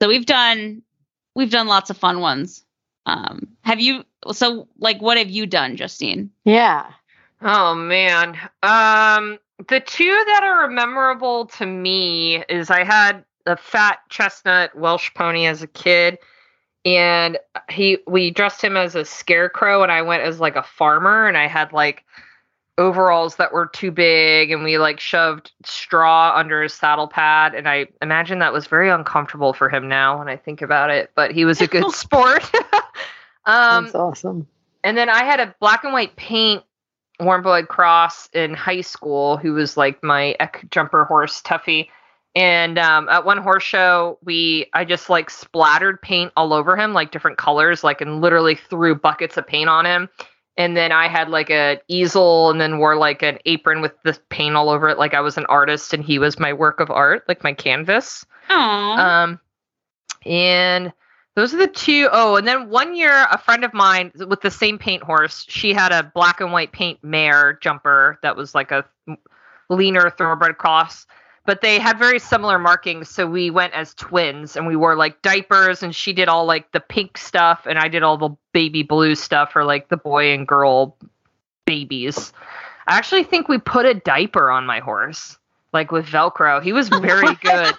So 0.01 0.09
we've 0.09 0.26
done 0.26 0.82
we've 1.34 1.51
done 1.51 1.66
lots 1.66 1.90
of 1.90 1.97
fun 1.97 2.20
ones. 2.20 2.64
Um, 3.07 3.49
have 3.62 3.80
you? 3.80 4.05
So 4.32 4.68
like, 4.78 5.01
what 5.03 5.18
have 5.18 5.30
you 5.30 5.47
done, 5.47 5.76
Justine? 5.76 6.30
Yeah. 6.45 6.90
Oh 7.42 7.74
man. 7.74 8.38
Um 8.62 9.38
the 9.68 9.80
two 9.80 10.22
that 10.26 10.42
are 10.42 10.68
memorable 10.68 11.46
to 11.46 11.66
me 11.66 12.44
is 12.48 12.70
I 12.70 12.84
had 12.84 13.24
a 13.46 13.56
fat 13.56 13.98
chestnut 14.08 14.74
Welsh 14.74 15.12
pony 15.14 15.46
as 15.46 15.62
a 15.62 15.66
kid 15.66 16.18
and 16.84 17.38
he 17.70 17.98
we 18.06 18.30
dressed 18.30 18.62
him 18.62 18.76
as 18.76 18.94
a 18.94 19.04
scarecrow 19.04 19.82
and 19.82 19.92
I 19.92 20.02
went 20.02 20.22
as 20.22 20.40
like 20.40 20.56
a 20.56 20.62
farmer 20.62 21.26
and 21.26 21.36
I 21.36 21.46
had 21.46 21.72
like 21.72 22.04
overalls 22.76 23.36
that 23.36 23.52
were 23.52 23.66
too 23.66 23.90
big 23.90 24.50
and 24.50 24.64
we 24.64 24.78
like 24.78 24.98
shoved 24.98 25.52
straw 25.64 26.32
under 26.34 26.62
his 26.62 26.74
saddle 26.74 27.06
pad 27.06 27.54
and 27.54 27.68
I 27.68 27.86
imagine 28.02 28.40
that 28.40 28.52
was 28.52 28.66
very 28.66 28.90
uncomfortable 28.90 29.52
for 29.52 29.68
him 29.68 29.88
now 29.88 30.18
when 30.18 30.28
I 30.28 30.36
think 30.36 30.60
about 30.62 30.90
it 30.90 31.10
but 31.14 31.30
he 31.30 31.44
was 31.44 31.60
a 31.60 31.66
good 31.66 31.90
sport. 31.92 32.44
um 33.46 33.84
That's 33.84 33.94
awesome. 33.94 34.46
and 34.82 34.96
then 34.96 35.08
I 35.08 35.24
had 35.24 35.40
a 35.40 35.54
black 35.60 35.84
and 35.84 35.92
white 35.92 36.16
paint 36.16 36.64
warm 37.20 37.42
blood 37.42 37.68
cross 37.68 38.28
in 38.32 38.54
high 38.54 38.80
school 38.80 39.36
who 39.36 39.52
was 39.52 39.76
like 39.76 40.02
my 40.02 40.36
eq 40.40 40.68
jumper 40.70 41.04
horse 41.04 41.40
Tuffy. 41.42 41.88
And 42.36 42.80
um, 42.80 43.08
at 43.08 43.24
one 43.24 43.38
horse 43.38 43.62
show, 43.62 44.18
we 44.24 44.66
I 44.72 44.84
just 44.84 45.08
like 45.08 45.30
splattered 45.30 46.02
paint 46.02 46.32
all 46.36 46.52
over 46.52 46.76
him, 46.76 46.92
like 46.92 47.12
different 47.12 47.38
colors, 47.38 47.84
like 47.84 48.00
and 48.00 48.20
literally 48.20 48.56
threw 48.56 48.96
buckets 48.96 49.36
of 49.36 49.46
paint 49.46 49.68
on 49.68 49.86
him. 49.86 50.08
And 50.56 50.76
then 50.76 50.92
I 50.92 51.08
had 51.08 51.28
like 51.28 51.50
a 51.50 51.80
easel, 51.88 52.50
and 52.50 52.60
then 52.60 52.78
wore 52.78 52.96
like 52.96 53.22
an 53.22 53.38
apron 53.44 53.80
with 53.80 53.92
the 54.04 54.18
paint 54.30 54.56
all 54.56 54.68
over 54.68 54.88
it, 54.88 54.98
like 54.98 55.14
I 55.14 55.20
was 55.20 55.36
an 55.36 55.46
artist, 55.46 55.92
and 55.92 56.04
he 56.04 56.18
was 56.18 56.38
my 56.38 56.52
work 56.52 56.80
of 56.80 56.90
art, 56.90 57.24
like 57.28 57.44
my 57.44 57.52
canvas. 57.52 58.24
Oh, 58.50 58.54
Um, 58.56 59.40
and 60.24 60.92
those 61.35 61.53
are 61.53 61.59
the 61.59 61.66
two 61.66 62.09
oh 62.12 62.37
and 62.37 62.47
then 62.47 62.68
one 62.68 62.95
year, 62.95 63.26
a 63.30 63.39
friend 63.39 63.64
of 63.64 63.74
mine 63.74 64.12
with 64.28 64.41
the 64.41 64.51
same 64.51 64.78
paint 64.78 65.03
horse, 65.03 65.45
she 65.49 65.72
had 65.72 65.93
a 65.93 66.11
black 66.14 66.41
and 66.41 66.53
white 66.53 66.72
paint 66.72 67.03
mare 67.03 67.59
jumper 67.61 68.18
that 68.22 68.37
was 68.37 68.55
like 68.55 68.70
a 68.70 68.85
leaner 69.68 70.11
thoroughbred 70.11 70.59
cross. 70.59 71.07
But 71.47 71.61
they 71.61 71.78
had 71.78 71.99
very 71.99 72.18
similar 72.18 72.59
markings, 72.59 73.11
so 73.11 73.26
we 73.26 73.51
went 73.51 73.74
as 73.74 73.93
twins 73.95 74.57
and 74.57 74.66
we 74.66 74.76
wore 74.76 74.97
like 74.97 75.20
diapers, 75.20 75.82
and 75.82 75.95
she 75.95 76.14
did 76.14 76.26
all 76.26 76.47
like 76.47 76.72
the 76.72 76.80
pink 76.80 77.18
stuff, 77.18 77.66
and 77.66 77.78
I 77.78 77.89
did 77.89 78.03
all 78.03 78.16
the 78.16 78.30
baby 78.53 78.82
blue 78.82 79.14
stuff 79.14 79.53
for 79.53 79.62
like 79.62 79.89
the 79.91 79.99
boy 79.99 80.32
and 80.32 80.49
girl 80.49 80.97
babies. 81.66 82.32
I 82.87 82.97
actually 82.97 83.24
think 83.24 83.49
we 83.49 83.59
put 83.59 83.85
a 83.85 83.93
diaper 83.93 84.51
on 84.51 84.64
my 84.64 84.80
horse, 84.80 85.39
like 85.75 85.93
with 85.93 86.07
Velcro. 86.07 86.62
He 86.62 86.72
was 86.72 86.89
very 86.89 87.35
good. 87.43 87.75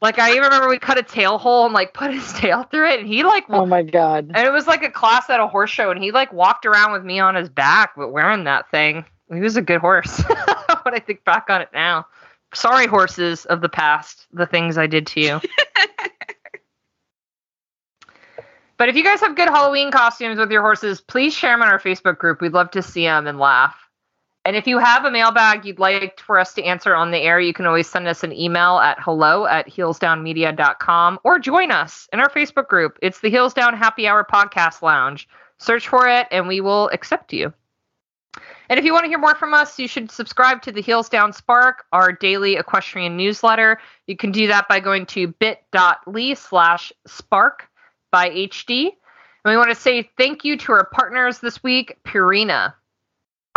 Like 0.00 0.18
I 0.18 0.30
even 0.30 0.42
remember 0.42 0.68
we 0.68 0.78
cut 0.78 0.98
a 0.98 1.02
tail 1.02 1.38
hole 1.38 1.64
and 1.66 1.74
like 1.74 1.94
put 1.94 2.12
his 2.12 2.32
tail 2.34 2.64
through 2.64 2.90
it, 2.90 2.98
and 3.00 3.08
he 3.08 3.22
like 3.22 3.44
Oh 3.48 3.66
my 3.66 3.82
god. 3.82 4.32
and 4.34 4.46
it 4.46 4.50
was 4.50 4.66
like 4.66 4.82
a 4.82 4.90
class 4.90 5.30
at 5.30 5.38
a 5.38 5.46
horse 5.46 5.70
show, 5.70 5.90
and 5.92 6.02
he 6.02 6.10
like 6.10 6.32
walked 6.32 6.66
around 6.66 6.92
with 6.92 7.04
me 7.04 7.20
on 7.20 7.36
his 7.36 7.48
back, 7.48 7.92
but 7.96 8.08
wearing 8.10 8.44
that 8.44 8.70
thing. 8.70 9.04
He 9.32 9.40
was 9.40 9.56
a 9.56 9.62
good 9.62 9.80
horse. 9.80 10.22
when 10.82 10.94
I 10.94 11.00
think 11.00 11.22
back 11.24 11.50
on 11.50 11.60
it 11.60 11.68
now. 11.74 12.06
Sorry, 12.54 12.86
horses 12.86 13.44
of 13.44 13.60
the 13.60 13.68
past, 13.68 14.26
the 14.32 14.46
things 14.46 14.78
I 14.78 14.86
did 14.86 15.06
to 15.08 15.20
you. 15.20 15.40
but 18.78 18.88
if 18.88 18.96
you 18.96 19.04
guys 19.04 19.20
have 19.20 19.36
good 19.36 19.48
Halloween 19.48 19.90
costumes 19.90 20.38
with 20.38 20.50
your 20.50 20.62
horses, 20.62 21.00
please 21.02 21.34
share 21.34 21.52
them 21.52 21.60
on 21.62 21.68
our 21.68 21.78
Facebook 21.78 22.16
group. 22.16 22.40
We'd 22.40 22.54
love 22.54 22.70
to 22.70 22.80
see 22.82 23.02
them 23.04 23.26
and 23.26 23.38
laugh. 23.38 23.76
And 24.44 24.56
if 24.56 24.66
you 24.66 24.78
have 24.78 25.04
a 25.04 25.10
mailbag 25.10 25.64
you'd 25.64 25.78
like 25.78 26.20
for 26.20 26.38
us 26.38 26.54
to 26.54 26.64
answer 26.64 26.94
on 26.94 27.10
the 27.10 27.18
air, 27.18 27.38
you 27.38 27.52
can 27.52 27.66
always 27.66 27.88
send 27.88 28.08
us 28.08 28.24
an 28.24 28.32
email 28.32 28.78
at 28.78 28.98
hello 29.00 29.46
at 29.46 29.68
heelsdownmedia.com 29.68 31.18
or 31.24 31.38
join 31.38 31.70
us 31.70 32.08
in 32.12 32.20
our 32.20 32.30
Facebook 32.30 32.68
group. 32.68 32.98
It's 33.02 33.20
the 33.20 33.30
Heels 33.30 33.52
Down 33.52 33.76
Happy 33.76 34.06
Hour 34.06 34.24
Podcast 34.24 34.80
Lounge. 34.80 35.28
Search 35.58 35.88
for 35.88 36.08
it 36.08 36.26
and 36.30 36.48
we 36.48 36.60
will 36.60 36.88
accept 36.90 37.32
you. 37.32 37.52
And 38.70 38.78
if 38.78 38.84
you 38.84 38.92
want 38.92 39.04
to 39.04 39.08
hear 39.08 39.18
more 39.18 39.34
from 39.34 39.54
us, 39.54 39.78
you 39.78 39.88
should 39.88 40.10
subscribe 40.10 40.62
to 40.62 40.72
the 40.72 40.82
Heels 40.82 41.08
Down 41.08 41.32
Spark, 41.32 41.84
our 41.92 42.12
daily 42.12 42.56
equestrian 42.56 43.16
newsletter. 43.16 43.80
You 44.06 44.16
can 44.16 44.30
do 44.30 44.46
that 44.48 44.68
by 44.68 44.80
going 44.80 45.06
to 45.06 45.28
bit.ly 45.28 46.34
slash 46.34 46.92
spark 47.06 47.68
by 48.10 48.30
HD. 48.30 48.84
And 49.44 49.52
we 49.52 49.56
want 49.56 49.70
to 49.70 49.74
say 49.74 50.10
thank 50.18 50.44
you 50.44 50.56
to 50.58 50.72
our 50.72 50.84
partners 50.84 51.38
this 51.38 51.62
week, 51.62 51.96
Purina. 52.04 52.74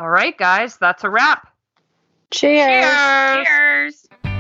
All 0.02 0.10
right, 0.10 0.36
guys, 0.36 0.78
that's 0.78 1.04
a 1.04 1.12
wrap. 1.12 1.54
Cheers. 2.32 2.90
Cheers. 3.46 3.46
cheers. 3.46 4.31